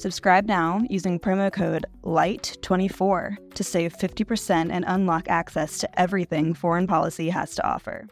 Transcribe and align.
Subscribe 0.00 0.46
now 0.46 0.80
using 0.88 1.20
promo 1.20 1.52
code 1.52 1.84
LIGHT24 2.04 3.52
to 3.54 3.62
save 3.62 3.94
50% 3.94 4.70
and 4.72 4.82
unlock 4.88 5.28
access 5.28 5.76
to 5.76 6.00
everything 6.00 6.54
foreign 6.54 6.86
policy 6.86 7.28
has 7.28 7.54
to 7.56 7.66
offer. 7.68 8.08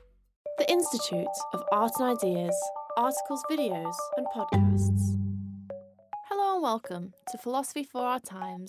The 0.59 0.71
Institute 0.71 1.27
of 1.55 1.65
Art 1.73 1.93
and 1.99 2.15
Ideas, 2.15 2.55
articles, 2.99 3.43
videos, 3.51 3.95
and 4.19 4.27
podcasts. 4.37 5.17
Hello 6.29 6.57
and 6.57 6.63
welcome 6.63 7.15
to 7.31 7.39
Philosophy 7.39 7.85
for 7.85 8.03
Our 8.03 8.21
Times, 8.21 8.69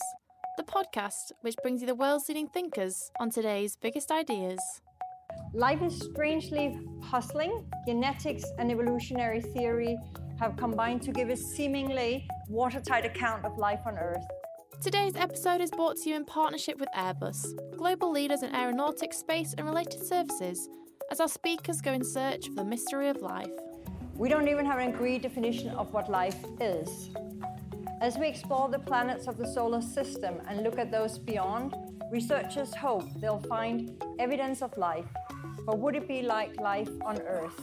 the 0.56 0.64
podcast 0.64 1.34
which 1.42 1.56
brings 1.62 1.82
you 1.82 1.88
the 1.88 1.96
world's 1.96 2.30
leading 2.30 2.48
thinkers 2.48 3.12
on 3.20 3.32
today's 3.32 3.76
biggest 3.76 4.12
ideas. 4.12 4.62
Life 5.54 5.82
is 5.82 6.00
strangely 6.00 6.80
puzzling. 7.02 7.70
Genetics 7.86 8.46
and 8.60 8.72
evolutionary 8.72 9.42
theory 9.42 9.98
have 10.40 10.56
combined 10.56 11.02
to 11.02 11.12
give 11.12 11.30
a 11.30 11.36
seemingly 11.36 12.26
watertight 12.48 13.06
account 13.06 13.44
of 13.44 13.58
life 13.58 13.82
on 13.86 13.98
Earth. 13.98 14.26
Today's 14.82 15.18
episode 15.18 15.60
is 15.60 15.70
brought 15.70 15.98
to 15.98 16.10
you 16.10 16.16
in 16.16 16.24
partnership 16.24 16.80
with 16.80 16.88
Airbus, 16.96 17.46
global 17.76 18.10
leaders 18.10 18.42
in 18.42 18.56
aeronautics, 18.56 19.18
space, 19.18 19.54
and 19.58 19.68
related 19.68 20.02
services, 20.02 20.70
as 21.12 21.20
our 21.20 21.28
speakers 21.28 21.82
go 21.82 21.92
in 21.92 22.06
search 22.06 22.48
of 22.48 22.56
the 22.56 22.64
mystery 22.64 23.10
of 23.10 23.22
life. 23.22 23.52
We 24.16 24.30
don't 24.30 24.48
even 24.48 24.66
have 24.66 24.80
an 24.80 24.94
agreed 24.94 25.24
definition 25.24 25.70
of 25.72 25.92
what 25.92 26.10
life 26.10 26.38
is. 26.62 27.10
As 28.00 28.18
we 28.18 28.28
explore 28.30 28.70
the 28.70 28.80
planets 28.80 29.28
of 29.28 29.38
the 29.38 29.46
solar 29.46 29.82
system 29.82 30.42
and 30.48 30.64
look 30.64 30.80
at 30.80 30.90
those 30.90 31.18
beyond, 31.18 31.76
researchers 32.10 32.74
hope 32.74 33.04
they'll 33.20 33.42
find 33.42 34.02
evidence 34.20 34.62
of 34.62 34.78
life. 34.78 35.08
But 35.66 35.80
would 35.80 35.98
it 35.98 36.08
be 36.08 36.22
like 36.22 36.58
life 36.62 36.90
on 37.06 37.20
Earth? 37.24 37.62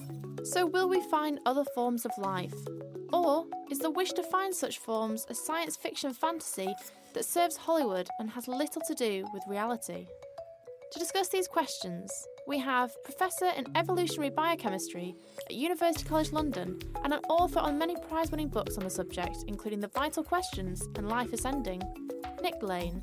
So, 0.52 0.64
will 0.64 0.89
we 0.89 1.00
find 1.00 1.41
other 1.44 1.64
forms 1.75 2.05
of 2.05 2.12
life? 2.19 2.55
Or 3.12 3.47
is 3.69 3.80
the 3.80 3.91
wish 3.91 4.12
to 4.12 4.22
find 4.22 4.55
such 4.55 4.78
forms 4.78 5.27
a 5.28 5.34
science 5.34 5.77
fiction 5.77 6.12
fantasy 6.12 6.72
that 7.14 7.25
serves 7.25 7.56
Hollywood 7.56 8.08
and 8.20 8.30
has 8.30 8.47
little 8.47 8.80
to 8.83 8.94
do 8.94 9.27
with 9.34 9.42
reality? 9.48 10.06
To 10.92 10.98
discuss 11.00 11.28
these 11.28 11.48
questions, 11.48 12.12
we 12.47 12.58
have 12.61 12.94
Professor 13.03 13.50
in 13.56 13.66
Evolutionary 13.75 14.30
Biochemistry 14.30 15.16
at 15.50 15.56
University 15.56 16.05
College 16.05 16.30
London 16.30 16.78
and 17.03 17.12
an 17.12 17.20
author 17.28 17.58
on 17.58 17.77
many 17.77 17.97
prize 18.08 18.31
winning 18.31 18.48
books 18.48 18.78
on 18.78 18.84
the 18.84 18.91
subject, 18.91 19.38
including 19.49 19.81
The 19.81 19.88
Vital 19.88 20.22
Questions 20.22 20.88
and 20.94 21.09
Life 21.09 21.32
Ascending, 21.32 21.82
Nick 22.41 22.62
Lane. 22.62 23.03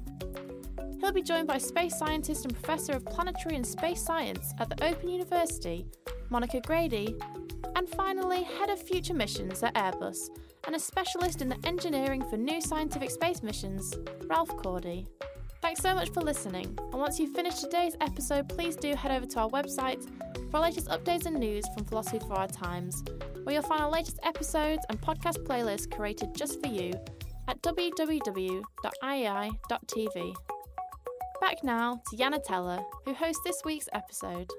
He'll 1.02 1.12
be 1.12 1.22
joined 1.22 1.50
by 1.50 1.58
space 1.58 2.00
scientist 2.00 2.46
and 2.46 2.54
Professor 2.54 2.94
of 2.94 3.06
Planetary 3.06 3.58
and 3.58 3.68
Space 3.68 4.02
Science 4.02 4.54
at 4.60 4.70
the 4.70 4.82
Open 4.86 5.10
University, 5.10 5.86
Monica 6.34 6.60
Grady, 6.66 7.16
and 7.76 7.88
finally, 7.88 8.42
Head 8.42 8.72
of 8.72 8.82
Future 8.82 9.14
Missions 9.14 9.62
at 9.62 9.76
Airbus 9.76 10.30
and 10.66 10.76
a 10.76 10.80
specialist 10.80 11.44
in 11.44 11.50
the 11.50 11.60
engineering 11.64 12.24
for 12.28 12.38
new 12.38 12.60
scientific 12.60 13.12
space 13.12 13.44
missions, 13.44 13.94
Ralph 14.26 14.50
Cordey. 14.58 15.06
Thanks 15.62 15.82
so 15.82 15.94
much 15.94 16.10
for 16.10 16.22
listening, 16.22 16.76
and 16.80 17.00
once 17.00 17.20
you've 17.20 17.36
finished 17.36 17.62
today's 17.62 17.96
episode, 18.02 18.50
please 18.50 18.76
do 18.76 18.96
head 18.96 19.12
over 19.12 19.28
to 19.28 19.42
our 19.42 19.50
website 19.52 20.04
for 20.50 20.58
our 20.58 20.64
latest 20.64 20.88
updates 20.88 21.28
and 21.28 21.38
news 21.38 21.66
from 21.76 21.86
Philosophy 21.86 22.18
for 22.18 22.34
Our 22.34 22.48
Times, 22.48 23.04
where 23.44 23.54
you'll 23.54 23.62
find 23.62 23.84
our 23.84 23.92
latest 23.92 24.18
episodes 24.24 24.84
and 24.90 25.00
podcast 25.00 25.38
playlists 25.46 25.96
created 25.96 26.34
just 26.36 26.60
for 26.64 26.68
you 26.68 26.94
at 27.48 27.62
www.iai.tv. 27.62 28.64
Back 31.40 31.64
now 31.64 32.02
to 32.10 32.18
Jana 32.18 32.40
Teller, 32.40 32.80
who 33.06 33.14
hosts 33.14 33.42
this 33.46 33.62
week's 33.64 33.90
episode. 33.94 34.50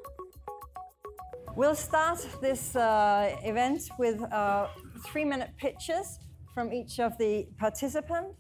We'll 1.57 1.77
start 1.77 2.19
this 2.41 2.75
uh, 2.75 3.37
event 3.45 3.83
with 3.97 4.21
uh, 4.21 4.67
three 5.07 5.25
minute 5.25 5.51
pitches 5.57 6.19
from 6.53 6.73
each 6.73 6.99
of 6.99 7.17
the 7.17 7.47
participants 7.59 8.35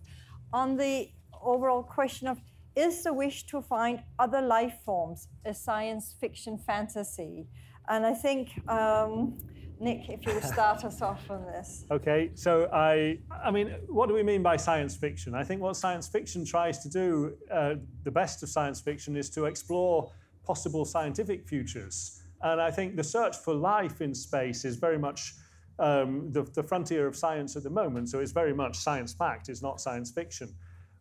on 0.53 0.77
the 0.77 1.11
overall 1.41 1.85
question 1.85 2.27
of 2.27 2.41
is 2.75 3.05
the 3.05 3.13
wish 3.13 3.47
to 3.47 3.63
find 3.63 4.03
other 4.19 4.41
life 4.41 4.75
forms 4.85 5.29
a 5.45 5.55
science 5.55 6.17
fiction 6.21 6.59
fantasy? 6.59 7.47
And 7.89 8.05
I 8.05 8.15
think, 8.15 8.49
um, 8.69 9.39
Nick, 9.79 10.09
if 10.09 10.27
you 10.27 10.35
would 10.35 10.43
start 10.43 10.85
us 10.85 11.01
off 11.01 11.31
on 11.31 11.47
this. 11.47 11.85
Okay, 11.93 12.33
so 12.35 12.69
I, 12.73 13.19
I 13.31 13.53
mean, 13.53 13.77
what 13.87 14.09
do 14.09 14.15
we 14.15 14.25
mean 14.25 14.43
by 14.43 14.57
science 14.57 14.97
fiction? 14.97 15.37
I 15.37 15.45
think 15.45 15.63
what 15.63 15.77
science 15.77 16.09
fiction 16.09 16.45
tries 16.45 16.81
to 16.81 16.89
do, 16.89 17.37
uh, 17.49 17.77
the 18.03 18.11
best 18.11 18.43
of 18.43 18.49
science 18.49 18.81
fiction, 18.81 19.17
is 19.17 19.31
to 19.31 19.45
explore 19.45 20.11
possible 20.45 20.85
scientific 20.85 21.47
futures. 21.47 22.24
And 22.45 22.61
I 22.61 22.71
think 22.71 22.95
the 22.95 23.03
search 23.03 23.37
for 23.37 23.55
life 23.55 24.03
in 24.03 24.15
space 24.15 24.67
is 24.67 24.77
very 24.77 24.99
much 24.99 25.33
um, 25.79 26.31
the, 26.31 26.43
the 26.43 26.63
frontier 26.63 27.07
of 27.07 27.17
science 27.17 27.57
at 27.57 27.63
the 27.63 27.71
moment. 27.71 28.11
So 28.11 28.21
it's 28.21 28.33
very 28.33 28.53
much 28.53 28.77
science 28.77 29.15
fact, 29.15 29.49
it's 29.49 29.63
not 29.63 29.81
science 29.81 30.11
fiction. 30.11 30.55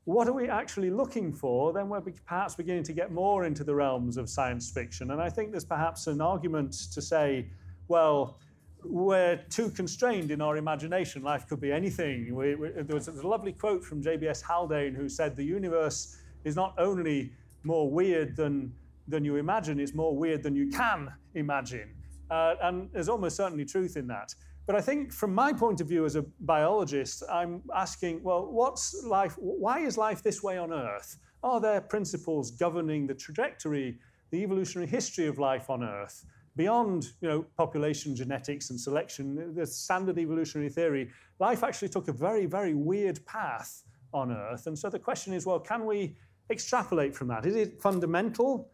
What 0.06 0.28
are 0.28 0.34
we 0.34 0.48
actually 0.48 0.90
looking 0.90 1.34
for? 1.34 1.74
Then 1.74 1.90
we're 1.90 2.02
perhaps 2.02 2.56
beginning 2.56 2.84
to 2.84 2.94
get 2.94 3.12
more 3.12 3.46
into 3.46 3.66
the 3.66 3.76
realms 3.76 4.16
of 4.18 4.30
science 4.30 4.72
fiction. 4.72 5.12
And 5.12 5.22
I 5.22 5.30
think 5.30 5.52
there's 5.52 5.66
perhaps 5.66 6.08
an 6.08 6.22
argument 6.22 6.74
to 6.94 7.02
say, 7.02 7.48
well, 7.90 8.38
we're 8.86 9.38
too 9.50 9.70
constrained 9.70 10.32
in 10.32 10.42
our 10.42 10.56
imagination. 10.58 11.24
Life 11.24 11.48
could 11.48 11.62
be 11.62 11.72
anything. 11.74 12.34
We, 12.36 12.56
we, 12.56 12.70
there 12.70 12.96
was 12.96 13.10
a 13.10 13.28
lovely 13.28 13.54
quote 13.54 13.84
from 13.84 14.02
J.B.S. 14.02 14.42
Haldane 14.42 14.94
who 14.94 15.08
said, 15.08 15.36
The 15.36 15.46
universe 15.46 16.18
is 16.46 16.56
not 16.56 16.74
only 16.78 17.32
more 17.64 17.90
weird 17.90 18.36
than, 18.36 18.74
than 19.10 19.24
you 19.24 19.38
imagine, 19.38 19.80
it's 19.80 19.94
more 19.94 20.16
weird 20.16 20.44
than 20.44 20.56
you 20.56 20.70
can 20.70 21.14
imagine. 21.36 21.94
Uh, 22.30 22.56
and 22.62 22.90
there's 22.94 23.10
almost 23.10 23.36
certainly 23.36 23.66
truth 23.66 23.98
in 23.98 24.08
that. 24.08 24.34
But 24.66 24.76
I 24.76 24.82
think 24.82 25.12
from 25.12 25.36
my 25.36 25.52
point 25.52 25.82
of 25.82 25.88
view 25.88 26.06
as 26.06 26.16
a 26.16 26.24
biologist, 26.40 27.24
I'm 27.30 27.62
asking, 27.76 28.24
well, 28.24 28.48
what's 28.50 29.04
life? 29.04 29.36
Why 29.38 29.80
is 29.80 29.98
life 29.98 30.24
this 30.24 30.42
way 30.42 30.58
on 30.58 30.72
Earth? 30.72 31.18
Are 31.44 31.60
there 31.60 31.82
principles 31.82 32.52
governing 32.52 33.06
the 33.06 33.14
trajectory, 33.14 34.00
the 34.32 34.38
evolutionary 34.38 34.88
history 34.88 35.28
of 35.28 35.38
life 35.38 35.70
on 35.70 35.84
Earth? 35.84 36.26
Beyond 36.56 37.08
you 37.20 37.28
know, 37.28 37.46
population 37.58 38.16
genetics 38.16 38.70
and 38.70 38.80
selection, 38.80 39.54
the 39.54 39.66
standard 39.66 40.18
evolutionary 40.18 40.70
theory, 40.70 41.10
life 41.40 41.64
actually 41.64 41.90
took 41.90 42.08
a 42.08 42.14
very, 42.14 42.46
very 42.46 42.74
weird 42.74 43.26
path 43.26 43.84
on 44.14 44.32
Earth. 44.32 44.68
And 44.68 44.78
so 44.78 44.90
the 44.90 45.00
question 45.00 45.34
is, 45.34 45.46
well, 45.46 45.60
can 45.60 45.86
we 45.86 46.16
extrapolate 46.50 47.16
from 47.16 47.28
that? 47.30 47.46
Is 47.46 47.56
it 47.56 47.82
fundamental? 47.82 48.70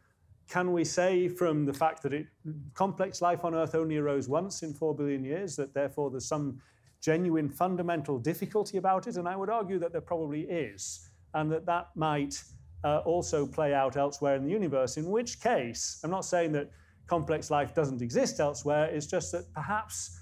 Can 0.50 0.74
we 0.74 0.84
say 0.84 1.28
from 1.28 1.66
the 1.66 1.74
fact 1.74 2.02
that 2.04 2.14
it, 2.14 2.26
complex 2.74 3.22
life 3.22 3.46
on 3.46 3.54
Earth 3.54 3.76
only 3.76 3.98
arose 3.98 4.28
once 4.28 4.64
in 4.64 4.74
four 4.74 4.96
billion 4.96 5.24
years 5.24 5.56
that 5.56 5.76
therefore 5.76 6.10
there's 6.10 6.28
some 6.28 6.60
genuine 7.02 7.50
fundamental 7.50 8.18
difficulty 8.18 8.78
about 8.78 9.08
it? 9.08 9.18
And 9.18 9.28
I 9.28 9.36
would 9.36 9.52
argue 9.52 9.78
that 9.78 9.92
there 9.92 10.02
probably 10.02 10.42
is, 10.42 11.08
and 11.36 11.52
that 11.52 11.68
that 11.68 11.90
might 11.96 12.44
uh, 12.84 13.00
also 13.00 13.46
play 13.46 13.76
out 13.76 13.96
elsewhere 13.96 14.36
in 14.36 14.44
the 14.44 14.50
universe, 14.50 14.98
in 14.98 15.06
which 15.10 15.40
case, 15.40 16.02
I'm 16.04 16.12
not 16.12 16.26
saying 16.26 16.52
that 16.54 16.72
complex 17.06 17.52
life 17.52 17.76
doesn't 17.76 18.02
exist 18.02 18.40
elsewhere, 18.40 18.86
it's 18.86 19.06
just 19.06 19.32
that 19.34 19.52
perhaps 19.54 20.20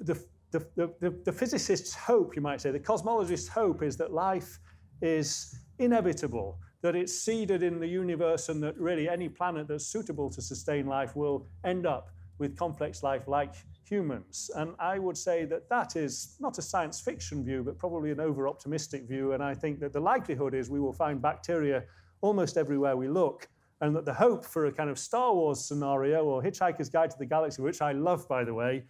the, 0.00 0.14
the, 0.50 0.60
the, 0.76 1.14
the 1.24 1.32
physicist's 1.32 1.94
hope, 1.94 2.36
you 2.36 2.42
might 2.42 2.60
say, 2.60 2.70
the 2.70 2.80
cosmologist's 2.80 3.48
hope 3.48 3.82
is 3.82 3.96
that 3.96 4.12
life 4.12 4.58
is 5.00 5.58
inevitable, 5.78 6.58
that 6.84 6.94
it's 6.94 7.18
seeded 7.18 7.62
in 7.62 7.80
the 7.80 7.86
universe 7.86 8.50
and 8.50 8.62
that 8.62 8.78
really 8.78 9.08
any 9.08 9.26
planet 9.26 9.66
that's 9.66 9.86
suitable 9.86 10.28
to 10.28 10.42
sustain 10.42 10.86
life 10.86 11.16
will 11.16 11.46
end 11.64 11.86
up 11.86 12.10
with 12.36 12.58
complex 12.58 13.02
life 13.02 13.26
like 13.26 13.54
humans. 13.88 14.50
And 14.54 14.74
I 14.78 14.98
would 14.98 15.16
say 15.16 15.46
that 15.46 15.70
that 15.70 15.96
is 15.96 16.36
not 16.40 16.58
a 16.58 16.62
science 16.62 17.00
fiction 17.00 17.42
view, 17.42 17.62
but 17.64 17.78
probably 17.78 18.10
an 18.10 18.20
over 18.20 18.46
optimistic 18.48 19.08
view. 19.08 19.32
And 19.32 19.42
I 19.42 19.54
think 19.54 19.80
that 19.80 19.94
the 19.94 20.00
likelihood 20.00 20.52
is 20.52 20.68
we 20.68 20.78
will 20.78 20.92
find 20.92 21.22
bacteria 21.22 21.84
almost 22.20 22.58
everywhere 22.58 22.98
we 22.98 23.08
look. 23.08 23.48
and 23.80 23.96
that 23.96 24.04
the 24.04 24.14
hope 24.14 24.44
for 24.44 24.66
a 24.66 24.72
kind 24.72 24.90
of 24.90 24.98
Star 24.98 25.34
Wars 25.34 25.60
scenario 25.64 26.24
or 26.24 26.42
Hitchhiker's 26.42 26.90
Guide 26.90 27.10
to 27.10 27.18
the 27.18 27.26
Galaxy, 27.26 27.62
which 27.62 27.80
I 27.80 27.92
love, 27.92 28.28
by 28.28 28.44
the 28.44 28.52
way, 28.52 28.84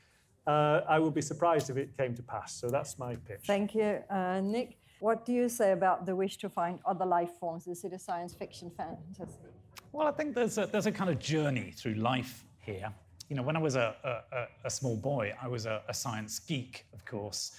uh, 0.46 0.80
I 0.88 0.98
would 0.98 1.14
be 1.14 1.22
surprised 1.22 1.70
if 1.70 1.76
it 1.76 1.96
came 1.96 2.14
to 2.16 2.22
pass. 2.22 2.54
So 2.60 2.68
that's 2.68 2.98
my 2.98 3.16
pitch. 3.16 3.44
Thank 3.46 3.74
you, 3.74 4.02
uh, 4.10 4.40
Nick. 4.40 4.78
What 5.00 5.26
do 5.26 5.32
you 5.32 5.48
say 5.48 5.72
about 5.72 6.06
the 6.06 6.16
wish 6.16 6.36
to 6.38 6.48
find 6.48 6.78
other 6.86 7.04
life 7.04 7.32
forms? 7.38 7.66
Is 7.66 7.84
it 7.84 7.92
a 7.92 7.98
science 7.98 8.32
fiction 8.34 8.70
fantasy? 8.76 9.38
Well, 9.92 10.08
I 10.08 10.12
think 10.12 10.34
there's 10.34 10.58
a, 10.58 10.66
there's 10.66 10.86
a 10.86 10.92
kind 10.92 11.10
of 11.10 11.18
journey 11.18 11.72
through 11.72 11.94
life 11.94 12.44
here. 12.60 12.92
You 13.28 13.36
know, 13.36 13.42
when 13.42 13.56
I 13.56 13.60
was 13.60 13.76
a, 13.76 13.94
a, 14.32 14.66
a 14.66 14.70
small 14.70 14.96
boy, 14.96 15.34
I 15.40 15.48
was 15.48 15.66
a, 15.66 15.82
a 15.88 15.94
science 15.94 16.38
geek, 16.38 16.86
of 16.92 17.04
course. 17.04 17.52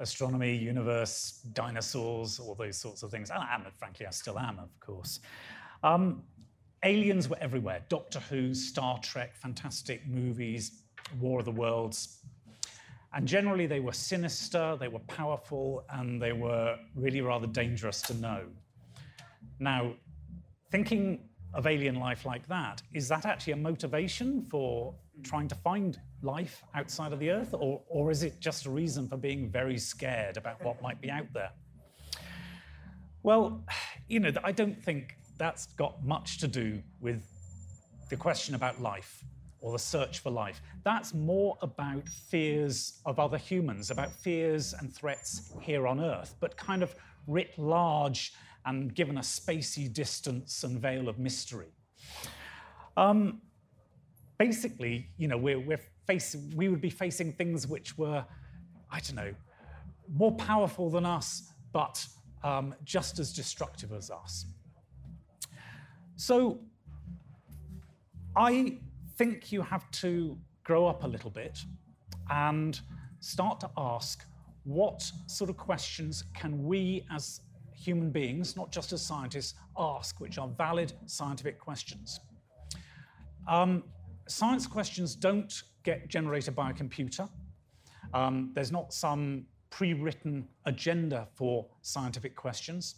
Astronomy, 0.00 0.56
universe, 0.56 1.40
dinosaurs, 1.52 2.38
all 2.38 2.54
those 2.54 2.76
sorts 2.76 3.02
of 3.02 3.10
things. 3.10 3.30
And 3.30 3.40
I 3.40 3.54
am, 3.54 3.64
frankly, 3.78 4.06
I 4.06 4.10
still 4.10 4.38
am, 4.38 4.58
of 4.58 4.78
course. 4.80 5.20
Um, 5.82 6.22
aliens 6.84 7.28
were 7.28 7.38
everywhere. 7.40 7.82
Doctor 7.88 8.20
Who, 8.20 8.54
Star 8.54 8.98
Trek, 9.00 9.34
fantastic 9.34 10.06
movies, 10.06 10.82
War 11.20 11.40
of 11.40 11.46
the 11.46 11.52
Worlds. 11.52 12.20
And 13.14 13.26
generally, 13.26 13.66
they 13.66 13.80
were 13.80 13.92
sinister, 13.92 14.76
they 14.78 14.88
were 14.88 14.98
powerful, 15.00 15.84
and 15.90 16.20
they 16.20 16.32
were 16.32 16.76
really 16.94 17.20
rather 17.20 17.46
dangerous 17.46 18.02
to 18.02 18.14
know. 18.14 18.42
Now, 19.58 19.94
thinking 20.70 21.28
of 21.54 21.66
alien 21.66 21.96
life 21.96 22.26
like 22.26 22.46
that, 22.48 22.82
is 22.92 23.08
that 23.08 23.24
actually 23.24 23.54
a 23.54 23.56
motivation 23.56 24.46
for 24.50 24.94
trying 25.22 25.48
to 25.48 25.54
find 25.54 25.98
life 26.22 26.62
outside 26.74 27.12
of 27.12 27.18
the 27.18 27.30
Earth, 27.30 27.54
or, 27.54 27.82
or 27.88 28.10
is 28.10 28.22
it 28.22 28.40
just 28.40 28.66
a 28.66 28.70
reason 28.70 29.08
for 29.08 29.16
being 29.16 29.50
very 29.50 29.78
scared 29.78 30.36
about 30.36 30.62
what 30.62 30.80
might 30.82 31.00
be 31.00 31.10
out 31.10 31.32
there? 31.32 31.50
Well, 33.22 33.64
you 34.08 34.20
know, 34.20 34.30
I 34.44 34.52
don't 34.52 34.82
think 34.82 35.16
that's 35.38 35.66
got 35.66 36.04
much 36.04 36.38
to 36.38 36.48
do 36.48 36.82
with 37.00 37.24
the 38.10 38.16
question 38.16 38.54
about 38.54 38.80
life 38.80 39.24
or 39.60 39.72
the 39.72 39.78
search 39.78 40.20
for 40.20 40.30
life. 40.30 40.60
That's 40.84 41.14
more 41.14 41.58
about 41.62 42.08
fears 42.08 43.00
of 43.04 43.18
other 43.18 43.38
humans, 43.38 43.90
about 43.90 44.12
fears 44.12 44.74
and 44.74 44.92
threats 44.94 45.52
here 45.60 45.86
on 45.86 46.00
Earth, 46.00 46.34
but 46.40 46.56
kind 46.56 46.82
of 46.82 46.94
writ 47.26 47.58
large 47.58 48.32
and 48.66 48.94
given 48.94 49.18
a 49.18 49.22
spacey 49.22 49.92
distance 49.92 50.64
and 50.64 50.78
veil 50.78 51.08
of 51.08 51.18
mystery. 51.18 51.72
Um, 52.96 53.40
basically, 54.38 55.08
you 55.16 55.28
know, 55.28 55.36
we're, 55.36 55.58
we're 55.58 55.80
facing, 56.06 56.52
we 56.56 56.68
would 56.68 56.80
be 56.80 56.90
facing 56.90 57.32
things 57.32 57.66
which 57.66 57.96
were, 57.98 58.24
I 58.90 59.00
don't 59.00 59.16
know, 59.16 59.34
more 60.12 60.32
powerful 60.32 60.90
than 60.90 61.04
us, 61.04 61.52
but 61.72 62.04
um, 62.42 62.74
just 62.84 63.18
as 63.18 63.32
destructive 63.32 63.92
as 63.92 64.10
us. 64.10 64.46
So 66.16 66.60
I 68.36 68.78
think 69.18 69.50
you 69.50 69.60
have 69.62 69.90
to 69.90 70.38
grow 70.62 70.86
up 70.86 71.02
a 71.02 71.06
little 71.06 71.30
bit 71.30 71.58
and 72.30 72.80
start 73.18 73.58
to 73.60 73.70
ask 73.76 74.24
what 74.62 75.10
sort 75.26 75.50
of 75.50 75.56
questions 75.56 76.24
can 76.34 76.62
we 76.62 77.04
as 77.12 77.40
human 77.74 78.10
beings, 78.10 78.56
not 78.56 78.70
just 78.70 78.92
as 78.92 79.04
scientists, 79.04 79.54
ask, 79.76 80.20
which 80.20 80.38
are 80.38 80.48
valid 80.48 80.92
scientific 81.06 81.58
questions. 81.58 82.20
Um, 83.48 83.82
science 84.28 84.66
questions 84.66 85.16
don't 85.16 85.62
get 85.82 86.08
generated 86.08 86.54
by 86.54 86.70
a 86.70 86.72
computer. 86.72 87.28
Um, 88.14 88.52
there's 88.54 88.72
not 88.72 88.92
some 88.92 89.46
pre 89.70 89.94
written 89.94 90.46
agenda 90.66 91.26
for 91.34 91.66
scientific 91.82 92.36
questions. 92.36 92.96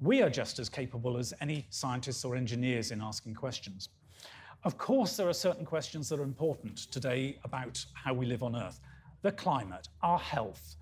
We 0.00 0.22
are 0.22 0.30
just 0.30 0.58
as 0.58 0.68
capable 0.68 1.18
as 1.18 1.34
any 1.40 1.66
scientists 1.70 2.24
or 2.24 2.36
engineers 2.36 2.90
in 2.90 3.00
asking 3.00 3.34
questions. 3.34 3.88
Of 4.68 4.76
course, 4.76 5.16
there 5.16 5.26
are 5.26 5.32
certain 5.32 5.64
questions 5.64 6.10
that 6.10 6.20
are 6.20 6.24
important 6.24 6.76
today 6.92 7.38
about 7.42 7.82
how 7.94 8.12
we 8.12 8.26
live 8.26 8.42
on 8.42 8.54
Earth 8.54 8.80
the 9.22 9.32
climate, 9.32 9.88
our 10.02 10.18
health, 10.18 10.76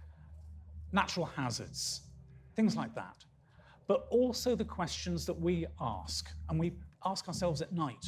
natural 0.91 1.25
hazards, 1.25 2.01
things 2.57 2.75
like 2.75 2.97
that. 2.97 3.25
But 3.87 4.09
also 4.11 4.57
the 4.57 4.65
questions 4.65 5.25
that 5.27 5.41
we 5.41 5.67
ask, 5.81 6.29
and 6.49 6.59
we 6.59 6.73
ask 7.05 7.29
ourselves 7.29 7.63
at 7.63 7.73
night. 7.73 8.05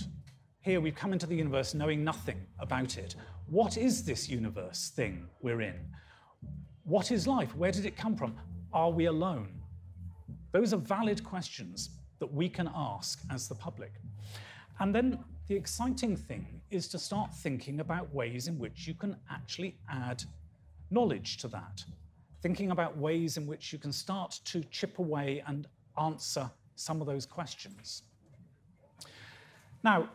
Here, 0.63 0.81
we've 0.81 0.97
come 0.97 1.13
into 1.13 1.29
the 1.29 1.37
universe 1.37 1.75
knowing 1.75 2.03
nothing 2.03 2.45
about 2.59 2.99
it. 2.99 3.15
What 3.47 3.77
is 3.77 4.05
this 4.05 4.29
universe 4.29 4.91
thing 4.97 5.29
we're 5.43 5.61
in? 5.61 5.77
What 6.83 7.13
is 7.13 7.29
life? 7.29 7.55
Where 7.55 7.71
did 7.71 7.87
it 7.87 7.97
come 7.97 8.17
from? 8.17 8.35
Are 8.73 8.91
we 8.91 9.05
alone? 9.05 9.63
Those 10.51 10.75
are 10.75 10.79
valid 10.79 11.23
questions 11.23 11.91
that 12.19 12.35
we 12.35 12.49
can 12.49 12.69
ask 12.75 13.21
as 13.31 13.47
the 13.47 13.55
public. 13.55 13.93
And 14.81 14.93
then 14.93 15.21
the 15.49 15.57
exciting 15.57 16.17
thing 16.17 16.61
is 16.71 16.89
to 16.89 16.99
start 16.99 17.35
thinking 17.35 17.81
about 17.81 18.13
ways 18.15 18.49
in 18.49 18.59
which 18.59 18.87
you 18.87 18.95
can 18.95 19.17
actually 19.31 19.77
add 19.91 20.23
knowledge 20.91 21.39
to 21.39 21.49
that. 21.49 21.85
Thinking 22.43 22.71
about 22.71 22.97
ways 22.97 23.37
in 23.37 23.47
which 23.47 23.73
you 23.73 23.79
can 23.79 23.93
start 23.93 24.39
to 24.45 24.63
chip 24.71 24.99
away 24.99 25.43
and 25.47 25.67
answer 26.01 26.51
some 26.77 27.01
of 27.01 27.07
those 27.07 27.27
questions. 27.27 28.03
Now, 29.83 30.09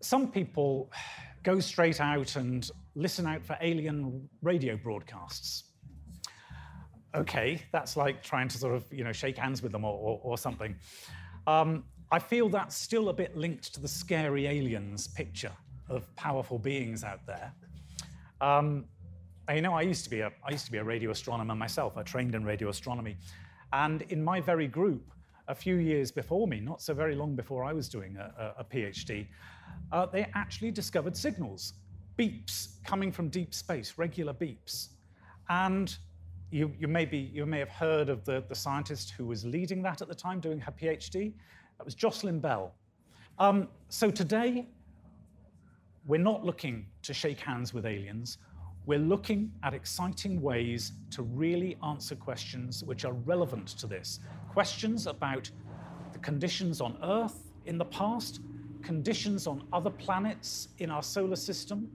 some 0.00 0.30
people 0.30 0.90
go 1.42 1.60
straight 1.60 2.00
out 2.00 2.36
and 2.36 2.68
listen 2.94 3.26
out 3.26 3.44
for 3.44 3.56
alien 3.60 4.28
radio 4.42 4.76
broadcasts 4.76 5.64
okay, 7.14 7.62
that's 7.72 7.96
like 7.96 8.22
trying 8.22 8.48
to 8.48 8.58
sort 8.58 8.74
of 8.74 8.84
you 8.92 9.04
know 9.04 9.12
shake 9.12 9.36
hands 9.36 9.62
with 9.62 9.72
them 9.72 9.84
or, 9.84 9.94
or, 9.94 10.20
or 10.22 10.38
something. 10.38 10.76
Um, 11.46 11.84
I 12.12 12.18
feel 12.18 12.48
that's 12.48 12.76
still 12.76 13.08
a 13.08 13.12
bit 13.12 13.36
linked 13.36 13.72
to 13.74 13.80
the 13.80 13.88
scary 13.88 14.46
aliens 14.46 15.06
picture 15.06 15.52
of 15.88 16.14
powerful 16.16 16.58
beings 16.58 17.04
out 17.04 17.24
there. 17.26 17.52
Um, 18.40 18.84
you 19.52 19.60
know, 19.60 19.74
I 19.74 19.82
used 19.82 20.04
to 20.04 20.10
be 20.10 20.20
a 20.20 20.32
I 20.44 20.50
used 20.50 20.64
to 20.66 20.72
be 20.72 20.78
a 20.78 20.84
radio 20.84 21.10
astronomer 21.10 21.54
myself. 21.54 21.96
I 21.96 22.02
trained 22.02 22.34
in 22.34 22.44
radio 22.44 22.68
astronomy, 22.68 23.16
and 23.72 24.02
in 24.02 24.22
my 24.22 24.40
very 24.40 24.68
group, 24.68 25.02
a 25.48 25.54
few 25.54 25.76
years 25.76 26.10
before 26.10 26.46
me, 26.46 26.60
not 26.60 26.80
so 26.80 26.94
very 26.94 27.14
long 27.14 27.34
before 27.34 27.64
I 27.64 27.72
was 27.72 27.88
doing 27.88 28.16
a, 28.16 28.54
a, 28.58 28.60
a 28.60 28.64
PhD, 28.64 29.26
uh, 29.92 30.06
they 30.06 30.26
actually 30.34 30.70
discovered 30.70 31.16
signals, 31.16 31.74
beeps 32.18 32.82
coming 32.84 33.10
from 33.10 33.28
deep 33.28 33.54
space, 33.54 33.94
regular 33.96 34.32
beeps, 34.32 34.90
and 35.48 35.96
you, 36.50 36.72
you, 36.78 36.88
may 36.88 37.04
be, 37.04 37.18
you 37.18 37.46
may 37.46 37.58
have 37.58 37.68
heard 37.68 38.08
of 38.08 38.24
the, 38.24 38.42
the 38.48 38.54
scientist 38.54 39.12
who 39.16 39.26
was 39.26 39.44
leading 39.44 39.82
that 39.82 40.02
at 40.02 40.08
the 40.08 40.14
time, 40.14 40.40
doing 40.40 40.58
her 40.60 40.72
PhD. 40.72 41.32
That 41.80 41.86
was 41.86 41.94
Jocelyn 41.94 42.40
Bell. 42.40 42.74
Um, 43.38 43.66
so 43.88 44.10
today, 44.10 44.68
we're 46.04 46.20
not 46.20 46.44
looking 46.44 46.84
to 47.00 47.14
shake 47.14 47.40
hands 47.40 47.72
with 47.72 47.86
aliens. 47.86 48.36
We're 48.84 48.98
looking 48.98 49.50
at 49.62 49.72
exciting 49.72 50.42
ways 50.42 50.92
to 51.12 51.22
really 51.22 51.78
answer 51.82 52.14
questions 52.14 52.84
which 52.84 53.06
are 53.06 53.14
relevant 53.14 53.68
to 53.78 53.86
this. 53.86 54.20
Questions 54.50 55.06
about 55.06 55.50
the 56.12 56.18
conditions 56.18 56.82
on 56.82 56.98
Earth 57.02 57.50
in 57.64 57.78
the 57.78 57.86
past, 57.86 58.40
conditions 58.82 59.46
on 59.46 59.66
other 59.72 59.88
planets 59.88 60.68
in 60.80 60.90
our 60.90 61.02
solar 61.02 61.34
system, 61.34 61.90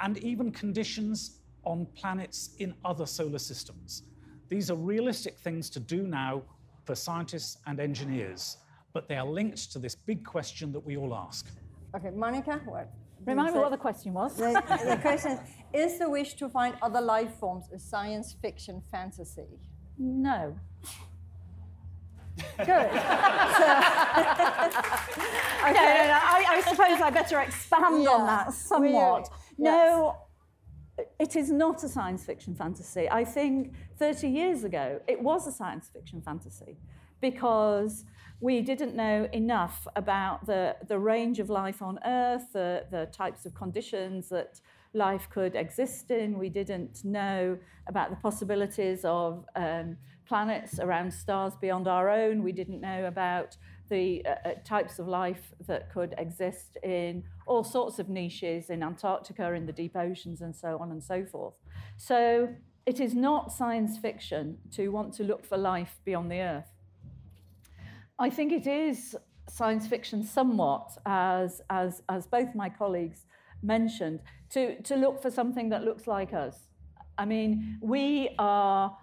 and 0.00 0.18
even 0.18 0.50
conditions 0.50 1.38
on 1.62 1.86
planets 1.94 2.56
in 2.58 2.74
other 2.84 3.06
solar 3.06 3.38
systems. 3.38 4.02
These 4.48 4.72
are 4.72 4.76
realistic 4.76 5.38
things 5.38 5.70
to 5.70 5.78
do 5.78 6.02
now 6.02 6.42
for 6.84 6.96
scientists 6.96 7.58
and 7.68 7.78
engineers, 7.78 8.56
but 8.92 9.08
they 9.08 9.16
are 9.16 9.26
linked 9.26 9.72
to 9.72 9.78
this 9.78 9.94
big 9.94 10.24
question 10.24 10.72
that 10.72 10.80
we 10.80 10.96
all 10.96 11.14
ask. 11.14 11.46
Okay, 11.94 12.10
Monica, 12.10 12.60
what? 12.64 12.90
Remind 13.24 13.54
me 13.54 13.60
what 13.60 13.70
the 13.70 13.76
question 13.76 14.14
was. 14.14 14.36
The, 14.36 14.52
the 14.88 14.98
question 15.00 15.32
is 15.32 15.92
Is 15.92 15.98
the 15.98 16.08
wish 16.08 16.34
to 16.34 16.48
find 16.48 16.74
other 16.80 17.00
life 17.00 17.34
forms 17.38 17.68
a 17.72 17.78
science 17.78 18.34
fiction 18.40 18.82
fantasy? 18.90 19.60
No. 19.98 20.56
Good. 22.56 22.66
so, 22.66 22.72
okay. 22.72 22.88
no, 25.66 25.82
no, 26.06 26.18
I, 26.22 26.44
I, 26.48 26.62
suppose 26.66 27.00
I 27.02 27.10
better 27.12 27.40
expand 27.40 28.02
yeah. 28.02 28.10
on 28.10 28.26
that 28.26 28.52
somewhat. 28.54 29.28
Yes. 29.28 29.58
No, 29.58 30.16
it 31.18 31.36
is 31.36 31.50
not 31.50 31.84
a 31.84 31.88
science 31.88 32.24
fiction 32.24 32.54
fantasy. 32.54 33.10
I 33.10 33.24
think 33.24 33.74
30 33.98 34.28
years 34.28 34.64
ago, 34.64 35.00
it 35.06 35.20
was 35.20 35.46
a 35.46 35.52
science 35.52 35.90
fiction 35.92 36.22
fantasy 36.22 36.78
because 37.20 38.06
we 38.40 38.62
didn't 38.62 38.96
know 38.96 39.28
enough 39.32 39.86
about 39.96 40.46
the, 40.46 40.76
the 40.88 40.98
range 40.98 41.38
of 41.38 41.50
life 41.50 41.82
on 41.82 41.98
Earth, 42.04 42.52
the, 42.52 42.86
the 42.90 43.06
types 43.12 43.44
of 43.44 43.54
conditions 43.54 44.30
that 44.30 44.60
life 44.94 45.28
could 45.30 45.54
exist 45.54 46.10
in. 46.10 46.38
We 46.38 46.48
didn't 46.48 47.04
know 47.04 47.58
about 47.86 48.10
the 48.10 48.16
possibilities 48.16 49.04
of 49.04 49.44
um, 49.56 49.98
planets 50.26 50.78
around 50.78 51.12
stars 51.12 51.52
beyond 51.60 51.86
our 51.86 52.08
own. 52.08 52.42
We 52.42 52.52
didn't 52.52 52.80
know 52.80 53.04
about 53.06 53.56
the 53.90 54.24
uh, 54.24 54.48
uh, 54.48 54.54
types 54.64 54.98
of 54.98 55.06
life 55.06 55.52
that 55.66 55.92
could 55.92 56.14
exist 56.16 56.78
in 56.82 57.24
all 57.46 57.64
sorts 57.64 57.98
of 57.98 58.08
niches 58.08 58.70
in 58.70 58.82
Antarctica, 58.82 59.52
in 59.52 59.66
the 59.66 59.72
deep 59.72 59.96
oceans, 59.96 60.40
and 60.40 60.54
so 60.56 60.78
on 60.80 60.92
and 60.92 61.02
so 61.02 61.26
forth. 61.26 61.54
So 61.96 62.54
it 62.86 63.00
is 63.00 63.14
not 63.14 63.52
science 63.52 63.98
fiction 63.98 64.58
to 64.72 64.88
want 64.88 65.12
to 65.14 65.24
look 65.24 65.44
for 65.44 65.58
life 65.58 65.98
beyond 66.04 66.30
the 66.30 66.40
Earth. 66.40 66.79
I 68.20 68.28
think 68.28 68.52
it 68.52 68.66
is 68.66 69.16
science 69.48 69.86
fiction 69.86 70.22
somewhat, 70.22 70.90
as, 71.06 71.62
as, 71.70 72.02
as 72.10 72.26
both 72.26 72.54
my 72.54 72.68
colleagues 72.68 73.24
mentioned, 73.62 74.20
to, 74.50 74.80
to 74.82 74.94
look 74.94 75.22
for 75.22 75.30
something 75.30 75.70
that 75.70 75.84
looks 75.84 76.06
like 76.06 76.34
us. 76.34 76.68
I 77.16 77.24
mean, 77.24 77.78
we 77.80 78.34
are 78.38 78.94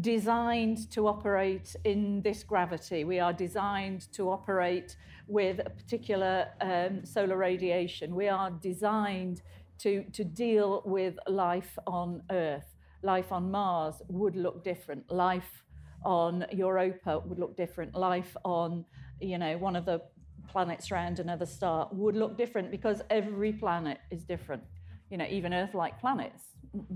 designed 0.00 0.90
to 0.90 1.06
operate 1.06 1.76
in 1.84 2.20
this 2.22 2.42
gravity. 2.42 3.04
We 3.04 3.20
are 3.20 3.32
designed 3.32 4.12
to 4.12 4.28
operate 4.28 4.96
with 5.28 5.60
a 5.64 5.70
particular 5.70 6.48
um, 6.60 7.04
solar 7.04 7.36
radiation. 7.36 8.12
We 8.12 8.28
are 8.28 8.50
designed 8.50 9.42
to, 9.78 10.02
to 10.12 10.24
deal 10.24 10.82
with 10.84 11.14
life 11.28 11.78
on 11.86 12.22
Earth. 12.32 12.74
Life 13.04 13.30
on 13.30 13.52
Mars 13.52 14.02
would 14.08 14.34
look 14.34 14.64
different. 14.64 15.10
Life 15.12 15.62
on 16.04 16.46
Europa 16.52 17.20
would 17.24 17.38
look 17.38 17.56
different. 17.56 17.94
Life 17.94 18.36
on, 18.44 18.84
you 19.20 19.38
know, 19.38 19.56
one 19.58 19.76
of 19.76 19.84
the 19.84 20.02
planets 20.48 20.90
around 20.92 21.18
another 21.18 21.46
star 21.46 21.88
would 21.92 22.16
look 22.16 22.36
different 22.36 22.70
because 22.70 23.02
every 23.10 23.52
planet 23.52 23.98
is 24.10 24.24
different. 24.24 24.62
You 25.10 25.18
know, 25.18 25.26
even 25.28 25.52
Earth-like 25.52 26.00
planets 26.00 26.44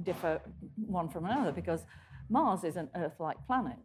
differ 0.02 0.40
one 0.76 1.08
from 1.08 1.24
another 1.24 1.52
because 1.52 1.84
Mars 2.28 2.64
is 2.64 2.76
an 2.76 2.88
Earth-like 2.96 3.36
planet. 3.46 3.76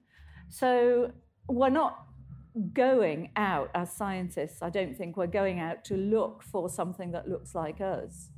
So 0.49 1.11
we're 1.47 1.69
not 1.69 2.05
going 2.73 3.31
out 3.35 3.69
as 3.73 3.91
scientists. 3.91 4.61
I 4.61 4.69
don't 4.69 4.97
think 4.97 5.15
we're 5.15 5.27
going 5.27 5.59
out 5.59 5.85
to 5.85 5.95
look 5.95 6.43
for 6.43 6.69
something 6.69 7.11
that 7.11 7.29
looks 7.29 7.55
like 7.55 7.79
us. 7.79 8.29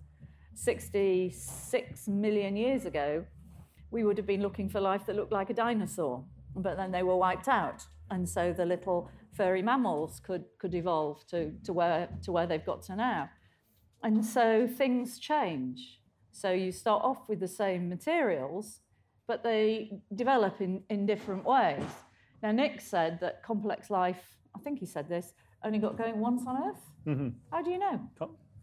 66 0.56 2.08
million 2.08 2.56
years 2.56 2.86
ago, 2.86 3.26
we 3.90 4.04
would 4.04 4.18
have 4.18 4.28
been 4.28 4.42
looking 4.42 4.70
for 4.70 4.80
life 4.80 5.06
that 5.08 5.16
looked 5.16 5.32
like 5.32 5.50
a 5.50 5.54
dinosaur 5.54 6.24
but 6.56 6.78
then 6.78 6.92
they 6.92 7.04
were 7.04 7.18
wiped 7.18 7.48
out. 7.48 7.84
And 8.10 8.28
so 8.28 8.54
the 8.54 8.66
little 8.66 9.10
furry 9.34 9.62
mammals 9.62 10.20
could, 10.20 10.46
could 10.60 10.76
evolve 10.76 11.26
to, 11.28 11.52
to, 11.64 11.74
where, 11.74 12.10
to 12.24 12.32
where 12.32 12.46
they've 12.46 12.66
got 12.66 12.84
to 12.84 12.96
now. 12.96 13.30
And 14.04 14.24
so 14.26 14.68
things 14.68 15.18
change. 15.18 16.00
So 16.32 16.52
you 16.52 16.72
start 16.72 17.04
off 17.04 17.20
with 17.28 17.40
the 17.40 17.48
same 17.48 17.90
materials, 17.90 18.80
but 19.28 19.44
they 19.44 19.92
develop 20.14 20.62
in, 20.62 20.84
in 20.90 21.06
different 21.06 21.46
ways. 21.46 21.84
Now, 22.42 22.52
Nick 22.52 22.82
said 22.82 23.20
that 23.22 23.44
complex 23.44 23.90
life, 23.90 24.38
I 24.56 24.60
think 24.60 24.80
he 24.80 24.86
said 24.86 25.08
this, 25.08 25.34
only 25.64 25.80
got 25.80 25.98
going 25.98 26.20
once 26.20 26.44
on 26.46 26.58
Earth. 26.70 26.92
Mm-hmm. 27.08 27.30
How 27.52 27.62
do 27.62 27.72
you 27.72 27.80
know? 27.80 28.02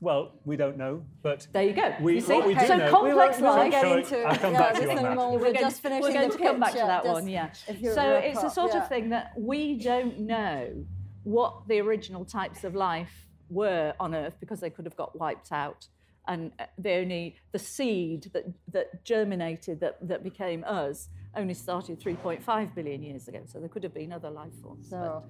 Well, 0.02 0.32
we 0.46 0.56
don't 0.56 0.78
know, 0.78 1.02
but 1.22 1.46
there 1.52 1.62
you 1.62 1.74
go. 1.74 1.94
We, 2.00 2.14
you 2.14 2.20
see? 2.22 2.40
We 2.40 2.54
so 2.58 2.76
know, 2.76 2.90
complex 2.90 3.36
we 3.36 3.42
life. 3.42 3.70
Get 3.70 3.98
into, 3.98 4.22
I'll 4.22 4.36
come 4.36 4.52
yeah, 4.54 4.58
back 4.58 4.74
to 4.76 4.82
you 4.82 4.90
on 4.90 4.96
that. 4.96 5.16
We're, 5.16 5.38
we're 5.38 5.52
just 5.52 5.82
finishing 5.82 6.02
We're 6.02 6.20
going 6.20 6.30
to 6.30 6.38
come 6.38 6.58
back 6.58 6.72
to 6.72 6.78
that 6.78 7.04
yeah, 7.04 7.12
one. 7.12 7.28
Yeah. 7.28 7.52
So 7.52 8.14
it's 8.14 8.42
a 8.42 8.48
sort 8.48 8.72
yeah. 8.72 8.82
of 8.82 8.88
thing 8.88 9.10
that 9.10 9.32
we 9.36 9.76
don't 9.76 10.20
know 10.20 10.86
what 11.24 11.68
the 11.68 11.80
original 11.80 12.24
types 12.24 12.64
of 12.64 12.74
life 12.74 13.28
were 13.50 13.92
on 14.00 14.14
Earth 14.14 14.36
because 14.40 14.60
they 14.60 14.70
could 14.70 14.86
have 14.86 14.96
got 14.96 15.18
wiped 15.18 15.52
out, 15.52 15.86
and 16.26 16.52
uh, 16.58 16.64
the 16.78 16.94
only 16.94 17.36
the 17.52 17.58
seed 17.58 18.30
that 18.32 18.44
that 18.72 19.04
germinated 19.04 19.80
that 19.80 19.98
that 20.08 20.24
became 20.24 20.64
us 20.66 21.08
only 21.36 21.54
started 21.54 22.00
3.5 22.00 22.74
billion 22.74 23.02
years 23.02 23.28
ago. 23.28 23.42
So 23.44 23.60
there 23.60 23.68
could 23.68 23.84
have 23.84 23.94
been 23.94 24.12
other 24.12 24.30
life 24.30 24.54
forms. 24.62 24.88
So 24.88 25.24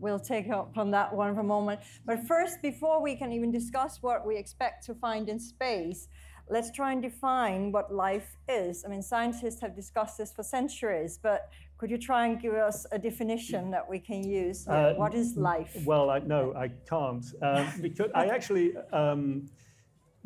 we'll 0.00 0.18
take 0.18 0.48
up 0.50 0.76
on 0.76 0.90
that 0.90 1.14
one 1.14 1.34
for 1.34 1.40
a 1.40 1.44
moment. 1.44 1.80
But 2.06 2.26
first, 2.26 2.62
before 2.62 3.02
we 3.02 3.14
can 3.16 3.32
even 3.32 3.50
discuss 3.50 3.98
what 4.02 4.26
we 4.26 4.36
expect 4.36 4.86
to 4.86 4.94
find 4.94 5.28
in 5.28 5.38
space, 5.38 6.08
let's 6.48 6.70
try 6.72 6.92
and 6.92 7.00
define 7.00 7.70
what 7.70 7.94
life 7.94 8.36
is. 8.48 8.84
I 8.84 8.88
mean, 8.88 9.02
scientists 9.02 9.60
have 9.60 9.74
discussed 9.76 10.18
this 10.18 10.32
for 10.32 10.42
centuries, 10.42 11.18
but 11.22 11.48
could 11.78 11.90
you 11.90 11.98
try 11.98 12.26
and 12.26 12.40
give 12.40 12.54
us 12.54 12.86
a 12.92 12.98
definition 12.98 13.70
that 13.70 13.88
we 13.88 13.98
can 13.98 14.28
use? 14.28 14.66
Uh, 14.66 14.94
what 14.94 15.14
is 15.14 15.36
life? 15.36 15.76
Well, 15.84 16.10
I, 16.10 16.18
no, 16.18 16.52
I 16.54 16.68
can't. 16.88 17.24
Um, 17.40 17.72
because 17.80 18.10
I 18.14 18.26
actually 18.26 18.74
um, 18.92 19.48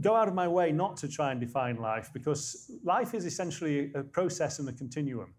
go 0.00 0.16
out 0.16 0.28
of 0.28 0.35
my 0.35 0.49
way 0.49 0.73
not 0.73 0.97
to 0.99 1.09
try 1.09 1.31
and 1.31 1.40
define 1.40 1.76
life 1.76 2.11
because 2.12 2.71
life 2.83 3.14
is 3.14 3.25
essentially 3.26 3.93
a 3.95 4.02
process 4.02 4.59
and 4.59 4.69
a 4.69 4.73
continuum. 4.73 5.35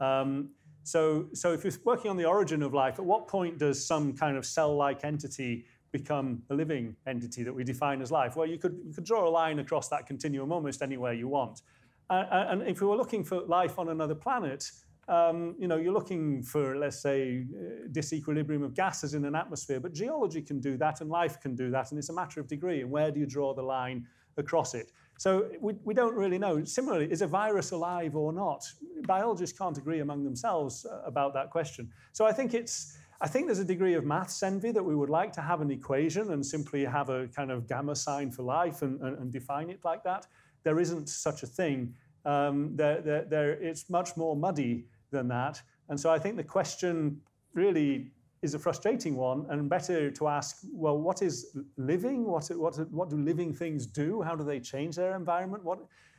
Um, 0.00 0.50
so, 0.82 1.28
so 1.32 1.52
if 1.52 1.64
you're 1.64 1.72
working 1.84 2.10
on 2.10 2.16
the 2.16 2.24
origin 2.24 2.62
of 2.62 2.74
life, 2.74 2.98
at 2.98 3.04
what 3.04 3.28
point 3.28 3.58
does 3.58 3.84
some 3.84 4.14
kind 4.14 4.36
of 4.36 4.44
cell-like 4.44 5.04
entity 5.04 5.66
become 5.92 6.42
a 6.50 6.54
living 6.54 6.96
entity 7.06 7.42
that 7.42 7.52
we 7.52 7.64
define 7.64 8.00
as 8.02 8.10
life? 8.10 8.34
Well, 8.36 8.46
you 8.46 8.58
could, 8.58 8.78
you 8.86 8.92
could 8.92 9.04
draw 9.04 9.28
a 9.28 9.30
line 9.30 9.58
across 9.58 9.88
that 9.88 10.06
continuum 10.06 10.50
almost 10.50 10.82
anywhere 10.82 11.12
you 11.12 11.28
want. 11.28 11.62
Uh, 12.10 12.24
and 12.48 12.62
if 12.62 12.80
we 12.80 12.86
were 12.86 12.96
looking 12.96 13.24
for 13.24 13.40
life 13.42 13.78
on 13.78 13.88
another 13.88 14.14
planet, 14.14 14.70
um, 15.08 15.54
you 15.58 15.66
know, 15.66 15.76
you're 15.76 15.92
looking 15.92 16.42
for, 16.42 16.76
let's 16.76 17.00
say, 17.02 17.44
uh, 17.54 17.88
disequilibrium 17.90 18.64
of 18.64 18.74
gases 18.74 19.14
in 19.14 19.24
an 19.24 19.34
atmosphere, 19.34 19.80
but 19.80 19.92
geology 19.92 20.40
can 20.42 20.60
do 20.60 20.76
that 20.76 21.00
and 21.00 21.10
life 21.10 21.40
can 21.40 21.54
do 21.54 21.70
that, 21.70 21.90
and 21.90 21.98
it's 21.98 22.08
a 22.08 22.12
matter 22.12 22.40
of 22.40 22.46
degree. 22.46 22.82
And 22.82 22.90
where 22.90 23.10
do 23.10 23.18
you 23.18 23.26
draw 23.26 23.54
the 23.54 23.62
line 23.62 24.06
across 24.36 24.74
it? 24.74 24.92
So 25.18 25.48
we, 25.60 25.74
we 25.84 25.94
don't 25.94 26.14
really 26.14 26.38
know. 26.38 26.64
Similarly, 26.64 27.10
is 27.10 27.22
a 27.22 27.26
virus 27.26 27.70
alive 27.70 28.16
or 28.16 28.32
not? 28.32 28.64
Biologists 29.06 29.56
can't 29.56 29.78
agree 29.78 30.00
among 30.00 30.24
themselves 30.24 30.84
uh, 30.84 31.00
about 31.06 31.32
that 31.34 31.50
question. 31.50 31.90
So 32.12 32.26
I 32.26 32.32
think 32.32 32.54
it's 32.54 32.96
I 33.22 33.28
think 33.28 33.46
there's 33.46 33.60
a 33.60 33.64
degree 33.64 33.94
of 33.94 34.04
maths 34.04 34.42
envy 34.42 34.72
that 34.72 34.82
we 34.82 34.96
would 34.96 35.08
like 35.08 35.32
to 35.34 35.40
have 35.40 35.60
an 35.60 35.70
equation 35.70 36.32
and 36.32 36.44
simply 36.44 36.84
have 36.84 37.08
a 37.08 37.28
kind 37.28 37.52
of 37.52 37.68
gamma 37.68 37.94
sign 37.94 38.32
for 38.32 38.42
life 38.42 38.82
and, 38.82 39.00
and, 39.00 39.16
and 39.16 39.32
define 39.32 39.70
it 39.70 39.78
like 39.84 40.02
that. 40.02 40.26
There 40.64 40.80
isn't 40.80 41.08
such 41.08 41.44
a 41.44 41.46
thing. 41.46 41.94
Um, 42.24 42.74
there, 42.74 43.00
there, 43.00 43.24
there, 43.24 43.52
it's 43.52 43.88
much 43.88 44.16
more 44.16 44.34
muddy 44.34 44.86
than 45.12 45.28
that. 45.28 45.62
And 45.88 46.00
so 46.00 46.10
I 46.10 46.18
think 46.18 46.36
the 46.36 46.42
question 46.42 47.20
really 47.54 48.10
is 48.42 48.54
a 48.54 48.58
frustrating 48.58 49.14
one 49.16 49.46
and 49.50 49.70
better 49.70 50.10
to 50.10 50.28
ask, 50.28 50.58
well, 50.72 50.98
what 50.98 51.22
is 51.22 51.56
living? 51.76 52.24
What, 52.24 52.48
what, 52.48 52.76
what 52.90 53.08
do 53.08 53.16
living 53.16 53.54
things 53.54 53.86
do? 53.86 54.20
How 54.20 54.34
do 54.34 54.44
they 54.44 54.58
change 54.58 54.96
their 54.96 55.16
environment? 55.16 55.64
What, 55.64 55.78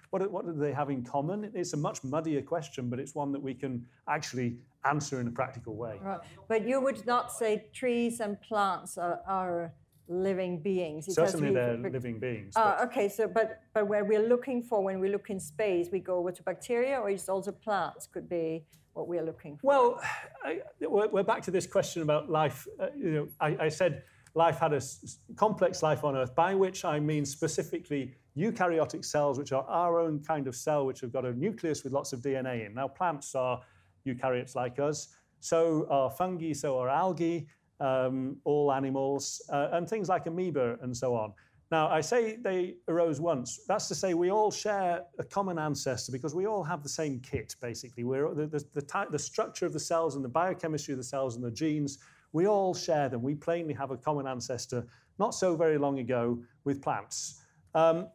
what, 0.09 0.31
what 0.31 0.45
do 0.45 0.53
they 0.53 0.71
have 0.71 0.89
in 0.89 1.03
common? 1.03 1.51
It's 1.53 1.73
a 1.73 1.77
much 1.77 2.03
muddier 2.03 2.41
question, 2.41 2.89
but 2.89 2.99
it's 2.99 3.13
one 3.13 3.33
that 3.33 3.41
we 3.41 3.53
can 3.53 3.85
actually 4.07 4.57
answer 4.85 5.19
in 5.19 5.27
a 5.27 5.31
practical 5.31 5.75
way. 5.75 5.99
Right. 6.01 6.19
But 6.47 6.65
you 6.65 6.79
would 6.79 7.05
not 7.05 7.31
say 7.31 7.65
trees 7.73 8.21
and 8.21 8.39
plants 8.41 8.97
are, 8.97 9.19
are 9.27 9.73
living 10.07 10.59
beings. 10.59 11.13
Certainly 11.13 11.53
they're 11.53 11.77
living 11.77 12.19
beings. 12.19 12.55
Uh, 12.55 12.85
okay, 12.85 13.07
so 13.09 13.27
but 13.27 13.61
but 13.73 13.87
where 13.87 14.03
we're 14.03 14.27
looking 14.27 14.61
for 14.61 14.83
when 14.83 14.99
we 14.99 15.09
look 15.09 15.29
in 15.29 15.39
space, 15.39 15.89
we 15.91 15.99
go 15.99 16.17
over 16.17 16.31
to 16.31 16.43
bacteria, 16.43 16.99
or 16.99 17.09
is 17.09 17.29
also 17.29 17.51
plants 17.51 18.07
could 18.07 18.29
be 18.29 18.65
what 18.93 19.07
we're 19.07 19.23
looking 19.23 19.57
for? 19.57 19.67
Well, 19.67 20.01
I, 20.43 20.61
we're 20.81 21.23
back 21.23 21.41
to 21.43 21.51
this 21.51 21.65
question 21.65 22.01
about 22.01 22.29
life. 22.29 22.67
Uh, 22.79 22.87
you 22.95 23.11
know, 23.11 23.27
I, 23.39 23.65
I, 23.65 23.69
said 23.69 24.03
life 24.35 24.59
had 24.59 24.73
a 24.73 24.77
s- 24.77 25.17
complex 25.35 25.81
life 25.81 26.03
on 26.03 26.15
Earth, 26.15 26.35
by 26.35 26.53
which 26.53 26.85
I 26.85 26.99
mean 26.99 27.25
specifically 27.25 28.13
eukaryotic 28.37 29.03
cells, 29.03 29.39
which 29.39 29.51
are 29.51 29.63
our 29.63 29.99
own 29.99 30.19
kind 30.19 30.47
of 30.47 30.55
cell, 30.55 30.85
which 30.85 31.01
have 31.01 31.11
got 31.11 31.25
a 31.25 31.33
nucleus 31.33 31.83
with 31.83 31.93
lots 31.93 32.13
of 32.13 32.21
DNA 32.21 32.65
in. 32.65 32.73
Now, 32.73 32.87
plants 32.87 33.35
are 33.35 33.61
eukaryotes 34.05 34.55
like 34.55 34.79
us. 34.79 35.09
So 35.39 35.87
are 35.89 36.09
fungi, 36.09 36.53
so 36.53 36.79
are 36.79 36.89
algae, 36.89 37.47
um, 37.79 38.37
all 38.43 38.71
animals, 38.71 39.41
uh, 39.51 39.69
and 39.73 39.89
things 39.89 40.09
like 40.09 40.25
amoeba 40.27 40.77
and 40.81 40.95
so 40.95 41.15
on. 41.15 41.33
Now, 41.71 41.89
I 41.89 42.01
say 42.01 42.35
they 42.35 42.75
arose 42.87 43.19
once. 43.19 43.61
That's 43.67 43.87
to 43.87 43.95
say, 43.95 44.13
we 44.13 44.29
all 44.29 44.51
share 44.51 45.01
a 45.17 45.23
common 45.23 45.57
ancestor 45.57 46.11
because 46.11 46.35
we 46.35 46.45
all 46.45 46.63
have 46.63 46.83
the 46.83 46.89
same 46.89 47.19
kit, 47.19 47.55
basically. 47.61 48.03
We're, 48.03 48.31
the, 48.35 48.45
the, 48.45 48.63
the, 48.73 48.81
type, 48.81 49.09
the 49.09 49.17
structure 49.17 49.65
of 49.65 49.73
the 49.73 49.79
cells 49.79 50.15
and 50.15 50.23
the 50.23 50.29
biochemistry 50.29 50.93
of 50.93 50.99
the 50.99 51.03
cells 51.03 51.35
and 51.35 51.43
the 51.43 51.49
genes, 51.49 51.97
we 52.31 52.47
all 52.47 52.75
share 52.75 53.09
them. 53.09 53.23
We 53.23 53.33
plainly 53.33 53.73
have 53.73 53.89
a 53.89 53.97
common 53.97 54.27
ancestor 54.27 54.85
not 55.17 55.33
so 55.33 55.55
very 55.55 55.79
long 55.79 55.97
ago 55.97 56.37
with 56.63 56.79
plants. 56.79 57.41
Um, 57.73 58.07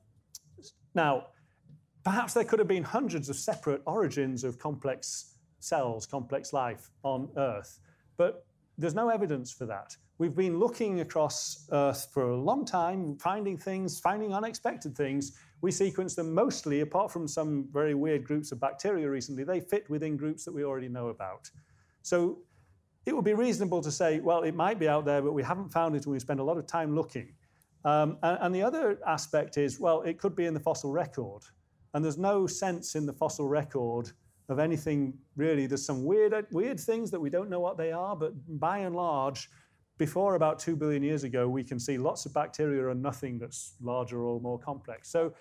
now, 0.95 1.29
perhaps 2.05 2.35
there 2.35 2.45
could 2.45 2.61
have 2.61 2.69
been 2.69 2.85
hundreds 2.85 3.29
of 3.29 3.37
separate 3.37 3.83
origins 3.87 4.45
of 4.45 4.59
complex 4.59 5.35
cells, 5.59 6.07
complex 6.07 6.53
life 6.53 6.91
on 7.03 7.29
Earth, 7.37 7.81
but 8.17 8.47
there's 8.79 8.95
no 8.95 9.09
evidence 9.09 9.53
for 9.53 9.67
that. 9.67 9.97
We've 10.19 10.35
been 10.35 10.59
looking 10.59 11.01
across 11.01 11.69
Earth 11.73 12.09
for 12.13 12.31
a 12.31 12.37
long 12.37 12.65
time, 12.65 13.19
finding 13.19 13.59
things, 13.59 13.99
finding 13.99 14.33
unexpected 14.33 14.97
things. 14.97 15.33
We 15.61 15.73
sequence 15.73 16.15
them 16.15 16.33
mostly, 16.33 16.81
apart 16.81 17.11
from 17.11 17.27
some 17.27 17.69
very 17.73 17.95
weird 17.95 18.25
groups 18.25 18.53
of 18.53 18.61
bacteria 18.61 19.11
recently, 19.11 19.43
they 19.43 19.61
fit 19.61 19.91
within 19.91 20.17
groups 20.17 20.45
that 20.45 20.55
we 20.55 20.65
already 20.65 20.89
know 20.89 21.09
about. 21.09 21.51
So 22.03 22.39
it 23.05 23.15
would 23.15 23.25
be 23.25 23.35
reasonable 23.35 23.81
to 23.83 23.91
say, 23.91 24.21
well, 24.21 24.43
it 24.43 24.55
might 24.55 24.79
be 24.79 24.89
out 24.89 25.05
there, 25.05 25.23
but 25.23 25.33
we 25.33 25.43
haven't 25.43 25.73
found 25.73 25.97
it 25.97 26.05
and 26.05 26.13
we 26.13 26.21
spend 26.21 26.39
a 26.39 26.45
lot 26.45 26.57
of 26.57 26.67
time 26.67 26.95
looking. 26.95 27.35
Um, 27.85 28.19
and, 28.23 28.39
and 28.43 28.55
the 28.55 28.63
other 28.63 28.99
aspect 29.07 29.59
is, 29.59 29.81
well, 29.81 30.03
it 30.03 30.19
could 30.19 30.37
be 30.37 30.47
in 30.47 30.55
the 30.55 30.61
fossil 30.61 30.93
record. 30.93 31.43
And 31.95 32.05
there's 32.05 32.19
no 32.19 32.47
sense 32.47 32.95
in 32.95 33.07
the 33.07 33.13
fossil 33.13 33.49
record 33.49 34.13
of 34.49 34.59
anything 34.59 35.15
really. 35.37 35.67
There's 35.67 35.85
some 35.85 36.05
weird, 36.05 36.47
weird 36.51 36.81
things 36.81 37.11
that 37.11 37.21
we 37.21 37.31
don't 37.31 37.51
know 37.51 37.61
what 37.61 37.77
they 37.77 37.93
are, 37.93 38.17
but 38.17 38.33
by 38.59 38.79
and 38.79 38.95
large, 38.95 39.51
before 39.99 40.37
about 40.37 40.59
2 40.59 40.77
billion 40.77 41.03
years 41.03 41.25
ago, 41.25 41.49
we 41.49 41.65
can 41.65 41.79
see 41.79 41.99
lots 41.99 42.25
of 42.25 42.33
bacteria 42.33 42.89
and 42.89 43.03
nothing 43.03 43.39
that's 43.39 43.75
larger 43.81 44.23
or 44.23 44.41
more 44.41 44.59
complex. 44.59 45.11
So 45.11 45.35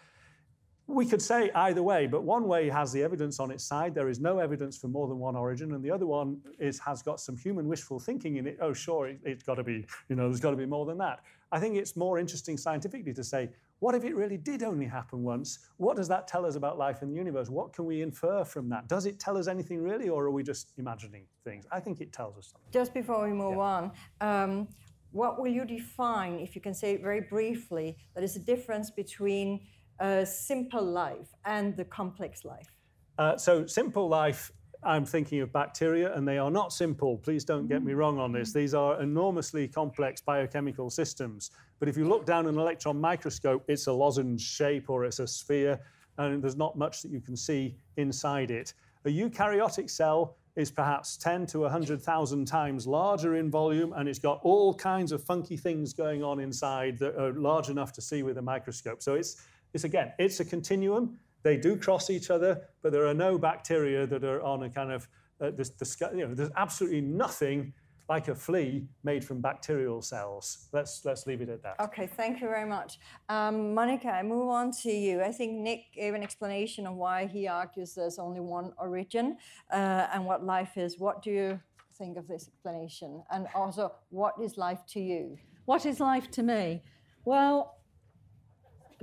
we 0.88 1.06
could 1.06 1.22
say 1.22 1.52
either 1.54 1.84
way, 1.84 2.08
but 2.08 2.24
one 2.24 2.48
way 2.48 2.70
has 2.70 2.92
the 2.92 3.04
evidence 3.04 3.40
on 3.40 3.52
its 3.52 3.64
side. 3.64 3.94
There 3.94 4.10
is 4.10 4.20
no 4.20 4.40
evidence 4.40 4.78
for 4.78 4.88
more 4.88 5.08
than 5.08 5.20
one 5.20 5.36
origin, 5.36 5.74
and 5.74 5.84
the 5.84 5.92
other 5.92 6.06
one 6.06 6.40
is 6.60 6.80
has 6.80 7.02
got 7.02 7.20
some 7.20 7.38
human 7.38 7.68
wishful 7.68 8.00
thinking 8.00 8.38
in 8.38 8.48
it. 8.48 8.58
Oh, 8.62 8.74
sure, 8.74 9.08
it, 9.08 9.20
has 9.26 9.44
got 9.44 9.56
to 9.56 9.64
be, 9.64 9.86
you 10.08 10.16
know, 10.16 10.30
there's 10.30 10.40
got 10.40 10.52
to 10.52 10.58
be 10.58 10.66
more 10.66 10.86
than 10.86 10.98
that. 11.00 11.20
I 11.52 11.60
think 11.60 11.76
it's 11.76 11.98
more 11.98 12.18
interesting 12.18 12.58
scientifically 12.58 13.14
to 13.14 13.24
say, 13.24 13.50
what 13.80 13.94
if 13.96 14.04
it 14.04 14.16
really 14.16 14.38
did 14.38 14.64
only 14.64 14.86
happen 14.86 15.24
once? 15.24 15.60
What 15.78 15.98
does 15.98 16.08
that 16.08 16.28
tell 16.28 16.46
us 16.46 16.56
about 16.56 16.78
life 16.78 17.02
in 17.04 17.10
the 17.10 17.16
universe? 17.16 17.50
What 17.50 17.74
can 17.74 17.86
we 17.86 18.02
infer 18.02 18.44
from 18.44 18.70
that? 18.70 18.88
Does 18.88 19.06
it 19.06 19.20
tell 19.20 19.38
us 19.38 19.48
anything 19.48 19.84
really, 19.84 20.10
or 20.10 20.26
are 20.26 20.32
we 20.32 20.44
just 20.44 20.74
imagining 20.78 21.26
things? 21.44 21.66
I 21.72 21.80
think 21.80 22.02
it 22.02 22.12
tells 22.12 22.38
us 22.38 22.48
something. 22.52 22.72
Just 22.72 22.94
before 22.94 23.24
we 23.24 23.34
move 23.34 23.58
yeah. 23.58 23.62
on, 23.62 23.92
um, 24.22 24.68
what 25.12 25.40
will 25.40 25.48
you 25.48 25.66
define, 25.66 26.40
if 26.40 26.56
you 26.56 26.62
can 26.62 26.74
say 26.74 26.94
it 26.94 27.02
very 27.02 27.22
briefly, 27.22 27.98
that 28.16 28.24
is 28.24 28.34
the 28.34 28.40
difference 28.40 28.90
between 28.90 29.62
a 30.00 30.26
simple 30.26 30.84
life 30.84 31.30
and 31.46 31.76
the 31.78 31.86
complex 31.86 32.46
life? 32.46 32.72
Uh, 33.18 33.36
so, 33.38 33.66
simple 33.66 34.08
life, 34.08 34.52
I'm 34.88 35.06
thinking 35.06 35.42
of 35.42 35.52
bacteria, 35.52 36.14
and 36.16 36.28
they 36.28 36.38
are 36.38 36.50
not 36.50 36.72
simple. 36.72 37.18
Please 37.18 37.44
don't 37.44 37.68
get 37.68 37.84
me 37.84 37.94
mm. 37.94 37.98
wrong 37.98 38.20
on 38.20 38.32
this. 38.32 38.54
These 38.54 38.74
are 38.74 39.02
enormously 39.02 39.68
complex 39.68 40.22
biochemical 40.22 40.90
systems. 40.90 41.52
But 41.80 41.90
if 41.90 41.98
you 41.98 42.08
look 42.08 42.26
down 42.26 42.48
an 42.48 42.58
electron 42.58 43.00
microscope, 43.00 43.66
it's 43.68 43.88
a 43.88 43.92
lozenge 43.92 44.42
shape 44.42 44.90
or 44.90 45.06
it's 45.06 45.20
a 45.20 45.28
sphere, 45.28 45.80
and 46.18 46.42
there's 46.42 46.56
not 46.56 46.78
much 46.78 47.02
that 47.02 47.12
you 47.12 47.20
can 47.20 47.36
see 47.36 47.76
inside 47.98 48.50
it. 48.50 48.74
A 49.06 49.10
eukaryotic 49.10 49.90
cell 49.90 50.38
is 50.56 50.72
perhaps 50.72 51.18
10 51.18 51.46
to 51.48 51.60
100,000 51.60 52.46
times 52.46 52.88
larger 52.88 53.36
in 53.36 53.52
volume, 53.52 53.94
and 53.94 54.10
it's 54.10 54.20
got 54.20 54.40
all 54.44 54.74
kinds 54.74 55.12
of 55.12 55.24
funky 55.24 55.56
things 55.56 55.94
going 55.94 56.24
on 56.24 56.40
inside 56.40 56.98
that 56.98 57.16
are 57.16 57.34
large 57.34 57.70
enough 57.70 57.94
to 57.94 58.02
see 58.02 58.24
with 58.24 58.38
a 58.38 58.42
microscope. 58.42 59.04
So 59.04 59.14
it's 59.14 59.46
is 59.74 59.84
again, 59.84 60.14
it's 60.18 60.40
a 60.40 60.46
continuum. 60.46 61.20
They 61.44 61.58
do 61.58 61.78
cross 61.78 62.10
each 62.10 62.30
other, 62.30 62.62
but 62.82 62.92
there 62.92 63.06
are 63.08 63.14
no 63.14 63.38
bacteria 63.38 64.06
that 64.08 64.24
are 64.24 64.42
on 64.42 64.64
a 64.64 64.70
kind 64.70 64.92
of, 64.92 65.08
uh, 65.42 65.52
this, 65.52 65.70
this, 65.70 65.96
you 66.14 66.28
know, 66.28 66.34
there's 66.34 66.52
absolutely 66.56 67.02
nothing 67.02 67.74
like 68.10 68.30
a 68.30 68.36
flea 68.36 68.88
made 69.04 69.24
from 69.24 69.42
bacterial 69.42 70.02
cells. 70.02 70.70
Let's, 70.72 71.04
let's 71.04 71.28
leave 71.28 71.42
it 71.42 71.50
at 71.50 71.62
that. 71.64 71.80
Okay, 71.80 72.08
thank 72.08 72.40
you 72.42 72.48
very 72.48 72.68
much. 72.68 73.00
Um, 73.28 73.74
Monica, 73.74 74.08
I 74.08 74.24
move 74.24 74.50
on 74.50 74.72
to 74.84 74.92
you. 74.92 75.22
I 75.22 75.32
think 75.32 75.54
Nick 75.54 75.92
gave 75.94 76.14
an 76.14 76.24
explanation 76.24 76.88
of 76.88 76.96
why 76.96 77.26
he 77.26 77.48
argues 77.48 77.94
there's 77.94 78.18
only 78.18 78.40
one 78.40 78.72
origin 78.78 79.38
uh, 79.72 80.08
and 80.14 80.26
what 80.26 80.46
life 80.46 80.78
is. 80.78 80.98
What 81.00 81.22
do 81.22 81.32
you 81.32 81.60
think 81.96 82.18
of 82.18 82.28
this 82.28 82.48
explanation? 82.48 83.24
And 83.30 83.48
also, 83.54 83.94
what 84.10 84.36
is 84.42 84.58
life 84.58 84.80
to 84.90 85.02
you? 85.02 85.38
What 85.66 85.86
is 85.86 86.00
life 86.00 86.32
to 86.32 86.44
me? 86.44 86.84
Well, 87.26 87.77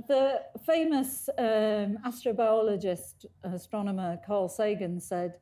the 0.07 0.41
famous 0.65 1.29
um, 1.37 1.97
astrobiologist, 2.05 3.25
astronomer 3.43 4.19
Carl 4.25 4.49
Sagan 4.49 4.99
said, 4.99 5.35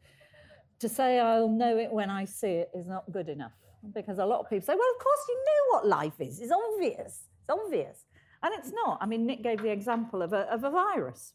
to 0.79 0.89
say 0.89 1.20
I'll 1.20 1.50
know 1.50 1.77
it 1.77 1.91
when 1.91 2.10
I 2.10 2.25
see 2.25 2.53
it 2.63 2.70
is 2.74 2.88
not 2.88 3.10
good 3.12 3.29
enough. 3.29 3.53
Because 3.93 4.20
a 4.20 4.25
lot 4.25 4.39
of 4.41 4.50
people 4.50 4.65
say, 4.65 4.74
well, 4.74 4.93
of 4.98 5.03
course 5.03 5.20
you 5.29 5.36
know 5.36 5.75
what 5.75 5.88
life 5.88 6.20
is. 6.20 6.39
It's 6.39 6.51
obvious. 6.51 7.27
It's 7.41 7.50
obvious. 7.50 8.05
And 8.43 8.53
it's 8.55 8.74
not. 8.74 8.98
I 9.00 9.05
mean, 9.05 9.25
Nick 9.25 9.41
gave 9.41 9.62
the 9.62 9.72
example 9.72 10.22
of 10.22 10.34
a, 10.34 10.41
of 10.53 10.65
a 10.65 10.70
virus. 10.70 11.32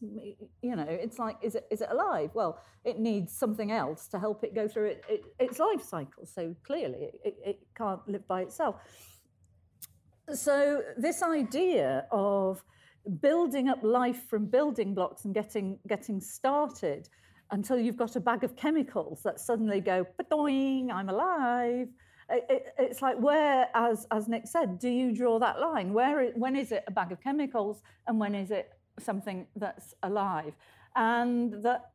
You 0.60 0.76
know, 0.76 0.86
it's 0.86 1.18
like, 1.18 1.36
is 1.40 1.54
it, 1.54 1.66
is 1.70 1.80
it 1.80 1.88
alive? 1.90 2.30
Well, 2.34 2.60
it 2.84 2.98
needs 2.98 3.32
something 3.32 3.72
else 3.72 4.08
to 4.08 4.18
help 4.18 4.44
it 4.44 4.54
go 4.54 4.68
through 4.68 4.86
it, 4.86 5.04
it, 5.08 5.22
its 5.38 5.58
life 5.58 5.82
cycle. 5.82 6.26
So 6.26 6.54
clearly, 6.62 7.10
it, 7.24 7.36
it 7.44 7.60
can't 7.74 8.06
live 8.06 8.28
by 8.28 8.42
itself. 8.42 8.76
So, 10.34 10.82
this 10.98 11.22
idea 11.22 12.06
of 12.12 12.62
building 13.08 13.68
up 13.68 13.82
life 13.82 14.28
from 14.28 14.46
building 14.46 14.94
blocks 14.94 15.24
and 15.24 15.34
getting, 15.34 15.78
getting 15.88 16.20
started 16.20 17.08
until 17.50 17.78
you've 17.78 17.96
got 17.96 18.16
a 18.16 18.20
bag 18.20 18.44
of 18.44 18.56
chemicals 18.56 19.22
that 19.22 19.40
suddenly 19.40 19.80
go, 19.80 20.06
doing, 20.30 20.90
I'm 20.90 21.08
alive. 21.08 21.88
It, 22.30 22.46
it, 22.50 22.66
it's 22.78 23.00
like 23.00 23.18
where, 23.18 23.68
as, 23.74 24.06
as 24.10 24.28
Nick 24.28 24.46
said, 24.46 24.78
do 24.78 24.88
you 24.88 25.12
draw 25.12 25.38
that 25.38 25.60
line? 25.60 25.92
Where, 25.94 26.30
when 26.32 26.56
is 26.56 26.72
it 26.72 26.84
a 26.86 26.90
bag 26.90 27.10
of 27.10 27.22
chemicals 27.22 27.80
and 28.06 28.20
when 28.20 28.34
is 28.34 28.50
it 28.50 28.70
something 28.98 29.46
that's 29.56 29.94
alive? 30.02 30.52
And 30.94 31.62
that, 31.62 31.92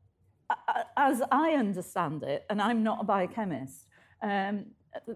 as 0.98 1.22
I 1.32 1.52
understand 1.52 2.24
it, 2.24 2.46
and 2.50 2.62
I'm 2.62 2.84
not 2.84 3.02
a 3.02 3.04
biochemist, 3.04 3.86
um, 4.22 4.66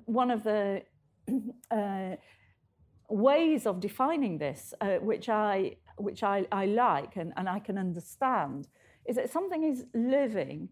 one 0.05 0.29
of 0.29 0.43
the 0.43 0.83
uh, 1.71 2.15
ways 3.09 3.65
of 3.65 3.79
defining 3.79 4.37
this, 4.37 4.73
uh, 4.81 4.95
which 4.95 5.29
I 5.29 5.77
which 5.97 6.23
I, 6.23 6.45
I 6.51 6.65
like 6.65 7.15
and, 7.15 7.33
and 7.37 7.49
I 7.49 7.59
can 7.59 7.77
understand, 7.77 8.67
is 9.05 9.15
that 9.15 9.29
something 9.31 9.63
is 9.63 9.85
living 9.93 10.69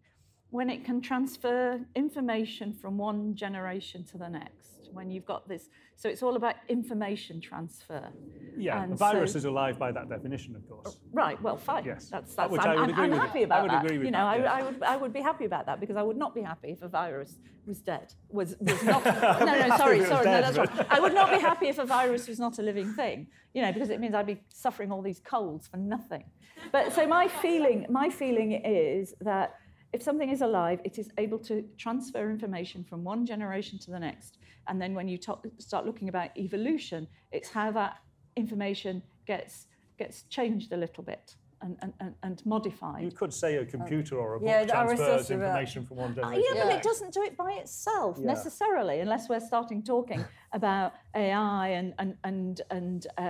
when 0.50 0.70
it 0.70 0.86
can 0.86 1.02
transfer 1.02 1.80
information 1.96 2.74
from 2.74 2.98
one 2.98 3.36
generation 3.36 4.04
to 4.06 4.18
the 4.18 4.30
next. 4.30 4.75
When 4.96 5.12
you've 5.12 5.26
got 5.26 5.48
this, 5.48 5.70
so 5.98 6.08
it's 6.08 6.24
all 6.24 6.36
about 6.38 6.56
information 6.70 7.42
transfer. 7.42 8.10
Yeah, 8.58 8.82
and 8.82 8.94
a 8.94 8.96
virus 8.96 9.34
so, 9.34 9.40
is 9.40 9.46
alive 9.46 9.78
by 9.78 9.92
that 9.92 10.10
definition, 10.10 10.56
of 10.56 10.68
course. 10.70 10.98
Oh, 10.98 11.10
right. 11.12 11.40
Well, 11.42 11.58
fine. 11.58 11.84
Yes. 11.84 12.08
That's, 12.10 12.34
that's 12.34 12.50
Which 12.50 12.62
I'm, 12.62 12.70
I 12.70 12.82
would 12.82 12.90
agree 12.90 13.04
I'm, 13.04 13.12
with 13.12 13.20
happy 13.20 13.44
about 13.44 13.60
I 13.60 13.62
would 13.64 13.72
that. 13.72 13.86
agree 13.86 13.98
with 13.98 14.06
you 14.06 14.12
know, 14.12 14.20
that, 14.20 14.48
I, 14.48 14.60
I, 14.60 14.64
would, 14.64 14.84
I 14.84 14.98
would 14.98 15.14
be 15.14 15.22
happy 15.22 15.46
about 15.46 15.66
that 15.66 15.82
because 15.82 15.98
I 15.98 16.02
would 16.02 16.16
not 16.16 16.34
be 16.34 16.42
happy 16.42 16.70
if 16.70 16.82
a 16.82 16.88
virus 16.88 17.38
was 17.68 17.82
dead. 17.82 18.14
Was 18.30 18.56
was 18.60 18.84
not. 18.84 19.04
no, 19.06 19.68
no, 19.68 19.78
sorry, 19.78 20.06
sorry, 20.06 20.24
dead, 20.24 20.42
no, 20.42 20.52
that's 20.52 20.58
wrong. 20.58 20.88
I 20.90 21.00
would 21.00 21.14
not 21.14 21.30
be 21.30 21.40
happy 21.40 21.68
if 21.68 21.78
a 21.78 21.86
virus 21.86 22.28
was 22.28 22.40
not 22.40 22.58
a 22.60 22.62
living 22.62 22.94
thing. 22.94 23.28
You 23.54 23.62
know, 23.62 23.74
because 23.74 23.90
it 23.90 24.00
means 24.00 24.16
I'd 24.16 24.28
be 24.28 24.42
suffering 24.50 24.92
all 24.92 25.02
these 25.02 25.20
colds 25.20 25.68
for 25.68 25.78
nothing. 25.78 26.24
But 26.72 26.94
so 26.94 27.06
my 27.06 27.28
feeling, 27.28 27.86
my 27.90 28.10
feeling 28.10 28.54
is 28.54 29.14
that 29.22 29.56
if 29.96 30.04
something 30.04 30.30
is 30.30 30.42
alive, 30.42 30.82
it 30.84 31.00
is 31.00 31.10
able 31.18 31.40
to 31.40 31.64
transfer 31.78 32.30
information 32.30 32.84
from 32.84 33.06
one 33.06 33.26
generation 33.26 33.80
to 33.80 33.92
the 33.92 34.00
next. 34.00 34.38
And 34.68 34.82
then 34.82 34.94
when 34.94 35.08
you 35.08 35.18
talk, 35.18 35.48
start 35.58 35.86
looking 35.86 36.10
about 36.10 36.38
evolution, 36.38 37.08
it's 37.32 37.50
how 37.50 37.72
that 37.72 38.00
information 38.36 39.02
gets, 39.26 39.68
gets 39.98 40.24
changed 40.24 40.74
a 40.74 40.78
little 40.78 41.04
bit. 41.04 41.36
And, 41.62 41.94
and, 42.00 42.14
and, 42.22 42.46
modified. 42.46 43.06
You 43.06 43.10
could 43.10 43.34
say 43.34 43.56
a 43.56 43.66
computer 43.66 44.20
or 44.20 44.36
a 44.36 44.40
book 44.40 44.48
yeah, 44.48 44.66
transfers 44.66 45.32
information 45.32 45.84
from 45.84 45.98
one 45.98 46.14
generation. 46.14 46.44
Uh, 46.52 46.56
yeah, 46.56 46.64
but 46.66 46.74
it 46.74 46.84
doesn't 46.84 47.12
do 47.12 47.24
it 47.24 47.36
by 47.36 47.54
itself 47.54 48.18
yeah. 48.20 48.28
necessarily, 48.28 49.00
unless 49.00 49.30
we're 49.30 49.40
starting 49.40 49.82
talking 49.82 50.24
about 50.54 50.94
AI 51.16 51.70
and, 51.70 51.96
and, 51.98 52.18
and, 52.24 52.62
and 52.70 53.08
uh, 53.18 53.22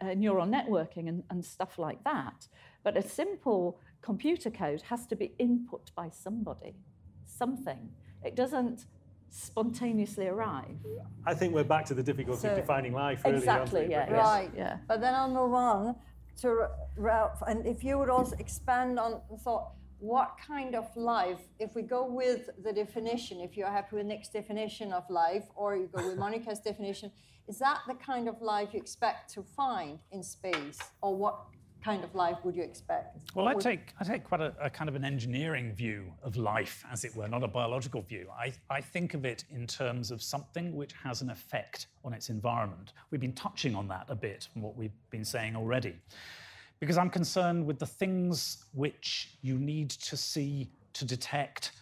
uh, 0.00 0.14
neural 0.14 0.46
networking 0.46 1.08
and, 1.08 1.24
and 1.30 1.44
stuff 1.44 1.76
like 1.76 2.04
that. 2.04 2.46
But 2.84 2.96
a 2.96 3.02
simple 3.02 3.80
computer 4.02 4.50
code 4.50 4.82
has 4.82 5.06
to 5.06 5.16
be 5.16 5.32
input 5.38 5.90
by 5.94 6.10
somebody, 6.10 6.74
something. 7.24 7.88
It 8.24 8.36
doesn't 8.36 8.86
spontaneously 9.30 10.26
arrive. 10.26 10.76
I 11.24 11.34
think 11.34 11.54
we're 11.54 11.64
back 11.64 11.86
to 11.86 11.94
the 11.94 12.02
difficulty 12.02 12.42
so, 12.42 12.50
of 12.50 12.56
defining 12.56 12.92
life, 12.92 13.22
really. 13.24 13.38
Exactly, 13.38 13.86
yeah. 13.88 14.06
Yes. 14.10 14.24
Right, 14.24 14.50
yeah. 14.56 14.76
But 14.86 15.00
then 15.00 15.14
I'll 15.14 15.30
move 15.30 15.54
on 15.54 15.96
to 16.42 16.68
Ralph, 16.96 17.42
and 17.46 17.66
if 17.66 17.82
you 17.82 17.98
would 17.98 18.10
also 18.10 18.36
expand 18.38 18.98
on 18.98 19.20
the 19.30 19.38
thought, 19.38 19.72
what 19.98 20.36
kind 20.44 20.74
of 20.74 20.84
life, 20.96 21.38
if 21.60 21.76
we 21.76 21.82
go 21.82 22.04
with 22.04 22.50
the 22.64 22.72
definition, 22.72 23.40
if 23.40 23.56
you're 23.56 23.70
happy 23.70 23.94
with 23.96 24.06
Nick's 24.06 24.28
definition 24.28 24.92
of 24.92 25.08
life, 25.08 25.44
or 25.54 25.76
you 25.76 25.88
go 25.94 26.04
with 26.04 26.18
Monica's 26.24 26.58
definition, 26.58 27.12
is 27.48 27.58
that 27.60 27.80
the 27.86 27.94
kind 27.94 28.28
of 28.28 28.42
life 28.42 28.70
you 28.72 28.80
expect 28.80 29.32
to 29.34 29.42
find 29.42 30.00
in 30.10 30.22
space? 30.22 30.78
Or 31.02 31.16
what 31.16 31.44
kind 31.82 32.04
of 32.04 32.14
life 32.14 32.38
would 32.44 32.54
you 32.54 32.62
expect? 32.62 33.18
Well, 33.34 33.48
I 33.48 33.54
take, 33.54 33.92
I 34.00 34.04
take 34.04 34.24
quite 34.24 34.40
a, 34.40 34.54
a, 34.60 34.70
kind 34.70 34.88
of 34.88 34.94
an 34.94 35.04
engineering 35.04 35.72
view 35.72 36.12
of 36.22 36.36
life, 36.36 36.84
as 36.90 37.04
it 37.04 37.14
were, 37.14 37.28
not 37.28 37.42
a 37.42 37.48
biological 37.48 38.02
view. 38.02 38.28
I, 38.38 38.52
I 38.70 38.80
think 38.80 39.14
of 39.14 39.24
it 39.24 39.44
in 39.50 39.66
terms 39.66 40.10
of 40.10 40.22
something 40.22 40.74
which 40.76 40.92
has 41.02 41.22
an 41.22 41.30
effect 41.30 41.88
on 42.04 42.12
its 42.12 42.28
environment. 42.28 42.92
We've 43.10 43.20
been 43.20 43.32
touching 43.32 43.74
on 43.74 43.88
that 43.88 44.06
a 44.08 44.14
bit 44.14 44.48
from 44.52 44.62
what 44.62 44.76
we've 44.76 44.92
been 45.10 45.24
saying 45.24 45.56
already. 45.56 45.96
Because 46.80 46.98
I'm 46.98 47.10
concerned 47.10 47.66
with 47.66 47.78
the 47.78 47.86
things 47.86 48.64
which 48.72 49.36
you 49.42 49.58
need 49.58 49.90
to 49.90 50.16
see 50.16 50.70
to 50.94 51.04
detect. 51.04 51.72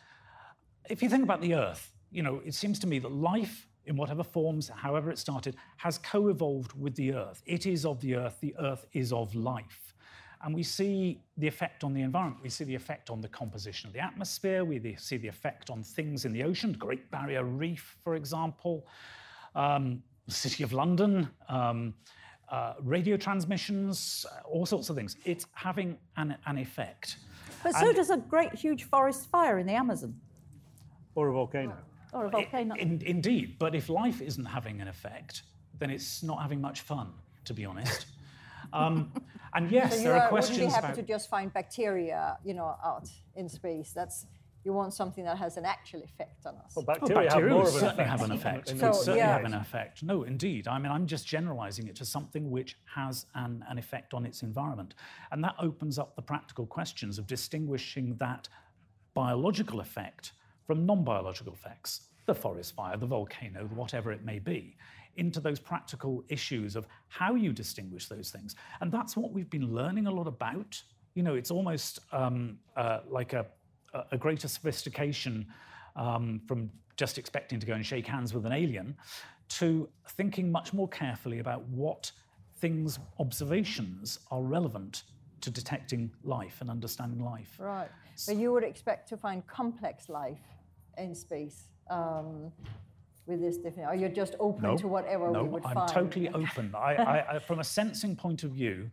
If 0.89 1.03
you 1.03 1.09
think 1.09 1.25
about 1.25 1.41
the 1.41 1.55
Earth, 1.55 1.93
you 2.11 2.23
know, 2.23 2.43
it 2.45 2.55
seems 2.55 2.79
to 2.81 2.87
me 2.87 2.99
that 2.99 3.13
life 3.13 3.67
in 3.87 3.97
whatever 3.97 4.23
forms, 4.23 4.69
however 4.69 5.11
it 5.11 5.19
started, 5.19 5.57
has 5.77 5.99
co 5.99 6.29
evolved 6.29 6.73
with 6.79 6.95
the 6.95 7.15
Earth. 7.15 7.43
It 7.47 7.67
is 7.67 7.85
of 7.85 8.01
the 8.01 8.15
Earth, 8.17 8.37
the 8.41 8.55
Earth 8.59 8.87
is 8.93 9.13
of 9.13 9.35
life. 9.35 9.95
And 10.43 10.55
we 10.55 10.63
see 10.63 11.21
the 11.37 11.47
effect 11.47 11.85
on 11.85 11.93
the 11.93 12.01
environment. 12.01 12.43
We 12.43 12.49
see 12.49 12.65
the 12.65 12.75
effect 12.75 13.11
on 13.11 13.21
the 13.21 13.29
composition 13.29 13.89
of 13.89 13.93
the 13.93 14.01
atmosphere. 14.01 14.65
We 14.65 14.97
see 14.99 15.19
the 15.19 15.29
effect 15.29 15.69
on 15.69 15.83
things 15.83 16.25
in 16.25 16.33
the 16.33 16.43
ocean, 16.45 16.73
Great 16.73 17.11
Barrier 17.11 17.45
Reef, 17.45 17.99
for 18.03 18.15
example, 18.15 18.87
um, 19.55 20.03
the 20.27 20.33
City 20.33 20.63
of 20.63 20.73
London, 20.73 21.29
um, 21.49 21.93
uh, 22.49 22.75
radio 22.83 23.17
transmissions, 23.17 24.25
uh, 24.31 24.49
all 24.49 24.65
sorts 24.65 24.89
of 24.89 24.97
things. 24.97 25.17
It's 25.25 25.47
having 25.53 25.99
an, 26.17 26.37
an 26.47 26.57
effect. 26.57 27.17
But 27.63 27.75
so 27.75 27.89
and 27.89 27.97
does 27.97 28.11
a 28.11 28.17
great, 28.17 28.55
huge 28.55 28.85
forest 28.85 29.29
fire 29.31 29.59
in 29.59 29.67
the 29.67 29.75
Amazon. 29.75 30.15
Or 31.15 31.29
a 31.29 31.33
volcano. 31.33 31.77
Or 32.13 32.27
a 32.27 32.31
volcano. 32.31 32.75
In, 32.77 33.01
indeed. 33.05 33.57
But 33.59 33.75
if 33.75 33.89
life 33.89 34.21
isn't 34.21 34.45
having 34.45 34.81
an 34.81 34.89
effect, 34.89 35.43
then 35.79 35.91
it's 35.91 36.23
not 36.23 36.41
having 36.43 36.61
much 36.61 36.81
fun, 36.83 37.09
to 37.45 37.55
be 37.55 37.65
honest. 37.65 38.07
Um, 38.73 39.13
and 39.55 39.69
yes, 39.73 39.97
so 39.97 40.05
there 40.05 40.13
are 40.15 40.21
are, 40.21 40.29
questions 40.29 40.59
wouldn't 40.59 40.71
be 40.71 40.75
happy 40.75 40.87
about. 40.93 40.97
to 40.97 41.03
just 41.03 41.29
find 41.29 41.53
bacteria, 41.53 42.39
you 42.45 42.55
know, 42.55 42.77
out 42.85 43.09
in 43.35 43.49
space. 43.49 43.91
That's 43.93 44.27
you 44.65 44.73
want 44.73 44.95
something 44.95 45.25
that 45.25 45.39
has 45.39 45.57
an 45.57 45.65
actual 45.65 46.03
effect 46.05 46.47
on 46.47 46.55
us. 46.57 46.77
Well, 46.77 46.85
Well, 46.87 46.95
bacteria, 46.99 47.29
bacteria 47.31 47.49
have 47.49 47.53
more 47.59 47.63
of 47.69 47.75
an 47.75 47.81
certainly 47.81 48.05
effect. 48.05 48.11
have 48.21 48.23
an 48.31 48.37
effect. 48.37 48.71
in 48.71 48.77
It 48.77 48.81
So, 48.81 48.87
would 48.87 48.95
certainly 48.97 49.19
yeah. 49.19 49.33
have 49.33 49.45
an 49.45 49.55
effect. 49.55 50.03
No, 50.05 50.23
indeed. 50.23 50.69
I 50.69 50.79
mean, 50.79 50.93
I'm 50.93 51.07
just 51.07 51.27
generalizing 51.27 51.89
it 51.89 51.97
to 51.97 52.05
something 52.05 52.49
which 52.51 52.77
has 52.95 53.27
an, 53.35 53.65
an 53.69 53.79
effect 53.79 54.15
on 54.15 54.25
its 54.25 54.43
environment. 54.45 54.95
And 55.33 55.43
that 55.43 55.57
opens 55.59 55.99
up 55.99 56.15
the 56.15 56.23
practical 56.23 56.67
questions 56.67 57.19
of 57.19 57.27
distinguishing 57.27 58.15
that 58.19 58.49
biological 59.15 59.81
effect 59.81 60.33
from 60.71 60.87
non 60.87 61.03
biological 61.03 61.53
effects, 61.53 62.03
the 62.27 62.35
forest 62.35 62.77
fire, 62.77 62.97
the 62.97 63.05
volcano, 63.05 63.69
whatever 63.75 64.13
it 64.13 64.25
may 64.25 64.39
be, 64.39 64.77
into 65.17 65.41
those 65.41 65.59
practical 65.59 66.23
issues 66.29 66.77
of 66.77 66.87
how 67.09 67.35
you 67.35 67.53
distinguish 67.53 68.07
those 68.07 68.31
things. 68.31 68.55
And 68.81 68.93
that's 68.93 69.17
what 69.17 69.33
we've 69.33 69.51
been 69.51 69.75
learning 69.75 70.07
a 70.07 70.13
lot 70.13 70.29
about. 70.29 70.81
You 71.15 71.25
know, 71.25 71.35
it's 71.35 71.51
almost 71.51 71.99
um, 72.13 72.57
uh, 72.77 73.01
like 73.09 73.33
a, 73.33 73.47
a- 74.13 74.17
greater 74.17 74.47
sophistication 74.47 75.45
um, 75.97 76.41
from 76.47 76.71
just 76.97 77.19
expecting 77.19 77.59
to 77.59 77.67
go 77.67 77.75
and 77.75 77.85
shake 77.85 78.07
hands 78.07 78.33
with 78.33 78.47
an 78.47 78.53
alien 78.53 78.97
to 79.49 79.89
thinking 80.11 80.53
much 80.53 80.73
more 80.73 80.87
carefully 80.87 81.41
about 81.41 81.67
what 81.67 82.13
things, 82.61 83.01
observations 83.19 84.21
are 84.31 84.43
relevant 84.43 85.03
to 85.41 85.51
detecting 85.51 86.13
life 86.23 86.59
and 86.61 86.71
understanding 86.71 87.25
life. 87.25 87.57
Right. 87.59 87.91
But 88.25 88.37
you 88.37 88.53
would 88.53 88.63
expect 88.63 89.09
to 89.09 89.17
find 89.17 89.45
complex 89.49 90.09
life 90.09 90.39
in 90.99 91.15
space 91.15 91.65
um, 91.91 92.53
with 93.27 93.41
this 93.41 93.57
definition. 93.57 93.85
Are 93.85 93.95
you're 93.95 94.09
just 94.09 94.35
open 94.41 94.77
to 94.77 94.89
whatever 94.89 95.31
no, 95.31 95.45
we 95.45 95.49
would 95.51 95.65
I'm 95.65 95.75
find. 95.75 95.89
totally 95.89 96.29
open. 96.35 96.75
I, 96.75 96.95
I, 96.95 97.37
I, 97.37 97.39
from 97.39 97.61
a 97.61 97.65
sensing 97.65 98.17
point 98.17 98.43
of 98.45 98.53
view, 98.53 98.91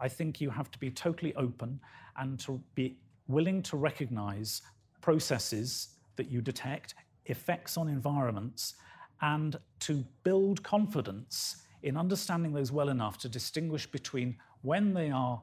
I 0.00 0.08
think 0.08 0.40
you 0.40 0.50
have 0.50 0.70
to 0.70 0.78
be 0.78 0.90
totally 0.90 1.34
open 1.34 1.80
and 2.16 2.38
to 2.40 2.60
be 2.74 2.96
willing 3.28 3.62
to 3.62 3.76
recognize 3.76 4.62
processes 5.00 5.88
that 6.16 6.30
you 6.30 6.40
detect, 6.40 6.94
effects 7.26 7.76
on 7.76 7.88
environments, 7.88 8.74
and 9.22 9.56
to 9.80 10.04
build 10.24 10.62
confidence 10.62 11.62
in 11.82 11.96
understanding 11.96 12.52
those 12.52 12.72
well 12.72 12.88
enough 12.88 13.18
to 13.18 13.28
distinguish 13.28 13.86
between 13.86 14.36
when 14.62 14.92
they 14.92 15.10
are 15.10 15.40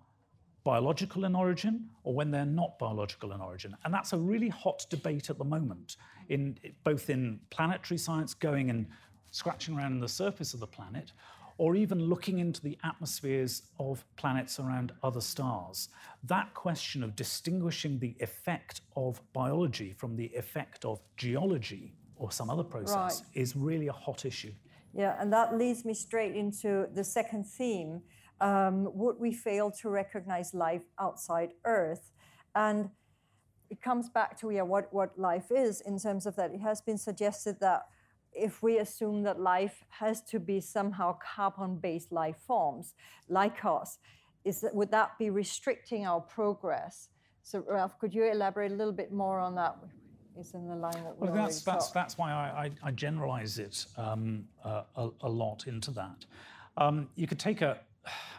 biological 0.68 1.24
in 1.24 1.34
origin 1.34 1.88
or 2.04 2.14
when 2.14 2.30
they're 2.30 2.54
not 2.62 2.78
biological 2.78 3.32
in 3.32 3.40
origin. 3.40 3.74
And 3.86 3.94
that's 3.94 4.12
a 4.12 4.18
really 4.18 4.50
hot 4.50 4.86
debate 4.90 5.30
at 5.30 5.38
the 5.38 5.46
moment, 5.46 5.96
in 6.28 6.58
both 6.84 7.10
in 7.10 7.40
planetary 7.52 7.98
science, 7.98 8.34
going 8.34 8.70
and 8.70 8.86
scratching 9.32 9.78
around 9.78 9.94
in 9.94 10.02
the 10.02 10.10
surface 10.10 10.54
of 10.54 10.60
the 10.60 10.68
planet, 10.68 11.14
or 11.58 11.78
even 11.78 11.98
looking 12.02 12.40
into 12.40 12.62
the 12.62 12.78
atmospheres 12.84 13.62
of 13.80 14.04
planets 14.18 14.60
around 14.60 14.92
other 15.04 15.22
stars. 15.22 15.88
That 16.26 16.54
question 16.54 17.02
of 17.02 17.16
distinguishing 17.16 17.98
the 17.98 18.18
effect 18.20 18.82
of 18.98 19.22
biology 19.32 19.94
from 19.94 20.18
the 20.18 20.30
effect 20.36 20.84
of 20.84 21.00
geology 21.16 21.94
or 22.18 22.30
some 22.30 22.50
other 22.50 22.66
process 22.66 23.22
Right. 23.22 23.42
is 23.42 23.56
really 23.56 23.88
a 23.88 23.94
hot 23.94 24.26
issue. 24.26 24.52
Yeah, 24.94 25.16
and 25.22 25.32
that 25.32 25.58
leads 25.58 25.86
me 25.86 25.94
straight 25.94 26.36
into 26.36 26.88
the 26.94 27.06
second 27.06 27.46
theme. 27.46 28.02
Um, 28.40 28.90
would 28.94 29.20
we 29.20 29.34
fail 29.34 29.72
to 29.82 29.90
recognize 29.90 30.54
life 30.54 30.84
outside 31.00 31.54
Earth? 31.66 32.12
And 32.56 32.90
it 33.70 33.82
comes 33.82 34.10
back 34.10 34.40
to 34.40 34.52
yeah, 34.52 34.62
what, 34.62 34.94
what 34.94 35.18
life 35.18 35.52
is 35.52 35.82
in 35.82 36.00
terms 36.00 36.26
of 36.26 36.36
that. 36.36 36.52
It 36.54 36.62
has 36.62 36.82
been 36.82 36.98
suggested 36.98 37.60
that 37.62 37.88
if 38.34 38.62
we 38.62 38.78
assume 38.78 39.24
that 39.24 39.40
life 39.40 39.84
has 39.90 40.22
to 40.22 40.40
be 40.40 40.62
somehow 40.62 41.18
carbon-based 41.36 42.12
life 42.12 42.38
forms 42.46 42.94
like 43.28 43.66
us, 43.66 43.98
is 44.46 44.62
that, 44.62 44.74
would 44.76 44.92
that 44.92 45.18
be 45.18 45.30
restricting 45.30 46.06
our 46.06 46.22
progress? 46.22 47.10
So, 47.44 47.64
Ralph, 47.68 47.98
could 48.00 48.14
you 48.14 48.26
elaborate 48.26 48.72
a 48.72 48.76
little 48.76 48.94
bit 48.94 49.12
more 49.12 49.40
on 49.40 49.56
that? 49.56 49.78
It's 50.40 50.54
in 50.54 50.68
the 50.68 50.76
line 50.76 51.04
that 51.04 51.18
we 51.18 51.28
Well, 51.28 51.36
that's, 51.36 51.64
that's, 51.64 51.90
that's 51.90 52.18
why 52.18 52.32
I, 52.32 52.66
I, 52.66 52.72
I 52.84 52.92
generalize 52.92 53.58
it 53.58 53.86
um, 53.98 54.46
uh, 54.64 54.84
a, 54.96 55.10
a 55.22 55.30
lot 55.30 55.66
into 55.68 55.92
that. 55.92 56.26
Um, 56.78 57.10
you 57.16 57.26
could 57.26 57.40
take 57.40 57.62
a, 57.62 57.80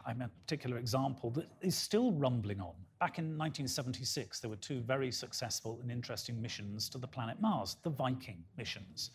I 0.07 0.13
mean, 0.13 0.23
a 0.23 0.29
particular 0.29 0.79
example 0.79 1.31
that 1.31 1.49
is 1.61 1.77
still 1.77 2.13
rumbling 2.13 2.61
on. 2.61 2.75
Back 3.01 3.19
in 3.19 3.25
1976, 3.39 4.41
there 4.41 4.51
were 4.51 4.57
two 4.57 4.81
very 4.81 5.11
successful 5.13 5.79
and 5.83 5.91
interesting 5.91 6.41
missions 6.41 6.89
to 6.91 6.99
the 6.99 7.07
planet 7.07 7.41
Mars, 7.41 7.77
the 7.83 7.91
Viking 7.91 8.43
missions. 8.57 9.11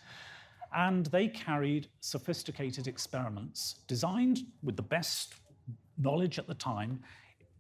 And 0.76 1.06
they 1.08 1.28
carried 1.28 1.88
sophisticated 2.00 2.88
experiments 2.88 3.76
designed 3.88 4.40
with 4.64 4.76
the 4.76 4.84
best 4.84 5.36
knowledge 5.98 6.40
at 6.40 6.48
the 6.48 6.56
time 6.56 7.02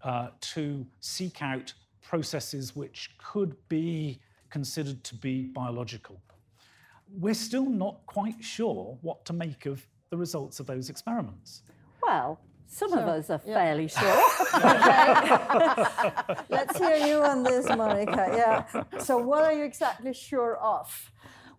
uh, 0.03 0.29
to 0.41 0.85
seek 0.99 1.41
out 1.41 1.73
processes 2.01 2.75
which 2.75 3.11
could 3.17 3.55
be 3.69 4.19
considered 4.49 5.03
to 5.03 5.15
be 5.15 5.45
biological. 5.45 6.21
We're 7.19 7.33
still 7.33 7.69
not 7.69 8.05
quite 8.05 8.43
sure 8.43 8.97
what 9.01 9.25
to 9.25 9.33
make 9.33 9.65
of 9.65 9.85
the 10.09 10.17
results 10.17 10.59
of 10.59 10.65
those 10.67 10.89
experiments. 10.89 11.63
Well, 12.01 12.39
some 12.73 12.93
of 12.93 13.07
us 13.07 13.29
are 13.29 13.41
yeah. 13.45 13.53
fairly 13.53 13.87
sure. 13.99 14.23
Let's 16.49 16.77
hear 16.77 16.97
you 17.07 17.21
on 17.23 17.43
this, 17.43 17.67
Monica. 17.67 18.29
Yeah. 18.35 18.83
So, 18.99 19.17
what 19.17 19.43
are 19.43 19.53
you 19.53 19.63
exactly 19.63 20.13
sure 20.13 20.57
of? 20.57 21.11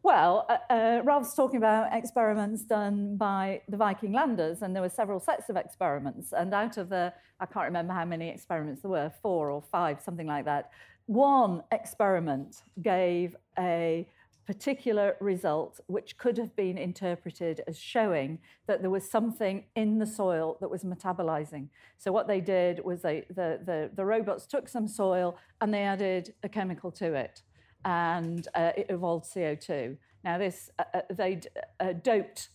Well, 0.02 0.46
uh, 0.50 0.58
uh, 0.70 1.02
Ralph's 1.02 1.34
talking 1.34 1.56
about 1.56 1.94
experiments 1.96 2.62
done 2.64 3.16
by 3.16 3.62
the 3.68 3.76
Viking 3.76 4.12
landers, 4.12 4.60
and 4.60 4.74
there 4.74 4.82
were 4.82 4.90
several 4.90 5.18
sets 5.18 5.48
of 5.48 5.56
experiments. 5.56 6.32
And 6.32 6.52
out 6.52 6.76
of 6.76 6.90
the, 6.90 7.12
I 7.40 7.46
can't 7.46 7.64
remember 7.64 7.94
how 7.94 8.04
many 8.04 8.28
experiments 8.28 8.82
there 8.82 8.90
were, 8.90 9.10
four 9.22 9.50
or 9.50 9.62
five, 9.62 10.02
something 10.02 10.26
like 10.26 10.44
that. 10.44 10.72
One 11.06 11.62
experiment 11.72 12.62
gave 12.82 13.34
a 13.58 14.06
particular 14.46 15.16
result 15.20 15.80
which 15.86 16.18
could 16.18 16.36
have 16.36 16.54
been 16.56 16.76
interpreted 16.76 17.62
as 17.66 17.78
showing 17.78 18.38
that 18.66 18.80
there 18.82 18.90
was 18.90 19.10
something 19.10 19.64
in 19.74 19.98
the 19.98 20.06
soil 20.06 20.56
that 20.60 20.70
was 20.70 20.84
metabolizing. 20.84 21.68
So 21.98 22.12
what 22.12 22.28
they 22.28 22.40
did 22.40 22.84
was 22.84 23.02
they, 23.02 23.24
the, 23.28 23.60
the, 23.64 23.90
the 23.94 24.04
robots 24.04 24.46
took 24.46 24.68
some 24.68 24.86
soil 24.86 25.38
and 25.60 25.72
they 25.72 25.82
added 25.82 26.34
a 26.42 26.48
chemical 26.48 26.90
to 26.92 27.14
it 27.14 27.42
and 27.84 28.48
uh, 28.54 28.72
it 28.76 28.86
evolved 28.88 29.26
CO2. 29.26 29.96
Now, 30.24 30.38
this 30.38 30.70
uh, 30.78 30.84
uh, 30.94 31.00
they 31.10 31.40
uh, 31.80 31.92
doped 31.92 32.48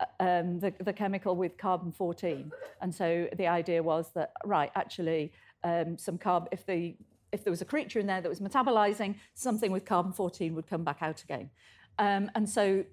uh, 0.00 0.04
um, 0.20 0.58
the, 0.58 0.74
the 0.80 0.92
chemical 0.92 1.36
with 1.36 1.56
carbon 1.56 1.92
14, 1.92 2.50
and 2.80 2.94
so 2.94 3.28
the 3.36 3.46
idea 3.46 3.82
was 3.82 4.10
that 4.14 4.32
right, 4.44 4.72
actually, 4.74 5.32
um, 5.64 5.96
some 5.96 6.18
carb 6.18 6.48
if 6.50 6.66
the 6.66 6.96
if 7.32 7.44
there 7.44 7.50
was 7.50 7.62
a 7.62 7.64
creature 7.64 7.98
in 7.98 8.06
there 8.06 8.20
that 8.20 8.28
was 8.28 8.40
metabolizing, 8.40 9.16
something 9.34 9.72
with 9.72 9.84
carbon 9.84 10.12
14 10.12 10.54
would 10.54 10.66
come 10.66 10.84
back 10.84 10.98
out 11.00 11.22
again. 11.22 11.50
Um, 11.98 12.30
and 12.34 12.48
so 12.48 12.84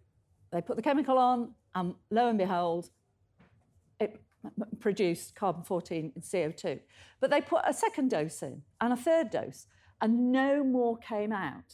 they 0.51 0.61
put 0.61 0.77
the 0.77 0.81
chemical 0.81 1.17
on, 1.17 1.53
and 1.75 1.93
lo 2.09 2.27
and 2.27 2.37
behold, 2.37 2.89
it 3.99 4.19
produced 4.79 5.35
carbon 5.35 5.63
14 5.63 6.13
and 6.15 6.23
CO2. 6.23 6.79
But 7.19 7.29
they 7.29 7.41
put 7.41 7.61
a 7.65 7.73
second 7.73 8.09
dose 8.09 8.41
in 8.41 8.63
and 8.79 8.93
a 8.93 8.97
third 8.97 9.29
dose, 9.29 9.67
and 10.01 10.31
no 10.31 10.63
more 10.63 10.97
came 10.97 11.33
out. 11.33 11.73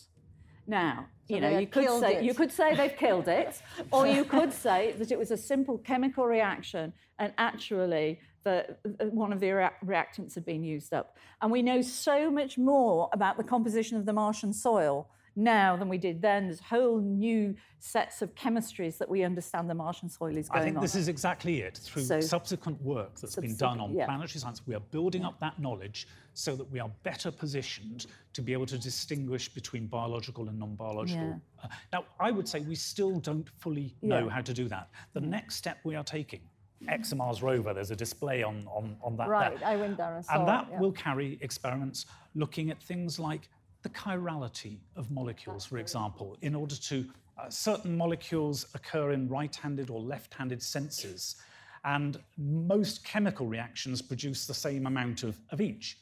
Now, 0.68 1.06
you 1.28 1.40
know, 1.40 1.60
you 1.60 1.68
could 1.68 2.00
say 2.00 2.16
it. 2.16 2.24
you 2.24 2.34
could 2.34 2.52
say 2.52 2.76
they've 2.76 2.98
killed 2.98 3.28
it, 3.28 3.62
or 3.92 4.08
you 4.08 4.26
could 4.26 4.52
say 4.52 4.96
that 4.98 5.12
it 5.12 5.18
was 5.18 5.30
a 5.30 5.38
simple 5.38 5.78
chemical 5.78 6.26
reaction, 6.26 6.92
and 7.20 7.32
actually 7.38 8.20
the, 8.46 8.78
one 9.12 9.34
of 9.34 9.42
the 9.42 9.48
reactants 9.48 10.36
had 10.36 10.46
been 10.46 10.64
used 10.64 10.94
up. 10.94 11.18
And 11.42 11.52
we 11.52 11.62
know 11.62 11.82
so 11.82 12.32
much 12.32 12.58
more 12.58 13.10
about 13.12 13.36
the 13.36 13.44
composition 13.44 13.98
of 13.98 14.06
the 14.06 14.14
Martian 14.14 14.54
soil 14.54 15.10
now 15.36 15.76
than 15.76 15.90
we 15.90 15.98
did 15.98 16.22
then. 16.22 16.46
There's 16.46 16.62
whole 16.62 17.02
new 17.02 17.56
sets 17.80 18.22
of 18.22 18.34
chemistries 18.36 18.98
that 19.00 19.10
we 19.10 19.24
understand 19.24 19.70
the 19.70 19.74
Martian 19.74 20.10
soil 20.10 20.38
is 20.38 20.48
going 20.48 20.58
on. 20.58 20.62
I 20.62 20.66
think 20.66 20.78
on. 20.78 20.82
this 20.82 20.96
is 20.96 21.08
exactly 21.08 21.62
it. 21.62 21.78
Through 21.78 22.04
So- 22.04 22.22
subsequent 22.22 22.82
work 22.82 23.20
that's 23.20 23.36
been 23.36 23.58
done 23.58 23.82
on 23.82 23.94
yeah. 23.94 24.06
planetary 24.06 24.40
science, 24.40 24.62
we 24.66 24.76
are 24.76 24.80
building 24.80 25.26
up 25.26 25.40
that 25.42 25.60
knowledge 25.60 26.08
so 26.34 26.56
that 26.56 26.70
we 26.72 26.80
are 26.80 26.90
better 27.04 27.32
positioned 27.32 28.06
to 28.34 28.42
be 28.42 28.54
able 28.54 28.66
to 28.68 28.78
distinguish 28.78 29.50
between 29.50 29.88
biological 29.88 30.48
and 30.50 30.60
non-biological. 30.60 31.42
Uh, 31.64 31.68
now, 31.92 32.06
I 32.20 32.32
would 32.32 32.48
say 32.48 32.60
we 32.62 32.76
still 32.76 33.20
don't 33.20 33.50
fully 33.58 33.96
know 34.02 34.30
how 34.30 34.42
to 34.42 34.54
do 34.54 34.68
that. 34.68 34.90
The 35.14 35.22
next 35.22 35.56
step 35.56 35.80
we 35.84 35.96
are 35.96 36.04
taking, 36.04 36.42
ExoMars 36.84 37.42
rover, 37.42 37.74
there's 37.74 37.92
a 37.92 37.96
display 37.96 38.44
on, 38.44 38.68
on, 38.68 38.98
on 39.02 39.16
that 39.18 39.28
Right, 39.28 39.60
there. 39.60 39.70
I 39.70 39.76
went 39.76 39.98
there 39.98 40.16
and 40.16 40.26
saw 40.26 40.34
And 40.34 40.44
it, 40.44 40.46
that 40.48 40.68
yeah. 40.72 40.80
will 40.80 40.92
carry 40.92 41.38
experiments 41.42 42.06
looking 42.36 42.70
at 42.70 42.82
things 42.82 43.18
like 43.20 43.50
the 43.82 43.90
chirality 43.90 44.80
of 44.96 45.10
molecules, 45.12 45.66
for 45.66 45.78
example, 45.78 46.38
in 46.42 46.56
order 46.56 46.76
to 46.76 47.06
uh, 47.38 47.50
certain 47.50 47.96
molecules 47.96 48.66
occur 48.74 49.12
in 49.12 49.28
right-handed 49.28 49.90
or 49.90 50.00
left-handed 50.00 50.62
senses, 50.62 51.36
and 51.84 52.20
most 52.38 53.04
chemical 53.04 53.46
reactions 53.46 54.02
produce 54.02 54.48
the 54.48 54.54
same 54.54 54.88
amount 54.88 55.24
of, 55.24 55.40
of 55.52 55.62
each. 55.62 56.00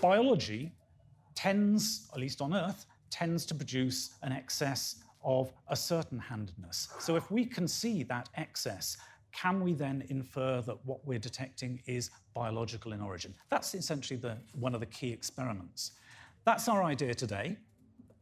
Biology 0.00 0.72
tends, 1.34 2.08
at 2.14 2.20
least 2.20 2.40
on 2.40 2.54
Earth, 2.54 2.86
tends 3.10 3.44
to 3.46 3.54
produce 3.54 4.14
an 4.22 4.32
excess 4.32 4.96
of 5.22 5.52
a 5.68 5.76
certain 5.76 6.18
handedness. 6.18 6.88
So 6.98 7.16
if 7.16 7.30
we 7.30 7.44
can 7.44 7.68
see 7.68 8.02
that 8.04 8.28
excess 8.36 8.96
can 9.32 9.62
we 9.62 9.72
then 9.72 10.04
infer 10.08 10.60
that 10.62 10.76
what 10.84 11.06
we're 11.06 11.18
detecting 11.18 11.80
is 11.86 12.10
biological 12.34 12.92
in 12.92 13.00
origin? 13.00 13.34
That's 13.48 13.74
essentially 13.74 14.18
the, 14.18 14.36
one 14.58 14.74
of 14.74 14.80
the 14.80 14.86
key 14.86 15.10
experiments. 15.10 15.92
That's 16.44 16.68
our 16.68 16.82
idea 16.82 17.14
today. 17.14 17.56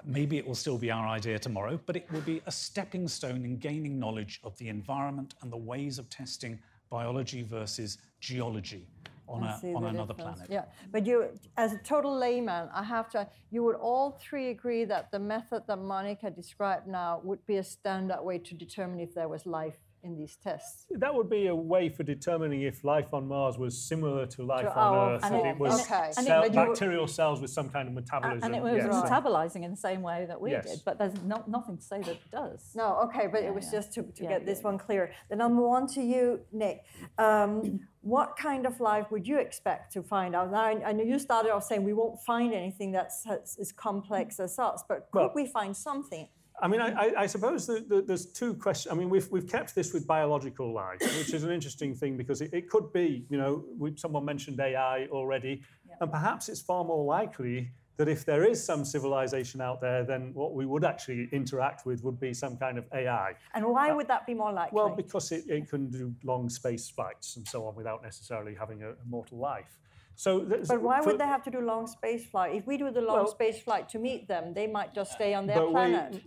Maybe 0.05 0.39
it 0.39 0.47
will 0.47 0.55
still 0.55 0.79
be 0.79 0.91
our 0.91 1.07
idea 1.09 1.39
tomorrow, 1.39 1.81
but 1.87 1.97
it 1.97 2.11
will 2.13 2.21
be 2.21 2.41
a 2.47 2.53
stepping 2.53 3.09
stone 3.09 3.45
in 3.45 3.59
gaining 3.59 3.99
knowledge 3.99 4.41
of 4.45 4.57
the 4.59 4.69
environment 4.69 5.35
and 5.43 5.51
the 5.51 5.57
ways 5.57 5.99
of 5.99 6.09
testing 6.09 6.59
biology 6.91 7.43
versus 7.43 7.99
geology 8.21 8.87
on, 9.29 9.43
a, 9.43 9.77
on 9.77 9.85
another 9.85 10.15
difference. 10.15 10.39
planet. 10.39 10.51
Yeah, 10.51 10.65
but 10.91 11.07
you, 11.07 11.29
as 11.57 11.73
a 11.73 11.79
total 11.79 12.17
layman, 12.17 12.69
I 12.73 12.83
have 12.83 13.11
to, 13.11 13.29
you 13.51 13.63
would 13.65 13.77
all 13.77 14.19
three 14.21 14.49
agree 14.51 14.85
that 14.85 15.11
the 15.11 15.19
method 15.19 15.65
that 15.67 15.79
Monica 15.79 16.31
described 16.31 16.87
now 16.87 17.21
would 17.25 17.45
be 17.47 17.57
a 17.57 17.65
standard 17.65 18.23
way 18.23 18.39
to 18.39 18.55
determine 18.55 19.01
if 19.01 19.15
there 19.15 19.29
was 19.29 19.47
life 19.47 19.77
in 20.03 20.17
these 20.17 20.37
tests. 20.37 20.87
That 20.91 21.15
would 21.15 21.29
be 21.29 21.49
a 21.49 21.55
way 21.55 21.89
for 21.89 22.03
determining 22.03 22.63
if 22.63 22.85
life 22.85 23.13
on 23.13 23.27
Mars 23.27 23.59
was 23.59 23.77
similar 23.81 24.27
to 24.27 24.43
life 24.45 24.63
To 24.63 24.71
on 24.79 24.95
our 24.95 25.15
Earth, 25.15 25.23
form. 25.23 25.35
and 25.35 25.47
it 25.47 25.59
was 25.59 25.81
Okay. 25.85 26.13
And 26.17 26.27
it- 26.27 26.31
cell- 26.31 26.43
but 26.43 26.55
you- 26.55 26.67
bacterial 26.67 27.07
cells 27.07 27.41
with 27.41 27.51
some 27.51 27.69
kind 27.69 27.89
of 27.89 27.95
metabolism. 27.95 28.43
And 28.45 28.55
it 28.55 28.63
was 28.63 28.77
yes. 28.77 28.87
metabolizing 28.87 29.65
in 29.65 29.71
the 29.71 29.77
same 29.77 30.03
way 30.03 30.25
that 30.27 30.41
we 30.41 30.51
Yes. 30.53 30.71
did, 30.71 30.83
but 30.85 30.99
there's 30.99 31.21
no, 31.23 31.43
nothing 31.47 31.77
to 31.79 31.83
say 31.83 31.99
that 32.01 32.09
it 32.17 32.31
does. 32.31 32.73
No, 32.75 32.97
okay, 33.05 33.27
but 33.27 33.43
it 33.43 33.55
was 33.55 33.65
yeah. 33.67 33.71
just 33.79 33.93
to, 33.95 34.03
to 34.03 34.23
Yeah, 34.23 34.29
get 34.31 34.47
this 34.47 34.59
yeah. 34.61 34.65
one 34.65 34.79
clear. 34.79 35.13
Then 35.29 35.41
I'll 35.41 35.49
move 35.49 35.71
on 35.71 35.87
to 35.89 36.01
you, 36.03 36.41
Nick. 36.53 36.85
Um, 37.19 37.81
what 38.01 38.37
kind 38.37 38.67
of 38.67 38.81
life 38.81 39.11
would 39.11 39.27
you 39.27 39.39
expect 39.39 39.93
to 39.95 40.03
find 40.03 40.35
out? 40.35 40.51
Now, 40.51 40.63
I, 40.63 40.81
I 40.89 40.93
know 40.93 41.03
you 41.05 41.19
started 41.19 41.53
off 41.53 41.65
saying 41.65 41.83
we 41.83 41.93
won't 41.93 42.21
find 42.23 42.55
anything 42.55 42.93
that's 42.93 43.27
as, 43.29 43.59
as 43.61 43.73
complex 43.73 44.39
as 44.41 44.59
us, 44.59 44.85
but 44.89 45.09
could 45.11 45.19
Well- 45.19 45.33
we 45.35 45.47
find 45.47 45.77
something? 45.77 46.29
I 46.63 46.69
mean, 46.69 46.81
I, 46.81 47.13
I- 47.17 47.27
suppose 47.27 47.67
that 47.67 47.89
that 47.89 48.07
there's 48.07 48.27
two 48.27 48.55
questions. 48.55 48.93
I 48.93 48.97
mean, 48.97 49.11
we've, 49.11 49.29
we've 49.31 49.47
kept 49.47 49.75
this 49.75 49.93
with 49.93 50.07
biological 50.07 50.73
life, 50.73 51.01
which 51.01 51.33
is 51.33 51.45
an 51.45 51.51
interesting 51.51 51.95
thing 51.95 52.17
because 52.17 52.41
it, 52.41 52.53
it 52.53 52.69
could 52.69 52.93
be, 52.93 53.25
you 53.31 53.39
know, 53.39 53.65
we, 53.79 53.97
someone 53.97 54.25
mentioned 54.25 54.59
AI 54.61 55.07
already, 55.11 55.63
and 56.01 56.11
perhaps 56.11 56.49
it's 56.49 56.61
far 56.61 56.85
more 56.85 57.05
likely 57.05 57.71
that 57.99 58.09
if 58.09 58.25
there 58.25 58.45
is 58.45 58.65
some 58.65 58.85
civilization 58.85 59.61
out 59.61 59.81
there, 59.81 60.05
then 60.05 60.31
what 60.33 60.55
we 60.55 60.65
would 60.67 60.85
actually 60.85 61.29
interact 61.33 61.85
with 61.85 62.03
would 62.05 62.19
be 62.21 62.33
some 62.33 62.57
kind 62.57 62.79
of 62.79 62.85
AI. 62.95 63.35
And 63.55 63.67
why 63.67 63.91
uh, 63.91 63.97
would 63.97 64.07
that 64.07 64.25
be 64.25 64.35
more 64.35 64.53
likely? 64.53 64.77
Well, 64.77 64.95
because 64.95 65.33
it, 65.33 65.45
it 65.49 65.69
can 65.69 65.91
do 65.91 66.15
long 66.23 66.49
space 66.49 66.89
flights 66.89 67.37
and 67.37 67.47
so 67.47 67.67
on 67.67 67.75
without 67.75 68.03
necessarily 68.03 68.55
having 68.55 68.83
a, 68.85 68.91
a 68.91 68.95
mortal 69.09 69.39
life. 69.39 69.77
So, 70.19 70.41
but 70.67 70.83
why 70.83 71.01
for- 71.01 71.07
would 71.11 71.21
they 71.21 71.27
have 71.29 71.45
to 71.45 71.51
do 71.51 71.61
long 71.61 71.87
space 71.87 72.27
flight? 72.27 72.53
If 72.57 72.67
we 72.67 72.77
do 72.77 72.91
the 72.91 73.01
long 73.01 73.19
Well- 73.19 73.29
space 73.29 73.63
flight 73.63 73.89
to 73.91 74.01
meet 74.01 74.27
them, 74.27 74.53
they 74.53 74.67
might 74.67 74.93
just 74.93 75.13
stay 75.13 75.33
on 75.33 75.47
their 75.47 75.59
But 75.59 75.69
we- 75.69 75.73
planet. 75.75 76.23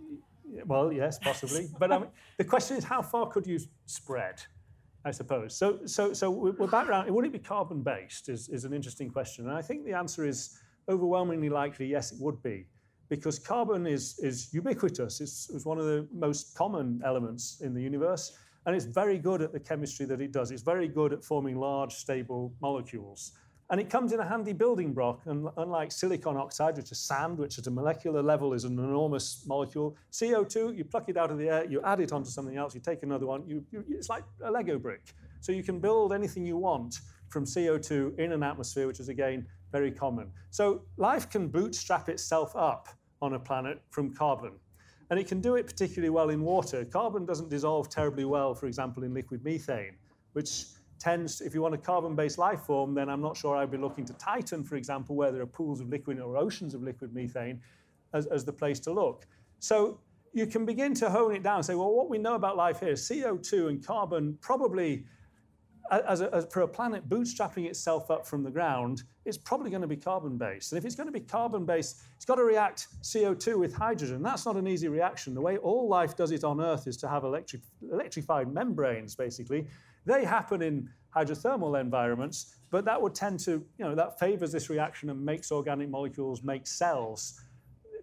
Well, 0.64 0.90
yes, 0.90 1.18
possibly. 1.18 1.68
but 1.78 1.92
I 1.92 1.98
mean, 1.98 2.10
the 2.38 2.44
question 2.44 2.78
is, 2.78 2.84
how 2.84 3.02
far 3.02 3.26
could 3.28 3.46
you 3.46 3.58
spread? 3.84 4.42
I 5.04 5.10
suppose. 5.10 5.54
So, 5.54 5.84
so, 5.84 6.14
so 6.14 6.30
we're 6.30 6.52
we're 6.52 6.68
back 6.68 6.88
around. 6.88 7.10
Would 7.10 7.26
it 7.26 7.32
be 7.32 7.38
carbon 7.38 7.82
based? 7.82 8.30
Is, 8.30 8.48
is 8.48 8.64
an 8.64 8.72
interesting 8.72 9.10
question, 9.10 9.46
and 9.48 9.54
I 9.54 9.60
think 9.60 9.84
the 9.84 9.92
answer 9.92 10.24
is 10.24 10.58
overwhelmingly 10.88 11.50
likely 11.50 11.86
yes, 11.86 12.12
it 12.12 12.18
would 12.20 12.42
be, 12.42 12.66
because 13.10 13.38
carbon 13.38 13.86
is 13.86 14.18
is 14.20 14.54
ubiquitous. 14.54 15.20
It's, 15.20 15.50
it's 15.50 15.66
one 15.66 15.78
of 15.78 15.84
the 15.84 16.08
most 16.14 16.54
common 16.56 17.02
elements 17.04 17.60
in 17.60 17.74
the 17.74 17.82
universe, 17.82 18.38
and 18.64 18.74
it's 18.76 18.86
very 18.86 19.18
good 19.18 19.42
at 19.42 19.52
the 19.52 19.60
chemistry 19.60 20.06
that 20.06 20.20
it 20.22 20.32
does. 20.32 20.50
It's 20.50 20.62
very 20.62 20.88
good 20.88 21.12
at 21.12 21.22
forming 21.24 21.56
large, 21.56 21.92
stable 22.06 22.54
molecules. 22.62 23.32
And 23.72 23.80
it 23.80 23.88
comes 23.88 24.12
in 24.12 24.20
a 24.20 24.28
handy 24.28 24.52
building 24.52 24.92
block, 24.92 25.22
and 25.24 25.48
unlike 25.56 25.92
silicon 25.92 26.36
oxide, 26.36 26.76
which 26.76 26.92
is 26.92 26.98
sand, 26.98 27.38
which 27.38 27.58
at 27.58 27.66
a 27.66 27.70
molecular 27.70 28.22
level 28.22 28.52
is 28.52 28.64
an 28.64 28.78
enormous 28.78 29.46
molecule, 29.46 29.96
CO2, 30.12 30.76
you 30.76 30.84
pluck 30.84 31.08
it 31.08 31.16
out 31.16 31.30
of 31.30 31.38
the 31.38 31.48
air, 31.48 31.64
you 31.64 31.80
add 31.82 31.98
it 31.98 32.12
onto 32.12 32.28
something 32.28 32.58
else, 32.58 32.74
you 32.74 32.82
take 32.82 33.02
another 33.02 33.24
one, 33.24 33.42
you, 33.46 33.64
you, 33.72 33.82
it's 33.88 34.10
like 34.10 34.24
a 34.44 34.50
Lego 34.50 34.78
brick. 34.78 35.14
So 35.40 35.52
you 35.52 35.62
can 35.62 35.80
build 35.80 36.12
anything 36.12 36.44
you 36.44 36.58
want 36.58 37.00
from 37.30 37.46
CO2 37.46 38.18
in 38.18 38.32
an 38.32 38.42
atmosphere, 38.42 38.86
which 38.86 39.00
is 39.00 39.08
again 39.08 39.46
very 39.72 39.90
common. 39.90 40.30
So 40.50 40.82
life 40.98 41.30
can 41.30 41.48
bootstrap 41.48 42.10
itself 42.10 42.54
up 42.54 42.90
on 43.22 43.32
a 43.32 43.38
planet 43.38 43.80
from 43.88 44.12
carbon. 44.14 44.52
And 45.08 45.18
it 45.18 45.26
can 45.26 45.40
do 45.40 45.56
it 45.56 45.66
particularly 45.66 46.10
well 46.10 46.28
in 46.28 46.42
water. 46.42 46.84
Carbon 46.84 47.24
doesn't 47.24 47.48
dissolve 47.48 47.88
terribly 47.88 48.26
well, 48.26 48.54
for 48.54 48.66
example, 48.66 49.02
in 49.02 49.14
liquid 49.14 49.42
methane, 49.42 49.96
which 50.34 50.66
tends, 51.02 51.40
if 51.40 51.52
you 51.52 51.60
want 51.60 51.74
a 51.74 51.78
carbon-based 51.78 52.38
life 52.38 52.60
form, 52.60 52.94
then 52.94 53.08
I'm 53.08 53.20
not 53.20 53.36
sure 53.36 53.56
I'd 53.56 53.72
be 53.72 53.76
looking 53.76 54.04
to 54.04 54.12
Titan, 54.14 54.62
for 54.62 54.76
example, 54.76 55.16
where 55.16 55.32
there 55.32 55.42
are 55.42 55.46
pools 55.46 55.80
of 55.80 55.88
liquid 55.88 56.20
or 56.20 56.36
oceans 56.36 56.74
of 56.74 56.82
liquid 56.82 57.12
methane, 57.12 57.60
as, 58.14 58.26
as 58.26 58.44
the 58.44 58.52
place 58.52 58.78
to 58.80 58.92
look. 58.92 59.26
So 59.58 59.98
you 60.32 60.46
can 60.46 60.64
begin 60.64 60.94
to 60.94 61.10
hone 61.10 61.34
it 61.34 61.42
down 61.42 61.56
and 61.56 61.64
say, 61.64 61.74
well, 61.74 61.92
what 61.92 62.08
we 62.08 62.18
know 62.18 62.34
about 62.34 62.56
life 62.56 62.80
here, 62.80 62.92
CO2 62.92 63.68
and 63.68 63.84
carbon 63.84 64.38
probably, 64.40 65.04
as, 65.90 66.20
a, 66.20 66.32
as 66.32 66.46
for 66.50 66.60
a 66.60 66.68
planet 66.68 67.08
bootstrapping 67.08 67.66
itself 67.66 68.08
up 68.08 68.24
from 68.24 68.44
the 68.44 68.50
ground, 68.50 69.02
it's 69.24 69.36
probably 69.36 69.70
going 69.70 69.82
to 69.82 69.88
be 69.88 69.96
carbon-based. 69.96 70.70
And 70.72 70.78
if 70.78 70.84
it's 70.84 70.94
going 70.94 71.08
to 71.08 71.12
be 71.12 71.20
carbon-based, 71.20 72.00
it's 72.14 72.24
got 72.24 72.36
to 72.36 72.44
react 72.44 72.86
CO2 73.02 73.58
with 73.58 73.74
hydrogen. 73.74 74.22
That's 74.22 74.46
not 74.46 74.56
an 74.56 74.68
easy 74.68 74.86
reaction. 74.86 75.34
The 75.34 75.40
way 75.40 75.56
all 75.58 75.88
life 75.88 76.16
does 76.16 76.30
it 76.30 76.44
on 76.44 76.60
Earth 76.60 76.86
is 76.86 76.96
to 76.98 77.08
have 77.08 77.24
electric, 77.24 77.62
electrified 77.90 78.52
membranes, 78.52 79.16
basically. 79.16 79.66
They 80.04 80.24
happen 80.24 80.62
in 80.62 80.88
hydrothermal 81.14 81.80
environments, 81.80 82.56
but 82.70 82.84
that 82.84 83.00
would 83.00 83.14
tend 83.14 83.40
to, 83.40 83.52
you 83.52 83.84
know, 83.84 83.94
that 83.94 84.18
favors 84.18 84.52
this 84.52 84.70
reaction 84.70 85.10
and 85.10 85.24
makes 85.24 85.52
organic 85.52 85.88
molecules 85.88 86.42
make 86.42 86.66
cells. 86.66 87.40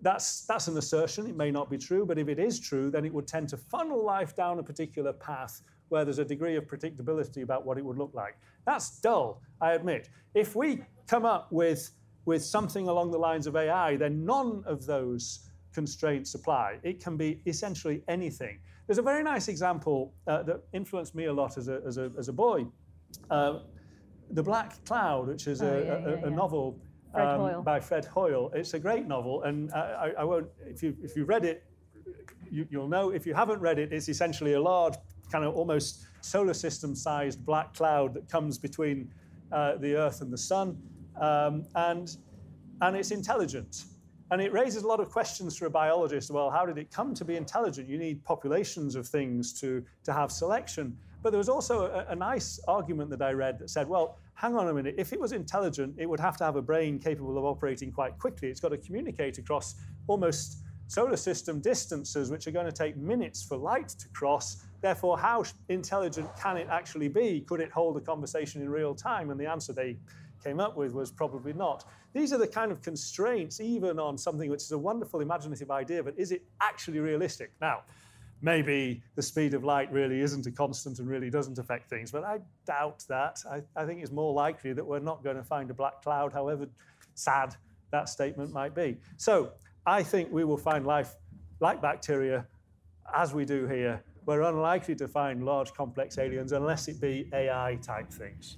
That's, 0.02 0.46
that's 0.46 0.68
an 0.68 0.78
assertion. 0.78 1.28
It 1.28 1.36
may 1.36 1.52
not 1.52 1.70
be 1.70 1.78
true, 1.78 2.06
but 2.06 2.18
if 2.18 2.30
it 2.30 2.40
is 2.40 2.60
true, 2.60 2.90
then 2.90 3.06
it 3.06 3.14
would 3.14 3.28
tend 3.28 3.50
to 3.50 3.58
funnel 3.58 4.04
life 4.06 4.36
down 4.36 4.60
a 4.60 4.64
particular 4.64 5.12
path 5.12 5.62
where 5.90 6.06
there's 6.06 6.20
a 6.20 6.26
degree 6.26 6.56
of 6.56 6.66
predictability 6.66 7.42
about 7.42 7.66
what 7.66 7.78
it 7.78 7.84
would 7.84 7.98
look 7.98 8.14
like. 8.14 8.38
That's 8.66 9.00
dull, 9.00 9.42
I 9.60 9.74
admit. 9.74 10.10
If 10.36 10.56
we 10.56 10.84
come 11.08 11.26
up 11.26 11.52
with, 11.52 11.90
with 12.26 12.44
something 12.44 12.88
along 12.88 13.12
the 13.12 13.18
lines 13.18 13.48
of 13.48 13.56
AI, 13.56 13.98
then 13.98 14.24
none 14.24 14.64
of 14.68 14.86
those 14.86 15.50
constraints 15.74 16.36
apply. 16.36 16.78
It 16.84 17.04
can 17.04 17.18
be 17.18 17.42
essentially 17.48 18.04
anything. 18.08 18.60
There's 18.90 18.98
a 18.98 19.04
very 19.04 19.22
nice 19.22 19.50
example 19.50 20.16
uh, 20.26 20.42
that 20.42 20.62
influenced 20.74 21.14
me 21.14 21.26
a 21.26 21.32
lot 21.34 21.60
as 21.60 21.68
a, 21.68 21.80
as 21.86 22.00
a, 22.00 22.12
as 22.18 22.28
a 22.28 22.34
boy. 22.34 22.66
Uh, 23.30 23.60
the 24.32 24.42
Black 24.42 24.84
Cloud, 24.84 25.28
which 25.28 25.46
is 25.46 25.62
Oh, 25.62 25.68
a, 25.68 25.70
yeah, 25.70 25.78
a- 25.78 26.02
yeah, 26.02 26.16
a 26.26 26.30
yeah. 26.32 26.36
novel 26.36 26.76
Fred 27.14 27.28
um, 27.28 27.64
by 27.64 27.80
Fred 27.80 28.06
Hoyle. 28.06 28.50
It's 28.56 28.74
a 28.74 28.80
great 28.80 29.06
novel, 29.08 29.44
and 29.44 29.72
I, 29.74 30.14
I, 30.18 30.24
won't. 30.24 30.48
If 30.66 30.82
you 30.82 30.98
if 31.04 31.16
you 31.16 31.26
read 31.26 31.46
it, 31.46 31.64
you, 32.50 32.68
you'll 32.72 32.88
know. 32.88 33.12
If 33.12 33.28
you 33.28 33.36
haven't 33.36 33.60
read 33.62 33.78
it, 33.78 33.94
it's 33.94 34.10
essentially 34.10 34.54
a 34.54 34.62
large, 34.62 34.96
kind 35.32 35.46
of 35.46 35.56
almost 35.56 36.08
solar 36.22 36.56
system-sized 36.56 37.46
black 37.46 37.76
cloud 37.76 38.16
that 38.16 38.28
comes 38.28 38.58
between 38.58 39.12
uh, 39.52 39.76
the 39.78 39.94
Earth 39.98 40.22
and 40.22 40.34
the 40.34 40.38
Sun, 40.38 40.82
um, 41.22 41.64
and 41.76 42.18
and 42.82 42.96
it's 42.98 43.12
intelligent. 43.12 43.86
And 44.32 44.42
it 44.42 44.54
raises 44.54 44.84
a 44.84 44.88
lot 44.88 45.00
of 45.00 45.10
questions 45.10 45.58
for 45.58 45.66
a 45.66 45.70
biologist. 45.70 46.30
Well, 46.30 46.50
how 46.50 46.66
did 46.66 46.78
it 46.78 46.92
come 46.92 47.14
to 47.16 47.26
be 47.26 47.36
intelligent? 47.36 47.90
You 47.90 47.98
need 47.98 48.24
populations 48.24 48.96
of 48.96 49.08
things 49.08 49.60
to, 49.60 49.84
to 50.04 50.14
have 50.14 50.32
selection. 50.32 50.98
But 51.24 51.32
there 51.32 51.38
was 51.40 51.50
also 51.50 51.86
a, 51.86 52.12
a 52.12 52.16
nice 52.16 52.60
argument 52.68 53.10
that 53.10 53.22
I 53.22 53.32
read 53.32 53.60
that 53.60 53.70
said, 53.70 53.90
well, 53.90 54.20
hang 54.36 54.56
on 54.56 54.68
a 54.70 54.74
minute, 54.74 54.96
if 54.98 55.12
it 55.12 55.20
was 55.20 55.32
intelligent, 55.32 55.96
it 55.98 56.06
would 56.06 56.20
have 56.20 56.38
to 56.38 56.44
have 56.46 56.56
a 56.56 56.62
brain 56.62 57.00
capable 57.00 57.38
of 57.38 57.44
operating 57.44 57.92
quite 57.92 58.18
quickly. 58.20 58.50
It's 58.50 58.62
got 58.62 58.70
to 58.70 58.78
communicate 58.78 59.38
across 59.38 59.76
almost 60.08 60.60
solar 60.88 61.18
system 61.18 61.60
distances, 61.60 62.32
which 62.32 62.48
are 62.48 62.52
going 62.52 62.66
to 62.66 62.72
take 62.72 62.98
minutes 62.98 63.44
for 63.44 63.58
light 63.58 63.90
to 63.90 64.08
cross. 64.10 64.66
Therefore, 64.82 65.18
how 65.18 65.44
intelligent 65.68 66.30
can 66.40 66.58
it 66.58 66.68
actually 66.70 67.10
be? 67.10 67.42
Could 67.42 67.60
it 67.60 67.72
hold 67.72 67.98
a 67.98 68.02
conversation 68.02 68.62
in 68.62 68.70
real 68.70 68.96
time? 68.96 69.30
And 69.30 69.40
the 69.40 69.46
answer 69.46 69.74
they 69.74 69.98
came 70.44 70.60
up 70.60 70.76
with 70.76 70.94
was 70.94 71.12
probably 71.12 71.54
not. 71.54 71.86
These 72.14 72.34
are 72.34 72.38
the 72.38 72.48
kind 72.48 72.72
of 72.72 72.82
constraints, 72.82 73.60
even 73.60 74.00
on 74.00 74.18
something 74.18 74.50
which 74.50 74.64
is 74.64 74.72
a 74.72 74.78
wonderful 74.78 75.22
imaginative 75.22 75.72
idea, 75.72 76.04
but 76.04 76.14
is 76.18 76.32
it 76.32 76.44
actually 76.62 77.00
realistic? 77.00 77.52
Now, 77.62 77.82
maybe 78.42 79.04
the 79.16 79.22
speed 79.22 79.54
of 79.54 79.64
light 79.64 79.92
really 79.92 80.22
isn't 80.22 80.46
a 80.46 80.52
constant 80.52 81.00
and 81.00 81.08
really 81.08 81.30
doesn't 81.30 81.60
affect 81.60 81.90
things, 81.90 82.12
but 82.12 82.24
I 82.24 82.40
doubt 82.66 83.04
that. 83.10 83.40
I, 83.50 83.62
I 83.76 83.86
think 83.86 84.02
it's 84.02 84.12
more 84.12 84.34
likely 84.34 84.74
that 84.74 84.86
we're 84.86 85.00
not 85.00 85.24
going 85.24 85.36
to 85.36 85.44
find 85.44 85.70
a 85.70 85.74
black 85.74 86.02
cloud, 86.02 86.34
however 86.34 86.68
sad 87.16 87.56
that 87.92 88.10
statement 88.10 88.54
might 88.54 88.76
be. 88.76 88.98
So 89.18 89.52
I 89.86 90.04
think 90.04 90.32
we 90.32 90.44
will 90.44 90.58
find 90.58 90.86
life 90.86 91.16
like 91.60 91.82
bacteria, 91.82 92.46
as 93.14 93.34
we 93.34 93.46
do 93.46 93.68
here. 93.68 94.04
We're 94.26 94.44
unlikely 94.44 94.96
to 94.96 95.08
find 95.08 95.44
large 95.44 95.74
complex 95.74 96.18
aliens 96.18 96.52
unless 96.52 96.88
it 96.88 97.02
be 97.02 97.30
AI 97.34 97.80
type 97.82 98.12
things. 98.12 98.58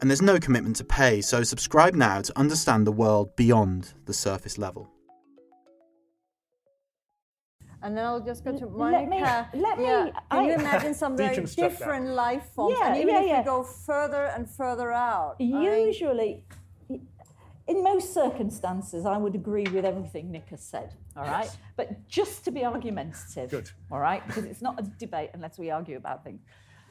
and 0.00 0.10
there's 0.10 0.22
no 0.22 0.38
commitment 0.38 0.76
to 0.76 0.84
pay, 0.84 1.20
so 1.20 1.42
subscribe 1.42 1.94
now 1.94 2.20
to 2.20 2.38
understand 2.38 2.86
the 2.86 2.92
world 2.92 3.34
beyond 3.36 3.92
the 4.06 4.14
surface 4.14 4.58
level. 4.58 4.90
And 7.82 7.94
then 7.96 8.06
I'll 8.06 8.20
just 8.20 8.44
go 8.44 8.56
to 8.56 8.66
Let 8.66 9.08
me- 9.10 9.20
Monica. 9.20 9.48
let 9.52 9.78
me- 9.78 9.84
yeah. 9.84 10.08
Can 10.30 10.44
you 10.46 10.54
imagine 10.54 10.94
some 11.02 11.18
very 11.18 11.36
Deconstruct 11.36 11.56
that. 11.56 11.70
different 11.78 12.06
life 12.08 12.44
forms? 12.54 12.76
Yeah, 12.80 12.88
and 12.88 12.96
even 12.96 13.14
yeah, 13.14 13.20
if 13.20 13.26
yeah. 13.28 13.38
we 13.40 13.44
go 13.44 13.62
further 13.62 14.24
and 14.24 14.48
further 14.48 14.90
out. 14.90 15.36
I 15.38 15.42
mean, 15.44 15.62
Usually, 15.62 16.44
in 17.66 17.82
most 17.82 18.14
circumstances, 18.14 19.04
I 19.04 19.18
would 19.18 19.34
agree 19.34 19.66
with 19.66 19.84
everything 19.84 20.30
Nick 20.30 20.48
has 20.48 20.62
said, 20.62 20.94
all 21.14 21.24
right? 21.24 21.50
But 21.76 22.08
just 22.08 22.42
to 22.46 22.50
be 22.50 22.64
argumentative, 22.64 23.50
Good. 23.50 23.70
all 23.90 24.00
right? 24.00 24.26
Because 24.26 24.44
it's 24.44 24.62
not 24.62 24.80
a 24.80 24.82
debate 24.98 25.30
unless 25.34 25.58
we 25.58 25.70
argue 25.70 25.98
about 25.98 26.24
things. 26.24 26.40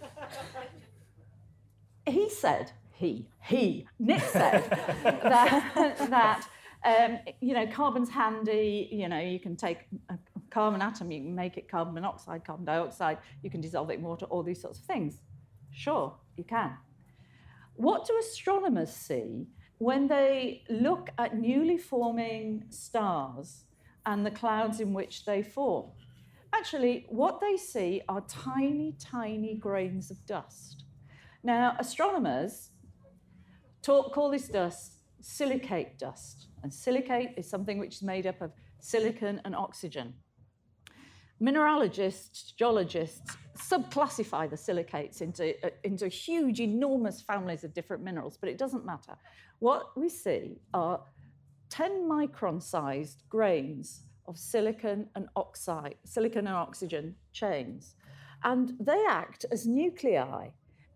he 2.06 2.30
said, 2.30 2.72
he, 3.04 3.28
he, 3.42 3.88
Nick 4.00 4.22
said 4.22 4.64
that, 5.04 5.98
that 6.10 6.48
um, 6.86 7.20
you 7.42 7.54
know, 7.54 7.68
carbon's 7.68 8.10
handy, 8.10 8.88
you 8.92 9.10
know, 9.10 9.20
you 9.20 9.40
can 9.40 9.56
take 9.56 9.80
a 10.10 10.18
carbon 10.50 10.82
atom, 10.82 11.12
you 11.12 11.22
can 11.22 11.36
make 11.36 11.58
it 11.58 11.70
carbon 11.70 11.94
monoxide, 11.94 12.46
carbon 12.46 12.66
dioxide, 12.66 13.18
you 13.42 13.50
can 13.50 13.62
dissolve 13.62 13.90
it 13.90 14.00
in 14.00 14.04
water, 14.04 14.26
all 14.28 14.44
these 14.44 14.62
sorts 14.62 14.80
of 14.80 14.86
things. 14.86 15.22
Sure, 15.72 16.14
you 16.38 16.44
can. 16.44 16.78
What 17.76 18.06
do 18.06 18.18
astronomers 18.18 18.92
see 18.92 19.48
when 19.80 20.08
they 20.08 20.64
look 20.70 21.10
at 21.18 21.38
newly 21.38 21.78
forming 21.78 22.66
stars 22.70 23.66
and 24.06 24.26
the 24.26 24.32
clouds 24.32 24.80
in 24.80 24.94
which 24.94 25.26
they 25.26 25.42
form? 25.44 25.90
Actually, 26.54 27.06
what 27.10 27.42
they 27.42 27.58
see 27.58 28.02
are 28.08 28.22
tiny, 28.30 28.96
tiny 29.00 29.56
grains 29.56 30.12
of 30.12 30.24
dust. 30.26 30.84
Now, 31.44 31.76
astronomers 31.80 32.70
talk, 33.84 34.14
call 34.14 34.32
this 34.32 34.48
dust 34.48 35.04
silicate 35.22 35.98
dust. 35.98 36.48
And 36.64 36.74
silicate 36.74 37.32
is 37.38 37.50
something 37.50 37.80
which 37.80 37.96
is 37.96 38.04
made 38.04 38.28
up 38.28 38.42
of 38.42 38.52
silicon 38.80 39.42
and 39.46 39.56
oxygen. 39.56 40.14
Mineralogists, 41.40 42.52
geologists 42.52 43.36
subclassify 43.58 44.50
the 44.50 44.58
silicates 44.58 45.22
into, 45.22 45.54
uh, 45.66 45.70
into 45.84 46.08
huge, 46.08 46.60
enormous 46.60 47.22
families 47.22 47.64
of 47.64 47.74
different 47.74 48.04
minerals, 48.04 48.38
but 48.38 48.50
it 48.50 48.58
doesn't 48.58 48.86
matter. 48.86 49.16
What 49.60 49.98
we 49.98 50.10
see 50.10 50.60
are 50.74 51.02
10 51.70 52.08
micron 52.08 52.62
sized 52.62 53.24
grains 53.30 54.04
of 54.28 54.38
silicon 54.38 55.08
and 55.16 55.28
oxide, 55.36 55.96
silicon 56.06 56.48
and 56.48 56.56
oxygen 56.56 57.16
chains. 57.32 57.96
And 58.44 58.74
they 58.80 59.04
act 59.08 59.46
as 59.52 59.66
nuclei 59.66 60.50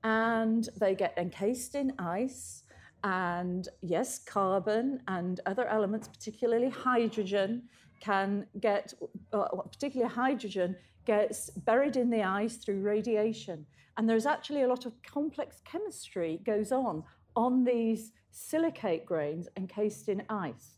and 0.04 0.69
they 0.80 0.95
get 0.95 1.17
encased 1.17 1.76
in 1.76 1.93
ice. 1.97 2.63
And 3.03 3.67
yes, 3.81 4.19
carbon 4.19 5.01
and 5.07 5.39
other 5.45 5.67
elements, 5.67 6.07
particularly 6.07 6.69
hydrogen, 6.69 7.63
can 7.99 8.45
get, 8.60 8.93
uh, 9.33 9.47
particularly 9.71 10.12
hydrogen, 10.13 10.75
gets 11.05 11.49
buried 11.49 11.95
in 11.95 12.10
the 12.10 12.23
ice 12.23 12.57
through 12.57 12.81
radiation. 12.81 13.65
And 13.97 14.10
there's 14.10 14.25
actually 14.25 14.63
a 14.63 14.67
lot 14.67 14.86
of 14.86 14.93
complex 15.03 15.62
chemistry 15.63 16.41
goes 16.45 16.71
on 16.71 17.03
on 17.36 17.63
these 17.63 18.12
silicate 18.31 19.05
grains 19.05 19.47
encased 19.57 20.10
in 20.10 20.23
ice. 20.29 20.77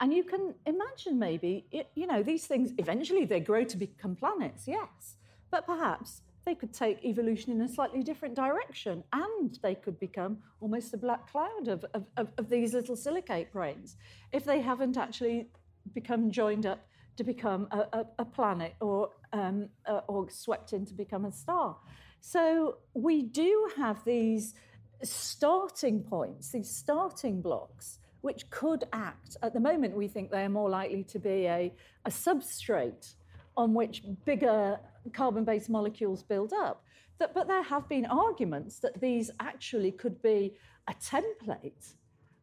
And 0.00 0.14
you 0.14 0.24
can 0.24 0.54
imagine 0.66 1.18
maybe, 1.18 1.66
it, 1.70 1.88
you 1.94 2.06
know, 2.06 2.22
these 2.22 2.46
things 2.46 2.72
eventually 2.78 3.24
they 3.24 3.40
grow 3.40 3.64
to 3.64 3.76
become 3.76 4.16
planets, 4.16 4.66
yes, 4.66 5.16
but 5.50 5.66
perhaps 5.66 6.22
they 6.44 6.54
could 6.54 6.72
take 6.72 7.04
evolution 7.04 7.52
in 7.52 7.60
a 7.60 7.68
slightly 7.68 8.02
different 8.02 8.34
direction 8.34 9.04
and 9.12 9.58
they 9.62 9.74
could 9.74 9.98
become 10.00 10.38
almost 10.60 10.94
a 10.94 10.96
black 10.96 11.30
cloud 11.30 11.68
of, 11.68 11.84
of, 11.94 12.04
of, 12.16 12.28
of 12.38 12.48
these 12.48 12.72
little 12.72 12.96
silicate 12.96 13.52
grains 13.52 13.96
if 14.32 14.44
they 14.44 14.60
haven't 14.60 14.96
actually 14.96 15.48
become 15.94 16.30
joined 16.30 16.66
up 16.66 16.86
to 17.16 17.24
become 17.24 17.68
a, 17.70 17.98
a, 17.98 18.06
a 18.20 18.24
planet 18.24 18.74
or, 18.80 19.10
um, 19.32 19.68
uh, 19.86 20.00
or 20.08 20.30
swept 20.30 20.72
in 20.72 20.86
to 20.86 20.94
become 20.94 21.24
a 21.24 21.32
star. 21.32 21.76
So 22.20 22.78
we 22.94 23.22
do 23.22 23.70
have 23.76 24.04
these 24.04 24.54
starting 25.02 26.02
points, 26.02 26.50
these 26.50 26.70
starting 26.70 27.40
blocks, 27.40 27.98
which 28.20 28.48
could 28.50 28.84
act. 28.92 29.36
At 29.42 29.54
the 29.54 29.60
moment, 29.60 29.96
we 29.96 30.08
think 30.08 30.30
they 30.30 30.44
are 30.44 30.50
more 30.50 30.68
likely 30.68 31.04
to 31.04 31.18
be 31.18 31.46
a, 31.46 31.72
a 32.04 32.10
substrate 32.10 33.14
on 33.60 33.74
which 33.74 34.02
bigger 34.24 34.78
carbon 35.12 35.44
based 35.44 35.68
molecules 35.68 36.22
build 36.22 36.52
up. 36.52 36.82
That, 37.18 37.34
but 37.34 37.46
there 37.46 37.62
have 37.62 37.88
been 37.88 38.06
arguments 38.06 38.78
that 38.80 38.98
these 39.00 39.30
actually 39.38 39.92
could 39.92 40.20
be 40.22 40.54
a 40.88 40.94
template 40.94 41.94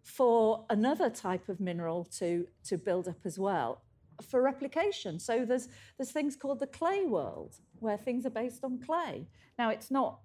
for 0.03 0.65
another 0.69 1.09
type 1.09 1.49
of 1.49 1.59
mineral 1.59 2.05
to, 2.19 2.47
to 2.65 2.77
build 2.77 3.07
up 3.07 3.17
as 3.25 3.39
well 3.39 3.81
for 4.29 4.41
replication. 4.41 5.19
So 5.19 5.45
there's, 5.45 5.67
there's 5.97 6.11
things 6.11 6.35
called 6.35 6.59
the 6.59 6.67
clay 6.67 7.05
world, 7.05 7.55
where 7.79 7.97
things 7.97 8.25
are 8.25 8.31
based 8.31 8.63
on 8.63 8.79
clay. 8.79 9.27
Now, 9.57 9.69
it's 9.69 9.89
not 9.89 10.19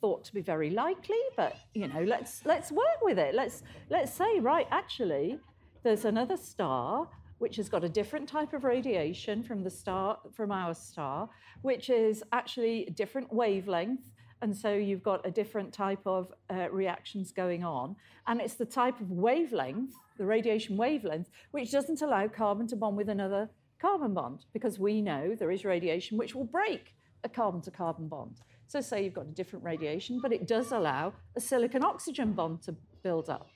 thought 0.00 0.24
to 0.24 0.34
be 0.34 0.40
very 0.40 0.70
likely, 0.70 1.20
but 1.36 1.56
you 1.74 1.88
know, 1.88 2.02
let's 2.02 2.44
let's 2.44 2.70
work 2.70 3.00
with 3.00 3.18
it. 3.18 3.34
Let's 3.34 3.62
let's 3.88 4.12
say, 4.12 4.38
right, 4.40 4.66
actually, 4.70 5.38
there's 5.82 6.04
another 6.04 6.36
star 6.36 7.08
which 7.40 7.56
has 7.56 7.70
got 7.70 7.82
a 7.82 7.88
different 7.88 8.28
type 8.28 8.52
of 8.52 8.64
radiation 8.64 9.42
from 9.42 9.64
the 9.64 9.70
star 9.70 10.18
from 10.30 10.52
our 10.52 10.74
star, 10.74 11.28
which 11.62 11.88
is 11.88 12.22
actually 12.32 12.86
a 12.86 12.90
different 12.90 13.32
wavelength. 13.32 14.10
And 14.42 14.54
so 14.54 14.74
you've 14.74 15.02
got 15.02 15.26
a 15.26 15.30
different 15.30 15.72
type 15.72 16.06
of 16.06 16.32
uh, 16.50 16.68
reactions 16.70 17.32
going 17.32 17.64
on. 17.64 17.96
And 18.26 18.40
it's 18.42 18.54
the 18.54 18.66
type 18.66 19.00
of 19.00 19.10
wavelength, 19.10 19.94
the 20.18 20.26
radiation 20.26 20.76
wavelength, 20.76 21.30
which 21.50 21.72
doesn't 21.72 22.02
allow 22.02 22.28
carbon 22.28 22.66
to 22.68 22.76
bond 22.76 22.98
with 22.98 23.08
another 23.08 23.48
carbon 23.80 24.12
bond, 24.12 24.44
because 24.52 24.78
we 24.78 25.00
know 25.00 25.34
there 25.34 25.50
is 25.50 25.64
radiation 25.64 26.18
which 26.18 26.34
will 26.34 26.44
break 26.44 26.94
a 27.24 27.28
carbon 27.28 27.62
to 27.62 27.70
carbon 27.70 28.06
bond. 28.06 28.42
So, 28.66 28.82
say 28.82 29.02
you've 29.02 29.14
got 29.14 29.26
a 29.26 29.34
different 29.40 29.64
radiation, 29.64 30.20
but 30.20 30.32
it 30.32 30.46
does 30.46 30.72
allow 30.72 31.14
a 31.36 31.40
silicon 31.40 31.82
oxygen 31.82 32.32
bond 32.32 32.62
to 32.62 32.76
build 33.02 33.30
up. 33.30 33.48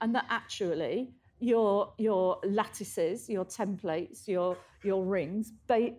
And 0.00 0.12
that 0.14 0.26
actually 0.28 1.12
your, 1.40 1.92
your 1.98 2.38
lattices, 2.44 3.28
your 3.28 3.44
templates, 3.44 4.26
your, 4.26 4.56
your 4.82 5.04
rings 5.04 5.52
ba- 5.66 5.94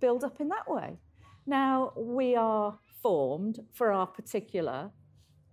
build 0.00 0.24
up 0.24 0.40
in 0.40 0.48
that 0.48 0.68
way. 0.68 0.98
Now, 1.46 1.92
we 1.96 2.36
are 2.36 2.78
formed 3.02 3.60
for 3.72 3.92
our 3.92 4.06
particular 4.06 4.90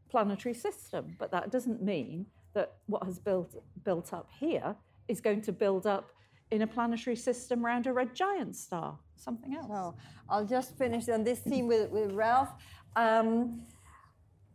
planetary 0.10 0.54
system, 0.54 1.16
but 1.18 1.32
that 1.32 1.52
doesn't 1.52 1.82
mean 1.82 2.26
that 2.54 2.78
what 2.88 3.04
has 3.04 3.20
built, 3.20 3.64
built 3.84 4.14
up 4.14 4.30
here 4.40 4.76
is 5.08 5.22
going 5.22 5.42
to 5.42 5.52
build 5.52 5.88
up 5.88 6.12
in 6.52 6.64
a 6.64 6.68
planetary 6.68 7.16
system 7.16 7.66
around 7.66 7.86
a 7.88 7.94
red 7.94 8.16
giant 8.16 8.56
star, 8.56 8.98
something 9.16 9.56
else. 9.56 9.68
So 9.68 9.96
I'll 10.28 10.46
just 10.46 10.78
finish 10.78 11.08
on 11.10 11.24
this 11.24 11.40
theme 11.40 11.68
with, 11.68 11.90
with 11.92 12.12
Ralph. 12.12 12.50
Um, 12.96 13.62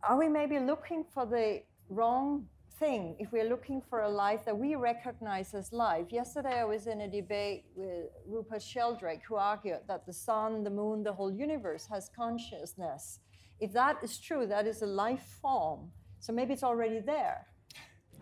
are 0.07 0.17
we 0.17 0.27
maybe 0.27 0.59
looking 0.59 1.05
for 1.13 1.25
the 1.25 1.63
wrong 1.89 2.45
thing 2.79 3.15
if 3.19 3.31
we're 3.31 3.49
looking 3.49 3.81
for 3.89 4.01
a 4.01 4.09
life 4.09 4.45
that 4.45 4.57
we 4.57 4.75
recognize 4.75 5.53
as 5.53 5.71
life? 5.71 6.07
Yesterday 6.11 6.59
I 6.59 6.65
was 6.65 6.87
in 6.87 7.01
a 7.01 7.07
debate 7.07 7.65
with 7.75 8.07
Rupert 8.27 8.61
Sheldrake, 8.61 9.21
who 9.27 9.35
argued 9.35 9.79
that 9.87 10.05
the 10.05 10.13
sun, 10.13 10.63
the 10.63 10.69
moon, 10.69 11.03
the 11.03 11.13
whole 11.13 11.31
universe 11.31 11.87
has 11.91 12.09
consciousness. 12.15 13.19
If 13.59 13.71
that 13.73 13.97
is 14.03 14.17
true, 14.17 14.45
that 14.47 14.67
is 14.67 14.81
a 14.81 14.85
life 14.85 15.37
form. 15.41 15.91
So 16.19 16.33
maybe 16.33 16.53
it's 16.53 16.63
already 16.63 16.99
there. 16.99 17.47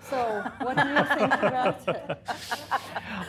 So, 0.09 0.43
what 0.61 0.75
do 0.75 0.87
you 0.87 1.03
think 1.17 1.33
about 1.33 1.87
it? 1.87 2.27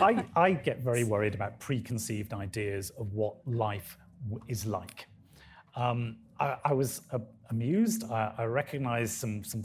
I, 0.00 0.24
I 0.34 0.52
get 0.52 0.80
very 0.80 1.04
worried 1.04 1.34
about 1.34 1.60
preconceived 1.60 2.32
ideas 2.32 2.90
of 2.98 3.12
what 3.12 3.36
life 3.46 3.96
is 4.48 4.66
like. 4.66 5.06
Um, 5.76 6.16
I, 6.40 6.56
I 6.64 6.72
was 6.72 7.02
uh, 7.12 7.18
amused. 7.50 8.10
I, 8.10 8.32
I 8.38 8.44
recognized 8.44 9.12
some, 9.12 9.44
some, 9.44 9.64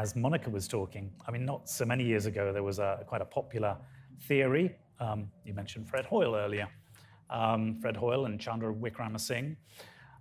as 0.00 0.16
Monica 0.16 0.48
was 0.48 0.66
talking, 0.66 1.12
I 1.28 1.30
mean, 1.30 1.44
not 1.44 1.68
so 1.68 1.84
many 1.84 2.04
years 2.04 2.24
ago, 2.24 2.54
there 2.54 2.62
was 2.62 2.78
a 2.78 3.04
quite 3.06 3.20
a 3.20 3.26
popular 3.26 3.76
theory. 4.22 4.74
Um, 4.98 5.30
you 5.44 5.52
mentioned 5.52 5.90
Fred 5.90 6.06
Hoyle 6.06 6.34
earlier. 6.34 6.68
Um, 7.28 7.78
Fred 7.82 7.98
Hoyle 7.98 8.24
and 8.24 8.40
Chandra 8.40 8.72
Wickramasinghe. 8.72 9.56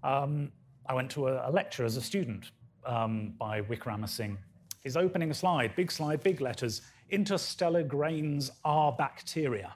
Um, 0.03 0.51
I 0.85 0.93
went 0.93 1.09
to 1.11 1.29
a, 1.29 1.49
a 1.49 1.51
lecture 1.51 1.85
as 1.85 1.95
a 1.95 2.01
student 2.01 2.51
um, 2.85 3.33
by 3.39 3.61
Wickramasinghe. 3.61 4.37
His 4.81 4.97
opening 4.97 5.33
slide, 5.33 5.73
big 5.77 5.93
slide, 5.93 6.23
big 6.23 6.41
letters, 6.41 6.81
interstellar 7.09 7.83
grains 7.83 8.51
are 8.65 8.91
bacteria. 8.91 9.73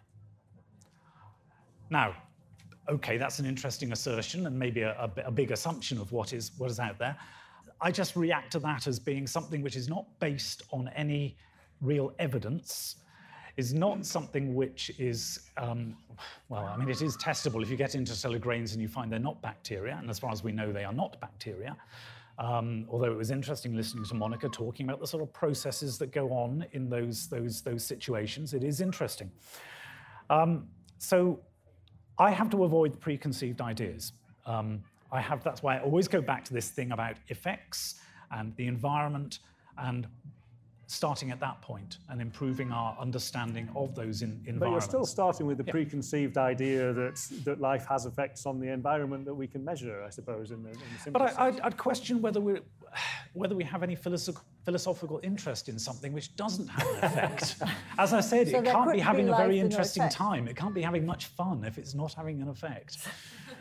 Now, 1.90 2.14
okay, 2.90 3.16
that's 3.16 3.40
an 3.40 3.46
interesting 3.46 3.94
assertion 3.94 4.48
and 4.48 4.60
maybe 4.60 4.82
a, 4.82 4.92
a, 5.00 5.28
a 5.28 5.32
big 5.32 5.52
assumption 5.52 5.98
of 5.98 6.12
what 6.12 6.34
is, 6.34 6.52
what 6.58 6.70
is 6.70 6.80
out 6.80 7.00
there. 7.00 7.16
I 7.84 7.92
just 7.92 8.16
react 8.16 8.54
to 8.54 8.60
that 8.60 8.88
as 8.88 8.98
being 8.98 9.28
something 9.28 9.62
which 9.62 9.76
is 9.76 9.90
not 9.90 10.06
based 10.20 10.64
on 10.72 10.90
any 10.96 11.36
real 11.82 12.14
evidence. 12.18 12.96
is 13.58 13.74
not 13.74 14.06
something 14.06 14.56
which 14.56 14.90
is, 14.98 15.52
um, 15.58 15.96
well, 16.50 16.66
I 16.66 16.78
mean, 16.78 16.90
it 16.90 17.02
is 17.02 17.16
testable 17.18 17.62
if 17.62 17.70
you 17.70 17.76
get 17.78 17.94
interstellar 17.94 18.40
grains 18.40 18.72
and 18.74 18.82
you 18.82 18.88
find 18.88 19.12
they're 19.12 19.20
not 19.20 19.42
bacteria, 19.42 19.98
and 20.00 20.10
as 20.10 20.18
far 20.18 20.32
as 20.32 20.44
we 20.44 20.52
know, 20.52 20.72
they 20.72 20.86
are 20.86 20.94
not 20.94 21.20
bacteria. 21.20 21.76
Um, 22.40 22.88
although 22.90 23.12
it 23.12 23.18
was 23.18 23.30
interesting 23.30 23.76
listening 23.76 24.06
to 24.06 24.16
Monica 24.16 24.50
talking 24.50 24.88
about 24.88 25.00
the 25.00 25.06
sort 25.06 25.22
of 25.22 25.32
processes 25.34 26.00
that 26.00 26.12
go 26.12 26.30
on 26.30 26.66
in 26.72 26.90
those, 26.90 27.28
those, 27.28 27.62
those 27.62 27.86
situations. 27.86 28.56
It 28.56 28.64
is 28.64 28.82
interesting. 28.82 29.30
Um, 30.32 30.68
so 30.98 31.42
I 32.18 32.32
have 32.32 32.50
to 32.52 32.64
avoid 32.64 33.00
preconceived 33.00 33.62
ideas. 33.62 34.14
Um, 34.48 34.84
I 35.14 35.22
have, 35.22 35.44
that's 35.44 35.62
why 35.62 35.78
I 35.78 35.80
always 35.82 36.08
go 36.08 36.22
back 36.22 36.44
to 36.46 36.54
this 36.54 36.70
thing 36.70 36.92
about 36.92 37.16
effects 37.28 37.96
and 38.32 38.56
the 38.56 38.68
environment 38.68 39.40
and 39.78 40.08
starting 40.88 41.32
at 41.32 41.40
that 41.40 41.62
point 41.62 41.98
and 42.10 42.22
improving 42.22 42.72
our 42.72 42.96
understanding 43.00 43.70
of 43.76 43.96
those 43.96 44.22
in, 44.22 44.30
environments. 44.46 44.60
But 44.60 44.70
you're 44.70 44.82
still 44.82 45.06
starting 45.06 45.46
with 45.46 45.58
the 45.58 45.64
yeah. 45.66 45.72
preconceived 45.72 46.38
idea 46.38 46.94
that 46.94 47.16
that 47.46 47.62
life 47.62 47.86
has 47.88 48.06
effects 48.06 48.46
on 48.46 48.60
the 48.60 48.70
environment 48.70 49.26
that 49.26 49.34
we 49.34 49.48
can 49.48 49.64
measure, 49.64 50.04
I 50.04 50.10
suppose, 50.10 50.52
in 50.52 50.64
the, 50.64 50.70
in 50.70 50.78
the 51.06 51.12
But 51.12 51.38
I, 51.38 51.50
would 51.50 51.78
question 51.78 52.22
whether 52.22 52.42
we 52.42 52.60
whether 53.34 53.56
we 53.56 53.64
have 53.64 53.82
any 53.84 53.96
philosoph- 53.96 54.44
philosophical 54.66 55.20
interest 55.24 55.70
in 55.70 55.78
something 55.78 56.14
which 56.14 56.36
doesn't 56.36 56.68
have 56.68 56.88
an 56.88 57.04
effect. 57.04 57.56
As 57.98 58.14
I 58.14 58.22
said, 58.22 58.50
so 58.50 58.60
it 58.60 58.66
can't 58.66 58.92
be 58.92 59.00
having 59.00 59.30
a 59.30 59.36
very 59.36 59.60
interesting 59.60 60.08
time. 60.10 60.48
It 60.48 60.56
can't 60.56 60.74
be 60.74 60.82
having 60.82 61.06
much 61.06 61.26
fun 61.26 61.64
if 61.66 61.78
it's 61.78 61.94
not 61.94 62.14
having 62.14 62.42
an 62.42 62.50
effect. 62.50 62.98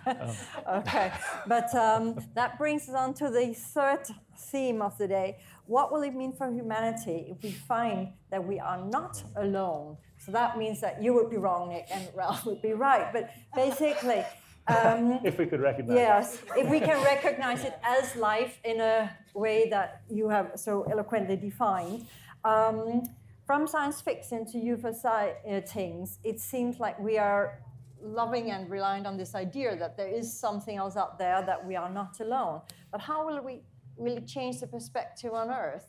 um. 0.06 0.34
Okay, 0.78 1.12
but 1.46 1.74
um, 1.74 2.18
that 2.34 2.58
brings 2.58 2.88
us 2.88 2.94
on 2.94 3.14
to 3.14 3.30
the 3.30 3.52
third 3.54 4.06
theme 4.36 4.80
of 4.82 4.96
the 4.98 5.08
day, 5.08 5.38
what 5.66 5.92
will 5.92 6.02
it 6.02 6.14
mean 6.14 6.32
for 6.32 6.50
humanity 6.50 7.26
if 7.30 7.42
we 7.42 7.50
find 7.52 8.08
that 8.30 8.44
we 8.44 8.58
are 8.58 8.84
not 8.84 9.22
alone? 9.36 9.96
So 10.18 10.32
that 10.32 10.56
means 10.56 10.80
that 10.80 11.02
you 11.02 11.14
would 11.14 11.30
be 11.30 11.36
wrong, 11.36 11.68
Nick, 11.70 11.86
and 11.90 12.08
Ralph 12.14 12.44
would 12.46 12.62
be 12.62 12.72
right. 12.72 13.12
But 13.12 13.30
basically, 13.54 14.24
um, 14.68 15.20
if 15.24 15.38
we 15.38 15.46
could 15.46 15.60
recognize 15.60 15.96
yes, 15.96 16.42
it. 16.56 16.64
if 16.64 16.70
we 16.70 16.80
can 16.80 17.02
recognize 17.02 17.64
it 17.64 17.78
as 17.82 18.14
life 18.16 18.58
in 18.64 18.80
a 18.80 19.10
way 19.34 19.68
that 19.70 20.02
you 20.08 20.28
have 20.28 20.52
so 20.56 20.82
eloquently 20.90 21.36
defined. 21.36 22.06
Um, 22.44 23.02
from 23.46 23.66
science 23.66 24.00
fiction 24.00 24.46
to 24.52 24.58
UFO 24.58 25.68
things, 25.68 26.18
it 26.24 26.40
seems 26.40 26.78
like 26.78 26.98
we 26.98 27.18
are 27.18 27.58
loving 28.00 28.50
and 28.50 28.68
reliant 28.70 29.06
on 29.06 29.16
this 29.16 29.34
idea 29.34 29.76
that 29.76 29.96
there 29.96 30.08
is 30.08 30.32
something 30.32 30.76
else 30.76 30.96
out 30.96 31.18
there 31.18 31.42
that 31.42 31.64
we 31.64 31.76
are 31.76 31.90
not 31.90 32.20
alone. 32.20 32.60
But 32.90 33.00
how 33.00 33.26
will 33.26 33.40
we 33.42 33.62
will 33.96 34.16
it 34.16 34.26
change 34.26 34.60
the 34.60 34.66
perspective 34.66 35.32
on 35.32 35.50
Earth 35.50 35.86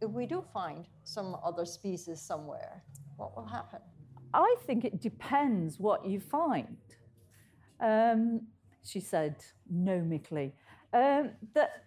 if 0.00 0.10
we 0.10 0.26
do 0.26 0.44
find 0.52 0.86
some 1.04 1.36
other 1.44 1.64
species 1.64 2.20
somewhere? 2.20 2.82
What 3.16 3.36
will 3.36 3.46
happen? 3.46 3.80
I 4.34 4.56
think 4.66 4.84
it 4.84 5.00
depends 5.00 5.78
what 5.78 6.06
you 6.06 6.18
find. 6.18 6.76
Um, 7.82 8.46
she 8.84 9.00
said 9.00 9.36
gnomically. 9.72 10.52
Um, 10.92 11.30
that 11.54 11.84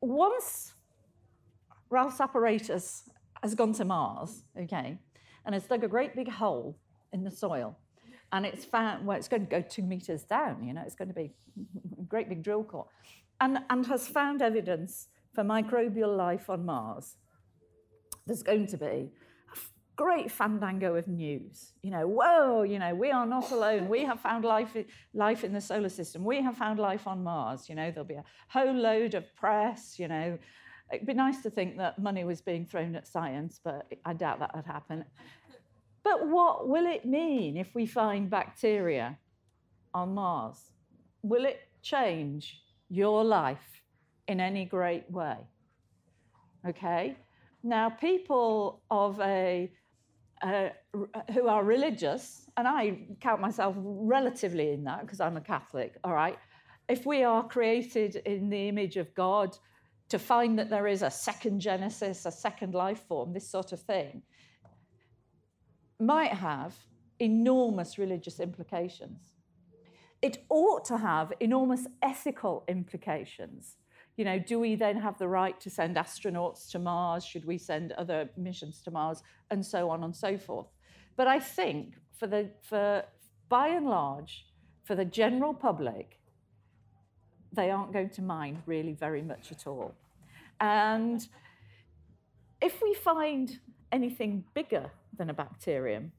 once 0.00 0.74
Ralph's 1.90 2.20
apparatus 2.20 3.08
has 3.42 3.54
gone 3.54 3.72
to 3.74 3.84
Mars, 3.84 4.42
okay, 4.58 4.98
and 5.46 5.54
has 5.54 5.64
dug 5.64 5.84
a 5.84 5.88
great 5.88 6.14
big 6.14 6.28
hole 6.28 6.76
in 7.12 7.24
the 7.24 7.30
soil, 7.30 7.78
and 8.32 8.44
it's 8.44 8.64
found, 8.64 9.06
well, 9.06 9.16
it's 9.16 9.28
going 9.28 9.46
to 9.46 9.50
go 9.50 9.62
two 9.62 9.82
meters 9.82 10.24
down, 10.24 10.62
you 10.64 10.74
know, 10.74 10.82
it's 10.84 10.94
going 10.94 11.08
to 11.08 11.14
be 11.14 11.32
a 11.98 12.02
great 12.02 12.28
big 12.28 12.42
drill 12.42 12.64
core 12.64 12.86
and, 13.40 13.58
and 13.70 13.86
has 13.86 14.08
found 14.08 14.42
evidence 14.42 15.08
for 15.34 15.44
microbial 15.44 16.16
life 16.16 16.48
on 16.48 16.64
Mars, 16.64 17.16
there's 18.26 18.42
going 18.42 18.66
to 18.68 18.76
be 18.76 19.10
great 19.96 20.30
fandango 20.30 20.94
of 20.96 21.06
news. 21.08 21.72
You 21.82 21.90
know, 21.90 22.06
whoa, 22.06 22.62
you 22.62 22.78
know, 22.78 22.94
we 22.94 23.10
are 23.10 23.26
not 23.26 23.50
alone. 23.50 23.88
We 23.88 24.04
have 24.04 24.20
found 24.20 24.44
life, 24.44 24.76
life 25.12 25.44
in 25.44 25.52
the 25.52 25.60
solar 25.60 25.88
system. 25.88 26.24
We 26.24 26.42
have 26.42 26.56
found 26.56 26.78
life 26.78 27.06
on 27.06 27.22
Mars. 27.22 27.68
You 27.68 27.74
know, 27.74 27.90
there'll 27.90 28.04
be 28.04 28.14
a 28.14 28.24
whole 28.48 28.74
load 28.74 29.14
of 29.14 29.24
press, 29.36 29.98
you 29.98 30.08
know. 30.08 30.38
It'd 30.92 31.06
be 31.06 31.14
nice 31.14 31.42
to 31.42 31.50
think 31.50 31.78
that 31.78 31.98
money 31.98 32.24
was 32.24 32.40
being 32.40 32.66
thrown 32.66 32.94
at 32.94 33.06
science, 33.06 33.60
but 33.62 33.86
I 34.04 34.12
doubt 34.12 34.40
that 34.40 34.54
would 34.54 34.66
happen. 34.66 35.04
But 36.02 36.28
what 36.28 36.68
will 36.68 36.86
it 36.86 37.06
mean 37.06 37.56
if 37.56 37.74
we 37.74 37.86
find 37.86 38.28
bacteria 38.28 39.18
on 39.94 40.14
Mars? 40.14 40.72
Will 41.22 41.46
it 41.46 41.60
change 41.82 42.60
your 42.88 43.24
life 43.24 43.82
in 44.28 44.40
any 44.40 44.64
great 44.64 45.10
way. 45.10 45.36
Okay? 46.66 47.16
Now, 47.62 47.90
people 47.90 48.82
of 48.90 49.20
a 49.20 49.70
uh, 50.44 50.68
who 51.32 51.48
are 51.48 51.64
religious, 51.64 52.48
and 52.56 52.68
I 52.68 53.06
count 53.20 53.40
myself 53.40 53.74
relatively 53.78 54.70
in 54.70 54.84
that 54.84 55.00
because 55.00 55.20
I'm 55.20 55.36
a 55.36 55.40
Catholic, 55.40 55.96
all 56.04 56.14
right? 56.14 56.38
If 56.88 57.06
we 57.06 57.24
are 57.24 57.42
created 57.42 58.16
in 58.26 58.50
the 58.50 58.68
image 58.68 58.96
of 58.96 59.12
God, 59.14 59.56
to 60.10 60.18
find 60.18 60.58
that 60.58 60.68
there 60.68 60.86
is 60.86 61.02
a 61.02 61.10
second 61.10 61.60
Genesis, 61.60 62.26
a 62.26 62.30
second 62.30 62.74
life 62.74 63.02
form, 63.08 63.32
this 63.32 63.48
sort 63.48 63.72
of 63.72 63.80
thing, 63.80 64.22
might 65.98 66.32
have 66.32 66.74
enormous 67.18 67.96
religious 67.98 68.38
implications 68.38 69.34
it 70.24 70.42
ought 70.48 70.86
to 70.86 70.96
have 70.96 71.34
enormous 71.38 71.86
ethical 72.00 72.64
implications. 72.66 73.76
You 74.16 74.24
know, 74.24 74.38
do 74.38 74.60
we 74.60 74.76
then 74.76 74.96
have 75.00 75.18
the 75.18 75.28
right 75.28 75.58
to 75.60 75.70
send 75.70 75.96
astronauts 75.96 76.70
to 76.70 76.78
Mars? 76.78 77.24
Should 77.24 77.44
we 77.44 77.58
send 77.58 77.92
other 77.92 78.28
missions 78.36 78.80
to 78.82 78.90
Mars? 78.90 79.22
And 79.50 79.64
so 79.64 79.90
on 79.90 80.04
and 80.04 80.14
so 80.14 80.38
forth. 80.38 80.68
But 81.16 81.26
I 81.26 81.40
think 81.40 81.94
for 82.18 82.26
the 82.26 82.50
for 82.62 83.04
by 83.48 83.68
and 83.68 83.86
large, 83.86 84.46
for 84.84 84.94
the 84.94 85.04
general 85.04 85.52
public, 85.52 86.18
they 87.52 87.70
aren't 87.70 87.92
going 87.92 88.10
to 88.10 88.22
mind 88.22 88.62
really 88.66 88.92
very 88.92 89.22
much 89.22 89.50
at 89.50 89.66
all. 89.66 89.94
And 90.60 91.26
if 92.60 92.80
we 92.82 92.94
find 92.94 93.58
anything 93.92 94.44
bigger 94.54 94.90
than 95.16 95.30
a 95.30 95.34
bacterium 95.34 96.12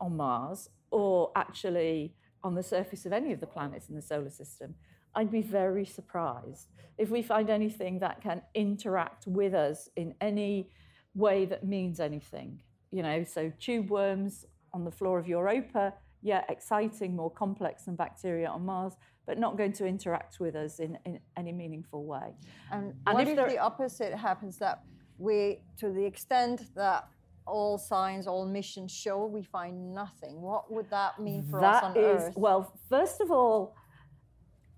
on 0.00 0.16
Mars, 0.16 0.70
or 0.90 1.30
actually 1.34 2.14
on 2.42 2.54
the 2.54 2.62
surface 2.62 3.04
of 3.04 3.12
any 3.12 3.32
of 3.32 3.40
the 3.40 3.46
planets 3.46 3.88
in 3.88 3.94
the 3.94 4.02
solar 4.02 4.30
system, 4.30 4.74
I'd 5.14 5.30
be 5.30 5.42
very 5.42 5.84
surprised 5.84 6.68
if 6.96 7.10
we 7.10 7.22
find 7.22 7.50
anything 7.50 7.98
that 8.00 8.20
can 8.20 8.42
interact 8.54 9.26
with 9.26 9.54
us 9.54 9.88
in 9.96 10.14
any 10.20 10.70
way 11.14 11.44
that 11.46 11.64
means 11.64 12.00
anything. 12.00 12.60
You 12.90 13.02
know, 13.02 13.24
so 13.24 13.52
tube 13.60 13.90
worms 13.90 14.44
on 14.72 14.84
the 14.84 14.90
floor 14.90 15.18
of 15.18 15.28
Europa, 15.28 15.94
yeah, 16.22 16.42
exciting, 16.48 17.14
more 17.14 17.30
complex 17.30 17.84
than 17.84 17.96
bacteria 17.96 18.48
on 18.48 18.64
Mars, 18.64 18.94
but 19.26 19.38
not 19.38 19.56
going 19.56 19.72
to 19.74 19.86
interact 19.86 20.40
with 20.40 20.56
us 20.56 20.80
in, 20.80 20.98
in 21.04 21.20
any 21.36 21.52
meaningful 21.52 22.04
way. 22.04 22.34
And, 22.72 22.94
and 23.06 23.14
what 23.14 23.28
if, 23.28 23.38
if 23.38 23.48
the 23.48 23.58
opposite 23.58 24.14
happens 24.14 24.58
that 24.58 24.82
we, 25.18 25.60
to 25.78 25.90
the 25.90 26.04
extent 26.04 26.74
that 26.74 27.08
all 27.48 27.78
signs, 27.78 28.26
all 28.26 28.46
missions 28.46 28.92
show 28.92 29.24
we 29.26 29.42
find 29.42 29.94
nothing. 29.94 30.40
What 30.40 30.70
would 30.70 30.90
that 30.90 31.18
mean 31.18 31.42
for 31.50 31.60
that 31.60 31.82
us 31.82 31.84
on 31.84 31.96
is, 31.96 32.22
Earth? 32.22 32.34
Well, 32.36 32.72
first 32.88 33.20
of 33.20 33.30
all, 33.30 33.74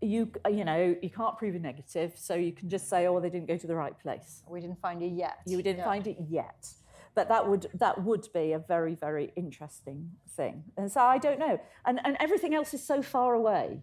you 0.01 0.31
you 0.49 0.65
know 0.65 0.97
you 1.03 1.11
can't 1.11 1.37
prove 1.37 1.55
a 1.55 1.59
negative, 1.59 2.13
so 2.17 2.35
you 2.35 2.53
can 2.53 2.69
just 2.69 2.89
say, 2.89 3.07
oh, 3.07 3.21
they 3.21 3.31
didn't 3.31 3.49
go 3.49 3.57
to 3.57 3.67
the 3.67 3.75
right 3.75 3.99
place. 3.99 4.43
We 4.49 4.61
didn't 4.61 4.81
find 4.81 5.03
it 5.03 5.13
yet. 5.13 5.39
You 5.47 5.63
didn't 5.63 5.79
yeah. 5.79 5.85
find 5.85 6.07
it 6.07 6.17
yet. 6.29 6.69
But 7.15 7.29
that 7.29 7.49
would 7.49 7.67
that 7.75 8.03
would 8.05 8.29
be 8.33 8.53
a 8.53 8.59
very 8.59 8.95
very 8.95 9.33
interesting 9.37 10.11
thing. 10.37 10.65
And 10.77 10.91
so 10.91 11.01
I 11.01 11.19
don't 11.19 11.39
know. 11.39 11.61
And 11.85 12.01
and 12.05 12.17
everything 12.21 12.55
else 12.55 12.73
is 12.73 12.83
so 12.83 13.03
far 13.03 13.35
away. 13.35 13.83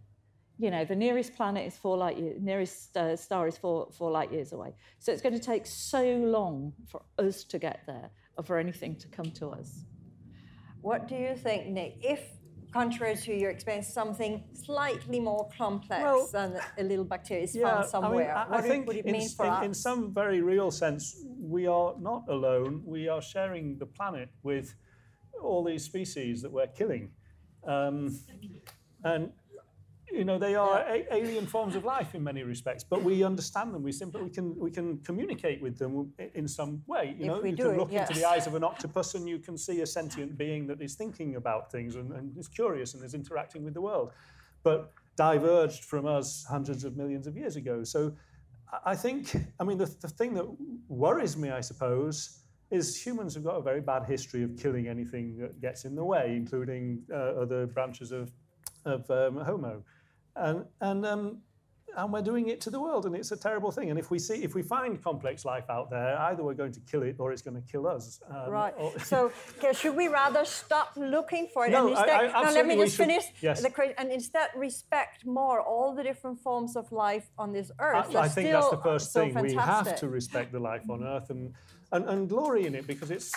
You 0.60 0.72
know, 0.72 0.86
the 0.86 0.96
nearest 0.96 1.36
planet 1.36 1.68
is 1.68 1.78
four 1.78 1.98
light 1.98 2.18
years, 2.18 2.42
nearest 2.42 2.98
uh, 2.98 3.16
star 3.16 3.48
is 3.48 3.58
four 3.58 3.90
four 3.92 4.10
light 4.12 4.32
years 4.32 4.54
away. 4.54 4.74
So 5.00 5.12
it's 5.12 5.22
going 5.22 5.36
to 5.36 5.46
take 5.54 5.66
so 5.66 6.04
long 6.04 6.74
for 6.88 7.04
us 7.20 7.44
to 7.44 7.60
get 7.60 7.82
there 7.86 8.10
or 8.38 8.44
for 8.44 8.58
anything 8.58 8.96
to 8.96 9.08
come 9.08 9.30
to 9.32 9.50
us. 9.50 9.86
What 10.82 11.08
do 11.08 11.16
you 11.16 11.36
think, 11.36 11.68
Nick? 11.68 11.98
If, 12.02 12.22
contrary 12.72 13.16
to 13.16 13.34
your 13.34 13.50
experience, 13.50 13.88
something 13.88 14.44
slightly 14.54 15.20
more 15.20 15.50
complex 15.58 16.02
well, 16.02 16.30
than 16.32 16.60
a 16.78 16.84
little 16.84 17.06
bacteria 17.06 17.44
is 17.44 17.56
yeah, 17.56 17.76
found 17.76 17.90
somewhere, 17.90 18.36
I, 18.36 18.44
mean, 18.44 18.48
I, 18.48 18.50
what 18.50 18.60
I 18.60 18.68
think 18.68 18.88
would 18.88 18.98
it 18.98 19.06
in, 19.06 19.16
in, 19.16 19.22
us? 19.22 19.66
In 19.66 19.74
some 19.74 20.14
very 20.14 20.42
real 20.42 20.72
sense, 20.72 21.24
we 21.40 21.68
are 21.68 21.96
not 22.00 22.24
alone. 22.30 22.82
We 22.86 23.08
are 23.08 23.22
sharing 23.22 23.78
the 23.78 23.86
planet 23.86 24.30
with 24.44 24.74
all 25.42 25.64
these 25.64 25.84
species 25.84 26.42
that 26.42 26.52
we're 26.52 26.68
killing. 26.68 27.12
Um, 27.66 28.20
and 29.04 29.32
you 30.18 30.26
know 30.26 30.38
they 30.38 30.56
are 30.56 30.80
yeah. 30.80 31.04
a- 31.10 31.16
alien 31.16 31.46
forms 31.46 31.76
of 31.76 31.86
life 31.86 32.16
in 32.16 32.24
many 32.24 32.44
respects 32.44 32.84
but 32.84 33.04
we 33.04 33.24
understand 33.24 33.74
them 33.74 33.84
we 33.84 33.92
simply 33.92 34.22
we 34.22 34.30
can 34.30 34.58
we 34.58 34.72
can 34.72 34.98
communicate 35.00 35.62
with 35.62 35.78
them 35.78 36.12
in 36.34 36.48
some 36.48 36.82
way 36.88 37.16
you 37.18 37.26
if 37.26 37.28
know 37.28 37.44
you 37.44 37.56
can 37.56 37.78
look 37.78 37.92
yes. 37.92 38.10
into 38.10 38.20
the 38.20 38.28
eyes 38.28 38.48
of 38.48 38.56
an 38.56 38.64
octopus 38.64 39.14
and 39.16 39.28
you 39.28 39.40
can 39.40 39.58
see 39.58 39.82
a 39.82 39.86
sentient 39.86 40.38
being 40.38 40.68
that 40.68 40.82
is 40.82 40.96
thinking 40.96 41.36
about 41.36 41.72
things 41.72 41.96
and, 41.96 42.12
and 42.12 42.38
is 42.38 42.48
curious 42.48 42.94
and 42.94 43.04
is 43.04 43.14
interacting 43.14 43.64
with 43.64 43.74
the 43.74 43.82
world 43.82 44.12
but 44.64 44.92
diverged 45.16 45.84
from 45.84 46.06
us 46.06 46.46
hundreds 46.50 46.84
of 46.84 46.98
millions 46.98 47.28
of 47.28 47.38
years 47.38 47.56
ago 47.56 47.84
so 47.84 48.12
i 48.86 48.96
think 48.96 49.36
i 49.60 49.64
mean 49.64 49.78
the, 49.78 49.86
the 50.02 50.10
thing 50.10 50.34
that 50.34 50.46
worries 50.90 51.38
me 51.38 51.50
i 51.50 51.62
suppose 51.62 52.44
is 52.70 53.02
humans 53.02 53.34
have 53.34 53.44
got 53.44 53.56
a 53.56 53.62
very 53.62 53.82
bad 53.82 54.04
history 54.04 54.44
of 54.44 54.58
killing 54.58 54.88
anything 54.88 55.38
that 55.38 55.60
gets 55.62 55.86
in 55.86 55.96
the 55.96 56.04
way, 56.04 56.36
including 56.36 57.02
uh, 57.12 57.42
other 57.42 57.66
branches 57.66 58.12
of, 58.12 58.32
of 58.86 59.10
um, 59.10 59.38
Homo. 59.38 59.84
And, 60.38 60.66
and 60.82 61.06
um, 61.06 61.42
and 61.98 62.14
we're 62.14 62.22
doing 62.22 62.48
it 62.48 62.62
to 62.62 62.70
the 62.70 62.80
world, 62.80 63.08
and 63.08 63.16
it's 63.16 63.32
a 63.32 63.38
terrible 63.38 63.72
thing. 63.72 63.90
And 63.90 63.98
if 63.98 64.12
we 64.12 64.20
see, 64.20 64.44
if 64.44 64.54
we 64.54 64.62
find 64.62 65.04
complex 65.04 65.46
life 65.46 65.68
out 65.68 65.90
there, 65.90 66.16
either 66.20 66.44
we're 66.44 66.54
going 66.54 66.72
to 66.74 66.80
kill 66.82 67.02
it 67.02 67.16
or 67.18 67.32
it's 67.32 67.42
going 67.42 67.60
to 67.60 67.68
kill 67.72 67.88
us. 67.88 68.22
Um, 68.30 68.52
right. 68.52 68.74
Or 68.78 68.98
so, 69.00 69.32
should 69.74 69.96
we 69.96 70.08
rather 70.08 70.46
stop 70.46 70.92
looking 70.96 71.48
for 71.52 71.66
it 71.66 71.72
no, 71.72 71.88
and 71.88 71.98
instead? 71.98 72.10
I, 72.10 72.40
I, 72.40 72.44
no, 72.44 72.52
let 72.52 72.68
me 72.68 72.76
just 72.76 72.96
should, 72.96 73.08
finish 73.08 73.24
yes. 73.42 73.64
the 73.64 74.00
and 74.00 74.12
instead 74.12 74.50
respect 74.56 75.26
more 75.26 75.60
all 75.60 75.96
the 75.96 76.04
different 76.04 76.40
forms 76.40 76.76
of 76.76 76.92
life 76.92 77.32
on 77.38 77.52
this 77.52 77.72
earth. 77.80 78.16
I, 78.16 78.22
I 78.22 78.28
think 78.28 78.52
that's 78.52 78.70
the 78.70 78.78
first 78.78 79.12
so 79.12 79.22
thing. 79.22 79.34
Fantastic. 79.34 79.58
We 79.58 79.90
have 79.90 80.00
to 80.00 80.10
respect 80.10 80.52
the 80.52 80.60
life 80.60 80.88
on 80.90 81.04
Earth 81.04 81.32
and 81.32 81.54
and, 81.92 82.08
and 82.08 82.30
glory 82.30 82.68
in 82.68 82.76
it 82.76 82.86
because 82.86 83.10
it's. 83.10 83.34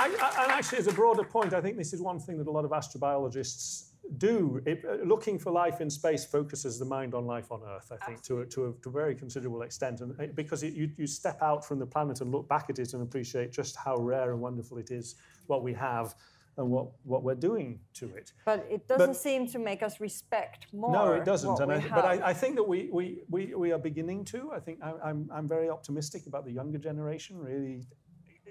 I, 0.00 0.42
and 0.42 0.52
actually, 0.52 0.78
as 0.78 0.86
a 0.86 0.92
broader 0.92 1.24
point, 1.24 1.52
I 1.52 1.60
think 1.60 1.76
this 1.76 1.92
is 1.92 2.00
one 2.00 2.18
thing 2.18 2.38
that 2.38 2.46
a 2.46 2.50
lot 2.50 2.64
of 2.64 2.70
astrobiologists 2.70 3.90
do. 4.16 4.62
It, 4.64 4.82
uh, 4.84 5.04
looking 5.04 5.38
for 5.38 5.52
life 5.52 5.80
in 5.80 5.90
space 5.90 6.24
focuses 6.24 6.78
the 6.78 6.84
mind 6.84 7.14
on 7.14 7.26
life 7.26 7.52
on 7.52 7.60
Earth, 7.68 7.92
I 7.92 8.04
think, 8.06 8.22
to 8.22 8.40
a, 8.40 8.46
to, 8.46 8.66
a, 8.68 8.72
to 8.82 8.88
a 8.88 8.92
very 8.92 9.14
considerable 9.14 9.62
extent. 9.62 10.00
And 10.00 10.18
uh, 10.18 10.26
because 10.34 10.62
it, 10.62 10.72
you, 10.72 10.90
you 10.96 11.06
step 11.06 11.42
out 11.42 11.64
from 11.64 11.78
the 11.78 11.86
planet 11.86 12.20
and 12.22 12.32
look 12.32 12.48
back 12.48 12.70
at 12.70 12.78
it 12.78 12.94
and 12.94 13.02
appreciate 13.02 13.52
just 13.52 13.76
how 13.76 13.96
rare 13.98 14.32
and 14.32 14.40
wonderful 14.40 14.78
it 14.78 14.90
is, 14.90 15.16
what 15.46 15.62
we 15.62 15.74
have 15.74 16.14
and 16.56 16.68
what, 16.68 16.88
what 17.04 17.22
we're 17.22 17.34
doing 17.34 17.78
to 17.94 18.06
it. 18.16 18.32
But 18.44 18.66
it 18.70 18.88
doesn't 18.88 19.06
but, 19.06 19.16
seem 19.16 19.46
to 19.48 19.58
make 19.58 19.82
us 19.82 20.00
respect 20.00 20.66
more. 20.72 20.92
No, 20.92 21.12
it 21.12 21.24
doesn't. 21.24 21.60
And 21.60 21.72
I, 21.72 21.80
but 21.80 22.04
I, 22.04 22.30
I, 22.30 22.34
think 22.34 22.56
that 22.56 22.66
we, 22.66 22.88
we, 22.90 23.22
we, 23.28 23.54
we 23.54 23.72
are 23.72 23.78
beginning 23.78 24.24
to. 24.26 24.50
I 24.52 24.60
think 24.60 24.78
I, 24.82 24.92
I'm, 25.04 25.28
I'm 25.32 25.46
very 25.46 25.68
optimistic 25.68 26.26
about 26.26 26.44
the 26.44 26.52
younger 26.52 26.78
generation 26.78 27.38
really 27.38 27.82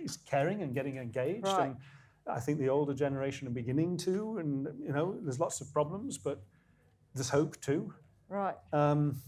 is 0.03 0.17
caring 0.17 0.61
and 0.61 0.73
getting 0.73 0.97
engaged. 0.97 1.45
Right. 1.45 1.67
And 1.67 1.75
I 2.27 2.39
think 2.39 2.59
the 2.59 2.69
older 2.69 2.93
generation 2.93 3.47
are 3.47 3.51
beginning 3.51 3.97
to, 3.97 4.37
and 4.39 4.67
you 4.81 4.93
know, 4.93 5.17
there's 5.21 5.39
lots 5.39 5.61
of 5.61 5.71
problems, 5.73 6.17
but 6.17 6.41
there's 7.13 7.29
hope 7.29 7.59
too. 7.61 7.93
Right. 8.29 8.55
Um, 8.71 9.21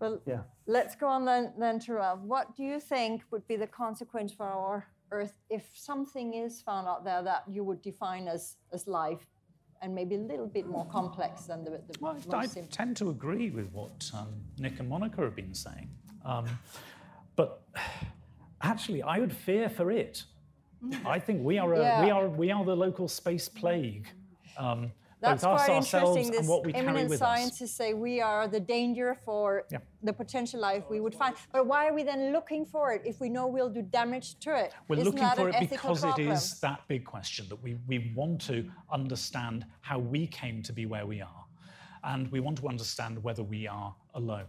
well, 0.00 0.20
yeah. 0.26 0.40
Let's 0.66 0.94
go 0.94 1.06
on 1.06 1.24
then, 1.24 1.52
then 1.58 1.78
to 1.80 1.94
Ralph. 1.94 2.20
What 2.20 2.56
do 2.56 2.62
you 2.62 2.80
think 2.80 3.22
would 3.30 3.46
be 3.46 3.56
the 3.56 3.66
consequence 3.66 4.32
for 4.32 4.46
our 4.46 4.86
Earth 5.12 5.34
if 5.48 5.70
something 5.74 6.34
is 6.34 6.60
found 6.60 6.88
out 6.88 7.04
there 7.04 7.22
that 7.22 7.44
you 7.48 7.62
would 7.62 7.80
define 7.80 8.26
as, 8.26 8.56
as 8.72 8.88
life 8.88 9.26
and 9.82 9.94
maybe 9.94 10.16
a 10.16 10.20
little 10.20 10.46
bit 10.46 10.66
more 10.66 10.84
complex 10.86 11.44
than 11.44 11.64
the, 11.64 11.70
the 11.70 11.94
well, 12.00 12.16
I 12.32 12.46
tend 12.46 12.96
to 12.96 13.10
agree 13.10 13.50
with 13.50 13.70
what 13.72 14.10
um, 14.14 14.28
Nick 14.58 14.80
and 14.80 14.88
Monica 14.88 15.20
have 15.20 15.36
been 15.36 15.54
saying. 15.54 15.88
Um, 16.24 16.46
but 17.36 17.62
actually, 18.66 19.02
I 19.02 19.18
would 19.18 19.32
fear 19.32 19.68
for 19.68 19.90
it. 19.90 20.24
I 21.04 21.18
think 21.18 21.42
we 21.42 21.58
are, 21.58 21.72
a, 21.74 21.78
Yeah. 21.80 22.04
we 22.04 22.10
are, 22.10 22.28
we 22.28 22.50
are 22.50 22.64
the 22.64 22.76
local 22.76 23.08
space 23.08 23.48
plague. 23.48 24.06
Um, 24.58 24.92
That's 25.20 25.42
quite 25.42 25.70
ourselves 25.70 25.92
interesting. 25.94 26.26
and 26.26 26.34
This 26.34 26.48
what 26.48 26.64
we 26.66 26.74
eminent 26.74 27.08
with 27.08 27.20
us. 27.22 27.28
scientists 27.28 27.72
say 27.80 27.94
we 27.94 28.20
are 28.20 28.46
the 28.46 28.60
danger 28.60 29.14
for 29.26 29.64
Yeah. 29.70 29.78
the 30.02 30.12
potential 30.12 30.60
life 30.60 30.84
we 30.90 31.00
would 31.00 31.14
find. 31.14 31.34
But 31.52 31.66
why 31.66 31.88
are 31.88 31.94
we 31.94 32.02
then 32.04 32.32
looking 32.32 32.66
for 32.66 32.92
it 32.92 33.02
if 33.04 33.18
we 33.20 33.28
know 33.28 33.46
we'll 33.46 33.70
do 33.70 33.82
damage 33.82 34.38
to 34.40 34.50
it? 34.64 34.74
We're 34.88 34.96
Isn't 35.00 35.06
looking 35.14 35.30
for 35.30 35.48
it 35.48 35.56
because 35.70 36.00
problem? 36.02 36.28
it 36.28 36.32
is 36.32 36.60
that 36.60 36.80
big 36.86 37.04
question 37.04 37.48
that 37.48 37.60
we, 37.62 37.78
we 37.88 38.12
want 38.14 38.40
to 38.42 38.70
understand 38.90 39.64
how 39.80 39.98
we 39.98 40.26
came 40.26 40.62
to 40.62 40.72
be 40.72 40.84
where 40.86 41.06
we 41.06 41.20
are. 41.22 41.44
And 42.04 42.30
we 42.30 42.40
want 42.40 42.58
to 42.58 42.68
understand 42.68 43.22
whether 43.24 43.42
we 43.42 43.66
are 43.66 43.94
alone. 44.14 44.46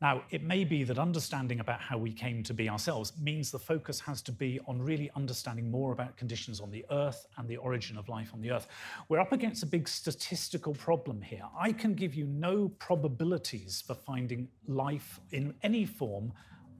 Now, 0.00 0.22
it 0.30 0.44
may 0.44 0.62
be 0.62 0.84
that 0.84 0.98
understanding 0.98 1.58
about 1.58 1.80
how 1.80 1.98
we 1.98 2.12
came 2.12 2.44
to 2.44 2.54
be 2.54 2.68
ourselves 2.68 3.12
means 3.20 3.50
the 3.50 3.58
focus 3.58 3.98
has 3.98 4.22
to 4.22 4.32
be 4.32 4.60
on 4.68 4.80
really 4.80 5.10
understanding 5.16 5.72
more 5.72 5.92
about 5.92 6.16
conditions 6.16 6.60
on 6.60 6.70
the 6.70 6.84
Earth 6.92 7.26
and 7.36 7.48
the 7.48 7.56
origin 7.56 7.98
of 7.98 8.08
life 8.08 8.30
on 8.32 8.40
the 8.40 8.52
Earth. 8.52 8.68
We're 9.08 9.18
up 9.18 9.32
against 9.32 9.64
a 9.64 9.66
big 9.66 9.88
statistical 9.88 10.72
problem 10.74 11.20
here. 11.20 11.42
I 11.58 11.72
can 11.72 11.94
give 11.94 12.14
you 12.14 12.26
no 12.26 12.68
probabilities 12.78 13.82
for 13.84 13.94
finding 13.94 14.48
life 14.68 15.18
in 15.32 15.52
any 15.64 15.84
form 15.84 16.32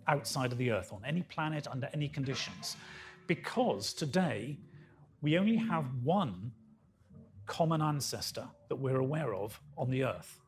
outside 0.07 0.53
of 0.53 0.59
the 0.59 0.71
Earth, 0.71 0.93
on 0.93 1.03
any 1.05 1.23
planet, 1.23 1.67
under 1.67 1.89
any 1.93 2.09
conditions, 2.09 2.77
because 3.27 3.93
today 3.93 4.57
we 5.23 5.37
only 5.39 5.57
have 5.57 5.87
one 6.05 6.53
common 7.47 7.83
ancestor 7.83 8.47
that 8.69 8.77
we're 8.77 9.01
aware 9.01 9.35
of 9.35 9.61
on 9.77 9.91
the 9.91 10.05
Earth. 10.05 10.41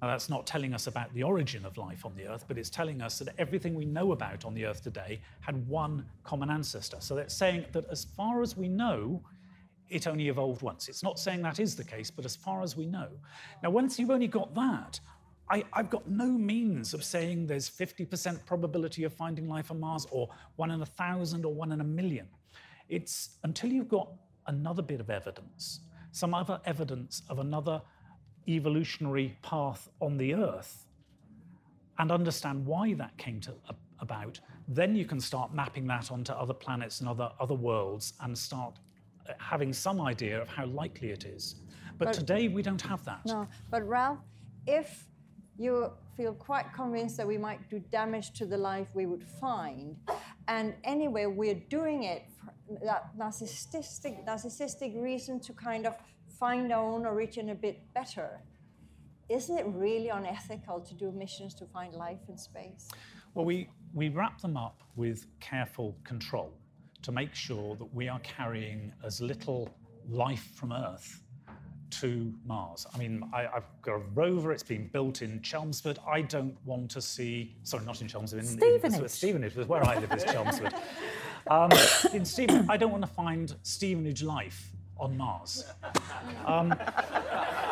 That's 0.00 0.30
not 0.30 0.46
telling 0.46 0.72
us 0.72 0.86
about 0.86 1.12
the 1.12 1.22
origin 1.22 1.66
of 1.66 1.76
life 1.76 2.06
on 2.06 2.14
the 2.16 2.26
Earth, 2.26 2.44
but 2.48 2.56
it's 2.56 2.70
telling 2.70 3.02
us 3.02 3.18
that 3.18 3.34
everything 3.38 3.74
we 3.74 3.84
know 3.84 4.12
about 4.12 4.44
on 4.44 4.54
the 4.54 4.64
Earth 4.64 4.82
today 4.82 5.20
had 5.40 5.68
one 5.68 6.06
common 6.24 6.50
ancestor. 6.50 6.96
So 7.00 7.14
that's 7.14 7.34
saying 7.34 7.66
that 7.72 7.84
as 7.90 8.04
far 8.04 8.42
as 8.42 8.56
we 8.56 8.68
know, 8.68 9.22
it 9.90 10.06
only 10.06 10.28
evolved 10.28 10.62
once. 10.62 10.88
It's 10.88 11.02
not 11.02 11.18
saying 11.18 11.42
that 11.42 11.60
is 11.60 11.76
the 11.76 11.84
case, 11.84 12.10
but 12.10 12.24
as 12.24 12.34
far 12.34 12.62
as 12.62 12.76
we 12.76 12.86
know. 12.86 13.08
Now, 13.62 13.70
once 13.70 13.98
you've 13.98 14.10
only 14.10 14.28
got 14.28 14.54
that, 14.54 15.00
I, 15.50 15.64
have 15.72 15.90
got 15.90 16.08
no 16.08 16.26
means 16.26 16.94
of 16.94 17.02
saying 17.02 17.48
there's 17.48 17.68
50% 17.68 18.46
probability 18.46 19.02
of 19.02 19.12
finding 19.12 19.48
life 19.48 19.70
on 19.70 19.80
Mars, 19.80 20.06
or 20.10 20.28
one 20.56 20.70
in 20.70 20.80
a 20.80 20.86
thousand, 20.86 21.44
or 21.44 21.52
one 21.52 21.72
in 21.72 21.80
a 21.80 21.84
million. 21.84 22.28
It's 22.88 23.36
until 23.42 23.70
you've 23.70 23.88
got 23.88 24.08
another 24.46 24.82
bit 24.82 25.00
of 25.00 25.10
evidence, 25.10 25.80
some 26.12 26.34
other 26.34 26.60
evidence 26.64 27.22
of 27.28 27.40
another 27.40 27.82
evolutionary 28.48 29.36
path 29.42 29.88
on 30.00 30.16
the 30.16 30.34
Earth 30.34 30.86
and 31.98 32.10
understand 32.10 32.64
why 32.64 32.94
that 32.94 33.16
came 33.18 33.40
to, 33.40 33.52
about, 34.00 34.40
then 34.68 34.96
you 34.96 35.04
can 35.04 35.20
start 35.20 35.54
mapping 35.54 35.86
that 35.86 36.10
onto 36.10 36.32
other 36.32 36.54
planets 36.54 37.00
and 37.00 37.08
other, 37.08 37.30
other 37.38 37.54
worlds 37.54 38.14
and 38.20 38.36
start 38.36 38.78
uh, 39.28 39.32
having 39.38 39.72
some 39.72 40.00
idea 40.00 40.40
of 40.40 40.48
how 40.48 40.66
likely 40.66 41.10
it 41.10 41.24
is. 41.24 41.56
But, 41.98 42.06
But- 42.06 42.14
today 42.14 42.48
we 42.48 42.62
don't 42.62 42.80
have 42.82 43.04
that. 43.04 43.20
No, 43.26 43.46
but 43.70 43.86
Ralph, 43.86 44.20
if 44.66 45.06
you 45.58 45.92
feel 46.16 46.32
quite 46.32 46.72
convinced 46.72 47.16
that 47.18 47.26
we 47.26 47.36
might 47.36 47.68
do 47.68 47.78
damage 47.90 48.32
to 48.32 48.46
the 48.46 48.56
life 48.56 48.88
we 48.94 49.04
would 49.06 49.24
find, 49.24 49.96
and 50.48 50.74
anyway, 50.84 51.26
we're 51.26 51.62
doing 51.68 52.04
it 52.04 52.22
for 52.38 52.54
that 52.84 53.10
narcissistic, 53.18 54.26
narcissistic 54.26 55.00
reason 55.00 55.40
to 55.40 55.52
kind 55.52 55.86
of 55.86 55.94
find 56.40 56.72
our 56.72 56.82
own 56.82 57.04
origin 57.04 57.50
a 57.50 57.54
bit 57.54 57.78
better, 57.94 58.40
isn't 59.28 59.58
it 59.58 59.66
really 59.68 60.08
unethical 60.08 60.80
to 60.80 60.94
do 60.94 61.12
missions 61.12 61.54
to 61.54 61.66
find 61.66 61.94
life 61.94 62.18
in 62.28 62.36
space? 62.36 62.88
Well, 63.34 63.44
we, 63.44 63.68
we 63.94 64.08
wrap 64.08 64.40
them 64.40 64.56
up 64.56 64.82
with 64.96 65.26
careful 65.38 65.96
control 66.02 66.52
to 67.02 67.12
make 67.12 67.34
sure 67.34 67.76
that 67.76 67.94
we 67.94 68.08
are 68.08 68.18
carrying 68.20 68.92
as 69.04 69.20
little 69.20 69.68
life 70.08 70.50
from 70.56 70.72
Earth 70.72 71.22
to 71.90 72.32
Mars. 72.46 72.86
I 72.92 72.98
mean, 72.98 73.22
I, 73.32 73.42
have 73.42 73.66
got 73.82 73.94
a 73.94 74.02
rover, 74.14 74.52
it's 74.52 74.62
been 74.62 74.88
built 74.88 75.22
in 75.22 75.42
Chelmsford. 75.42 75.98
I 76.06 76.22
don't 76.22 76.56
want 76.64 76.90
to 76.92 77.00
see, 77.00 77.56
sorry, 77.62 77.84
not 77.84 78.00
in 78.00 78.08
Chelmsford, 78.08 78.40
in 78.40 78.46
Stevenage. 78.46 79.00
In, 79.00 79.08
Stevenage, 79.08 79.56
where 79.56 79.84
I 79.84 79.98
live 79.98 80.12
is 80.12 80.24
Chelmsford. 80.24 80.74
Um, 81.46 81.70
in 82.12 82.26
Stevenage, 82.26 82.66
I 82.68 82.76
don't 82.76 82.92
want 82.92 83.02
to 83.02 83.10
find 83.10 83.56
Stevenage 83.62 84.22
life 84.22 84.72
on 85.00 85.16
Mars. 85.16 85.64
Um, 86.46 86.74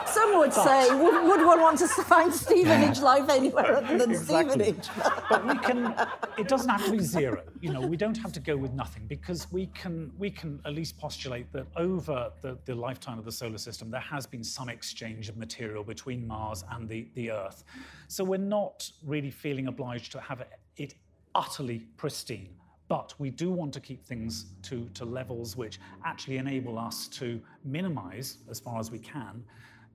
Some 0.07 0.39
would 0.39 0.53
say, 0.53 0.89
would, 0.91 1.24
would 1.24 1.45
one 1.47 1.61
want 1.61 1.79
to 1.81 1.87
find 1.89 2.33
Stevenage 2.33 3.01
life 3.01 3.29
anywhere 3.29 3.76
other 3.76 3.99
than 3.99 4.11
Exactly. 4.11 4.74
Stevenage? 4.74 4.89
but 5.29 5.47
we 5.47 5.59
can 5.59 5.95
it 6.39 6.49
doesn't 6.49 6.68
have 6.68 6.85
to 6.85 6.93
be 6.93 6.99
zero 6.99 7.43
you 7.61 7.72
know 7.72 7.81
we 7.81 7.97
don't 7.97 8.16
have 8.16 8.33
to 8.33 8.41
go 8.41 8.57
with 8.57 8.72
nothing 8.72 9.05
because 9.07 9.51
we 9.53 9.66
can 9.66 10.11
we 10.18 10.31
can 10.31 10.61
at 10.64 10.72
least 10.72 10.97
postulate 10.99 11.51
that 11.53 11.66
over 11.76 12.31
the, 12.41 12.57
the 12.64 12.74
lifetime 12.74 13.18
of 13.18 13.24
the 13.24 13.33
solar 13.33 13.59
system 13.59 13.91
there 13.91 14.01
has 14.01 14.26
been 14.26 14.43
some 14.43 14.68
exchange 14.68 15.29
of 15.29 15.37
material 15.37 15.85
between 15.85 16.26
mars 16.26 16.64
and 16.72 16.89
the, 16.89 17.09
the 17.14 17.31
earth 17.31 17.64
so 18.09 18.24
we're 18.24 18.39
not 18.39 18.91
really 19.05 19.31
feeling 19.31 19.66
obliged 19.66 20.11
to 20.12 20.20
have 20.20 20.41
it, 20.41 20.51
it 20.76 20.95
utterly 21.35 21.81
pristine 21.97 22.49
but 22.89 23.14
we 23.18 23.30
do 23.30 23.51
want 23.53 23.72
to 23.74 23.80
keep 23.80 24.05
things 24.05 24.47
to, 24.62 24.89
to 24.95 25.05
levels 25.05 25.57
which 25.57 25.78
actually 26.05 26.39
enable 26.39 26.78
us 26.78 27.07
to 27.09 27.41
minimize 27.64 28.39
as 28.51 28.59
far 28.59 28.80
as 28.80 28.91
we 28.91 28.99
can 28.99 29.45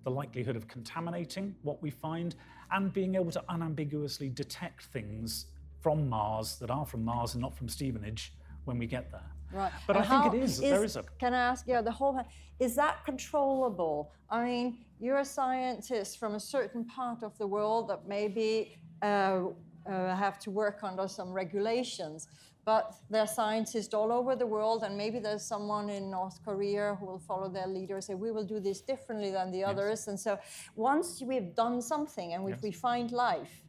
the 0.04 0.12
likelihood 0.12 0.56
of 0.56 0.68
contaminating 0.68 1.56
what 1.64 1.82
we 1.82 1.90
find 1.90 2.36
and 2.72 2.94
being 2.94 3.16
able 3.16 3.32
to 3.32 3.44
unambiguously 3.50 4.30
detect 4.30 4.86
things 4.86 5.48
from 5.82 6.08
Mars 6.10 6.58
that 6.60 6.70
are 6.70 6.86
from 6.86 7.04
Mars 7.04 7.34
and 7.34 7.42
not 7.42 7.56
from 7.56 7.68
Stevenage 7.68 8.34
when 8.66 8.78
we 8.78 8.86
get 8.86 9.12
there. 9.12 9.30
Right. 9.52 9.72
But 9.86 9.98
And 9.98 10.06
I 10.06 10.08
think 10.22 10.34
it 10.34 10.44
is, 10.44 10.60
there 10.60 10.84
is 10.84 10.96
a 10.96 11.04
Can 11.20 11.34
I 11.34 11.38
ask, 11.38 11.68
yeah, 11.68 11.82
the 11.82 11.92
whole, 11.92 12.20
is 12.60 12.76
that 12.76 13.06
controllable? 13.06 14.12
I 14.30 14.44
mean, 14.44 14.78
you're 15.00 15.20
a 15.20 15.26
scientist 15.26 16.18
from 16.18 16.36
a 16.36 16.40
certain 16.40 16.86
part 16.86 17.24
of 17.24 17.38
the 17.38 17.46
world 17.46 17.90
that 17.90 18.08
maybe 18.08 18.78
uh, 19.02 19.42
uh, 19.86 20.16
have 20.16 20.40
to 20.40 20.52
work 20.52 20.80
under 20.84 21.08
some 21.08 21.32
regulations, 21.32 22.28
but 22.66 22.96
there 23.10 23.22
are 23.22 23.28
scientists 23.28 23.94
all 23.94 24.12
over 24.12 24.36
the 24.36 24.46
world, 24.48 24.84
and 24.84 24.98
maybe 24.98 25.20
there's 25.20 25.44
someone 25.46 25.90
in 25.90 26.10
North 26.10 26.40
Korea 26.46 26.96
who 27.00 27.06
will 27.06 27.20
follow 27.20 27.50
their 27.50 27.68
leader 27.68 27.96
and 27.96 28.04
say, 28.04 28.16
we 28.16 28.32
will 28.32 28.46
do 28.46 28.60
this 28.60 28.80
differently 28.82 29.32
than 29.32 29.52
the 29.52 29.64
others. 29.64 30.08
And 30.08 30.18
so 30.20 30.40
once 30.76 31.22
we've 31.22 31.54
done 31.56 31.82
something 31.82 32.34
and 32.34 32.44
if 32.46 32.56
Yes. 32.56 32.64
we 32.64 32.72
find 32.72 33.12
life, 33.12 33.64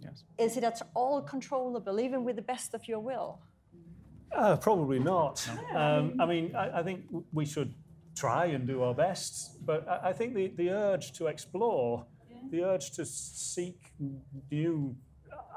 Yes. 0.00 0.24
Is 0.38 0.56
it 0.56 0.64
at 0.64 0.80
all 0.94 1.22
controllable, 1.22 1.98
even 1.98 2.22
with 2.22 2.36
the 2.36 2.42
best 2.42 2.74
of 2.74 2.86
your 2.86 3.00
will? 3.00 3.40
Uh, 4.30 4.56
probably 4.56 4.98
not. 4.98 5.48
Um, 5.74 6.14
I 6.20 6.26
mean, 6.26 6.54
I, 6.54 6.80
I 6.80 6.82
think 6.82 7.06
we 7.32 7.44
should 7.44 7.74
try 8.14 8.46
and 8.46 8.66
do 8.66 8.82
our 8.82 8.94
best, 8.94 9.64
but 9.64 9.88
I, 9.88 10.10
I 10.10 10.12
think 10.12 10.34
the, 10.34 10.48
the 10.56 10.70
urge 10.70 11.12
to 11.12 11.26
explore, 11.26 12.04
the 12.50 12.62
urge 12.64 12.90
to 12.92 13.04
seek 13.04 13.92
new 14.50 14.94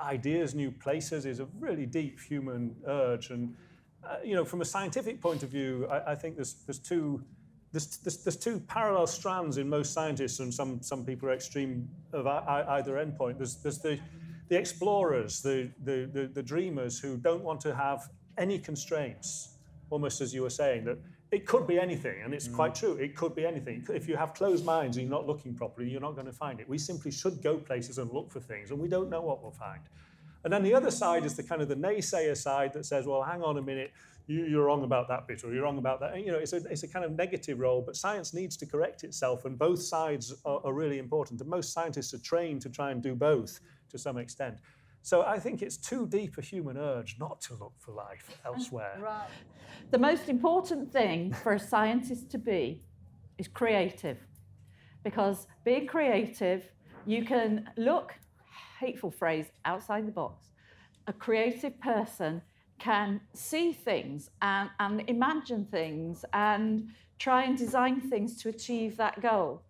ideas, 0.02 0.54
new 0.56 0.72
places, 0.72 1.26
is 1.26 1.40
a 1.40 1.48
really 1.60 1.86
deep 1.86 2.20
human 2.20 2.76
urge. 2.88 3.30
And 3.30 3.56
uh, 4.04 4.18
you 4.24 4.36
know, 4.36 4.46
from 4.46 4.62
a 4.62 4.66
scientific 4.66 5.22
point 5.22 5.44
of 5.44 5.50
view, 5.50 5.88
I, 5.90 6.12
I 6.12 6.16
think 6.16 6.36
there's 6.36 6.56
there's 6.66 6.80
two. 6.80 7.24
There's, 7.74 7.96
there's, 8.04 8.18
there's 8.18 8.36
two 8.36 8.60
parallel 8.68 9.08
strands 9.08 9.58
in 9.58 9.70
most 9.70 9.94
scientists, 9.94 10.42
and 10.42 10.54
some, 10.54 10.82
some 10.82 11.06
people 11.06 11.30
are 11.30 11.34
extreme 11.34 11.88
of 12.12 12.28
either 12.28 12.96
endpoint. 12.96 13.38
There's, 13.38 13.56
there's 13.64 13.80
the, 13.80 13.98
the 14.50 14.58
explorers, 14.58 15.42
the, 15.42 15.72
the, 15.86 16.10
the, 16.12 16.28
the 16.28 16.44
dreamers 16.44 17.00
who 17.00 17.16
don't 17.16 17.42
want 17.46 17.62
to 17.62 17.74
have 17.74 18.10
any 18.38 18.60
constraints, 18.60 19.56
almost 19.90 20.20
as 20.20 20.34
you 20.34 20.42
were 20.42 20.50
saying, 20.50 20.84
that 20.84 20.98
it 21.32 21.46
could 21.46 21.66
be 21.66 21.80
anything, 21.80 22.22
and 22.24 22.34
it's 22.34 22.48
quite 22.48 22.74
mm. 22.74 22.80
true. 22.80 22.94
It 22.94 23.16
could 23.16 23.34
be 23.36 23.46
anything. 23.46 23.86
If 23.90 24.08
you 24.10 24.18
have 24.18 24.34
closed 24.34 24.66
minds 24.66 24.98
and 24.98 25.08
you're 25.08 25.18
not 25.18 25.28
looking 25.28 25.56
properly, 25.56 25.90
you're 25.90 26.02
not 26.02 26.16
going 26.16 26.28
to 26.28 26.34
find 26.34 26.60
it. 26.60 26.68
We 26.68 26.78
simply 26.78 27.12
should 27.12 27.42
go 27.42 27.58
places 27.58 27.98
and 27.98 28.12
look 28.12 28.30
for 28.32 28.42
things, 28.42 28.72
and 28.72 28.80
we 28.80 28.90
don't 28.90 29.10
know 29.10 29.22
what 29.22 29.42
we'll 29.42 29.52
find. 29.52 29.82
And 30.44 30.52
then 30.52 30.64
the 30.64 30.74
other 30.74 30.92
side 30.92 31.24
is 31.24 31.36
the 31.36 31.44
kind 31.44 31.62
of 31.62 31.70
the 31.70 31.76
naysayer 31.76 32.36
side 32.36 32.74
that 32.74 32.86
says, 32.86 33.06
well, 33.06 33.24
hang 33.24 33.44
on 33.44 33.58
a 33.58 33.62
minute, 33.62 33.92
you, 34.28 34.46
you're 34.46 34.66
wrong 34.66 34.84
about 34.84 35.08
that 35.08 35.28
bit, 35.28 35.44
or 35.44 35.54
you're 35.54 35.64
wrong 35.64 35.78
about 35.78 36.00
that. 36.02 36.14
And, 36.14 36.26
you 36.26 36.32
know, 36.32 36.40
it's 36.40 36.54
a, 36.54 36.58
it's 36.70 36.84
a 36.84 36.88
kind 36.88 37.06
of 37.06 37.12
negative 37.14 37.60
role, 37.60 37.82
but 37.82 37.96
science 37.96 38.34
needs 38.34 38.58
to 38.58 38.66
correct 38.66 39.04
itself, 39.04 39.46
and 39.46 39.58
both 39.58 39.82
sides 39.82 40.34
are, 40.44 40.60
are 40.66 40.74
really 40.74 40.98
important. 40.98 41.40
And 41.40 41.50
most 41.50 41.72
scientists 41.72 42.14
are 42.14 42.20
trained 42.20 42.62
to 42.64 42.70
try 42.70 42.92
and 42.92 43.02
do 43.02 43.16
both 43.16 43.60
to 43.90 43.98
some 43.98 44.18
extent. 44.18 44.58
So 45.02 45.24
I 45.24 45.40
think 45.40 45.62
it's 45.62 45.78
too 45.78 46.08
deep 46.08 46.38
a 46.38 46.42
human 46.42 46.78
urge 46.78 47.18
not 47.20 47.42
to 47.42 47.56
look 47.56 47.74
for 47.80 47.92
life 47.92 48.38
elsewhere. 48.46 48.98
Right. 49.02 49.28
The 49.90 49.98
most 49.98 50.30
important 50.30 50.92
thing 50.92 51.34
for 51.34 51.54
a 51.54 51.60
scientist 51.60 52.30
to 52.32 52.38
be 52.38 52.84
is 53.38 53.48
creative. 53.48 54.18
Because 55.04 55.48
being 55.66 55.88
creative, 55.88 56.64
you 57.06 57.26
can 57.26 57.70
look, 57.78 58.14
hateful 58.80 59.10
phrase, 59.12 59.48
outside 59.66 60.08
the 60.08 60.12
box. 60.12 60.50
A 61.08 61.14
creative 61.14 61.80
person 61.80 62.42
can 62.78 63.22
see 63.34 63.74
things 63.74 64.30
and, 64.42 64.70
and 64.80 65.04
imagine 65.08 65.66
things 65.66 66.26
and 66.34 66.90
try 67.20 67.44
and 67.44 67.58
design 67.58 68.02
things 68.02 68.42
to 68.42 68.50
achieve 68.50 68.98
that 68.98 69.22
goal. 69.22 69.64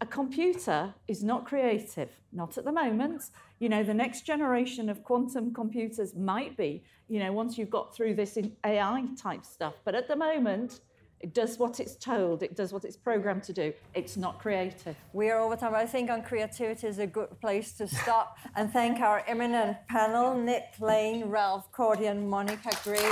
A 0.00 0.06
computer 0.06 0.94
is 1.06 1.22
not 1.22 1.44
creative, 1.44 2.10
not 2.32 2.58
at 2.58 2.64
the 2.64 2.72
moment. 2.72 3.22
You 3.62 3.68
know, 3.68 3.84
the 3.84 3.94
next 3.94 4.22
generation 4.22 4.88
of 4.88 5.04
quantum 5.04 5.54
computers 5.54 6.16
might 6.16 6.56
be, 6.56 6.82
you 7.06 7.20
know, 7.20 7.32
once 7.32 7.56
you've 7.56 7.70
got 7.70 7.94
through 7.94 8.14
this 8.16 8.36
in 8.36 8.56
AI 8.66 9.04
type 9.16 9.44
stuff. 9.44 9.74
But 9.84 9.94
at 9.94 10.08
the 10.08 10.16
moment, 10.16 10.80
it 11.20 11.32
does 11.32 11.60
what 11.60 11.78
it's 11.78 11.94
told, 11.94 12.42
it 12.42 12.56
does 12.56 12.72
what 12.72 12.84
it's 12.84 12.96
programmed 12.96 13.44
to 13.44 13.52
do. 13.52 13.72
It's 13.94 14.16
not 14.16 14.40
creative. 14.40 14.96
We 15.12 15.30
are 15.30 15.38
over 15.38 15.54
time. 15.54 15.76
I 15.76 15.86
think 15.86 16.10
on 16.10 16.24
creativity 16.24 16.88
is 16.88 16.98
a 16.98 17.06
good 17.06 17.40
place 17.40 17.74
to 17.74 17.86
stop 17.86 18.36
and 18.56 18.72
thank 18.72 18.98
our 18.98 19.22
eminent 19.28 19.76
panel, 19.88 20.36
Nick 20.36 20.74
Lane, 20.80 21.26
Ralph 21.26 21.70
Cordey, 21.70 22.10
and 22.10 22.28
Monica 22.28 22.70
Grady. 22.82 23.06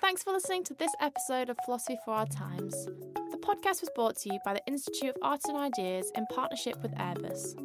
Thanks 0.00 0.22
for 0.22 0.32
listening 0.32 0.62
to 0.62 0.74
this 0.74 0.92
episode 1.00 1.50
of 1.50 1.56
Philosophy 1.64 1.98
for 2.04 2.14
Our 2.14 2.26
Times. 2.26 2.86
The 3.42 3.48
podcast 3.48 3.80
was 3.80 3.90
brought 3.96 4.16
to 4.18 4.32
you 4.32 4.38
by 4.44 4.54
the 4.54 4.62
Institute 4.68 5.08
of 5.08 5.16
Art 5.20 5.40
and 5.48 5.56
Ideas 5.56 6.12
in 6.14 6.26
partnership 6.26 6.80
with 6.80 6.92
Airbus. 6.92 7.56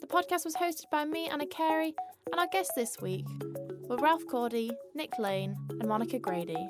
The 0.00 0.06
podcast 0.06 0.44
was 0.44 0.54
hosted 0.54 0.84
by 0.92 1.04
me, 1.04 1.28
Anna 1.28 1.46
Carey, 1.46 1.96
and 2.30 2.40
our 2.40 2.46
guests 2.52 2.74
this 2.76 2.96
week 3.02 3.26
were 3.88 3.96
Ralph 3.96 4.24
Cordey, 4.26 4.70
Nick 4.94 5.18
Lane, 5.18 5.56
and 5.68 5.88
Monica 5.88 6.20
Grady. 6.20 6.68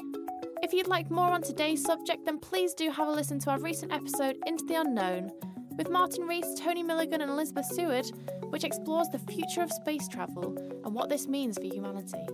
If 0.62 0.72
you'd 0.72 0.86
like 0.86 1.10
more 1.10 1.30
on 1.30 1.42
today's 1.42 1.84
subject, 1.84 2.24
then 2.24 2.38
please 2.38 2.72
do 2.72 2.90
have 2.90 3.08
a 3.08 3.12
listen 3.12 3.38
to 3.40 3.50
our 3.50 3.60
recent 3.60 3.92
episode, 3.92 4.38
Into 4.46 4.64
the 4.64 4.80
Unknown, 4.80 5.30
with 5.76 5.90
Martin 5.90 6.26
Rees, 6.26 6.46
Tony 6.58 6.82
Milligan, 6.82 7.20
and 7.20 7.30
Elizabeth 7.30 7.66
Seward, 7.66 8.10
which 8.48 8.64
explores 8.64 9.08
the 9.10 9.18
future 9.18 9.60
of 9.60 9.70
space 9.70 10.08
travel 10.08 10.56
and 10.86 10.94
what 10.94 11.10
this 11.10 11.28
means 11.28 11.58
for 11.58 11.64
humanity. 11.64 12.26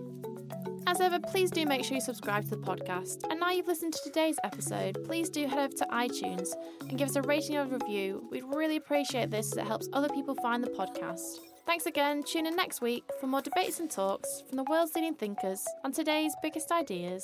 As 0.87 1.01
ever, 1.01 1.19
please 1.19 1.51
do 1.51 1.65
make 1.65 1.83
sure 1.83 1.95
you 1.95 2.01
subscribe 2.01 2.45
to 2.45 2.51
the 2.51 2.55
podcast. 2.55 3.29
And 3.29 3.41
now 3.41 3.51
you've 3.51 3.67
listened 3.67 3.91
to 3.91 3.99
today's 4.05 4.37
episode, 4.45 4.97
please 5.03 5.29
do 5.29 5.45
head 5.45 5.59
over 5.59 5.75
to 5.75 5.85
iTunes 5.87 6.53
and 6.79 6.97
give 6.97 7.09
us 7.09 7.17
a 7.17 7.21
rating 7.23 7.57
or 7.57 7.65
review. 7.65 8.25
We'd 8.31 8.45
really 8.45 8.77
appreciate 8.77 9.29
this 9.29 9.51
as 9.51 9.57
it 9.57 9.67
helps 9.67 9.89
other 9.91 10.07
people 10.07 10.33
find 10.35 10.63
the 10.63 10.69
podcast. 10.69 11.39
Thanks 11.65 11.87
again. 11.87 12.23
Tune 12.23 12.45
in 12.45 12.55
next 12.55 12.79
week 12.79 13.03
for 13.19 13.27
more 13.27 13.41
debates 13.41 13.81
and 13.81 13.91
talks 13.91 14.43
from 14.47 14.55
the 14.55 14.63
world's 14.69 14.95
leading 14.95 15.13
thinkers 15.13 15.61
on 15.83 15.91
today's 15.91 16.33
biggest 16.41 16.71
ideas. 16.71 17.21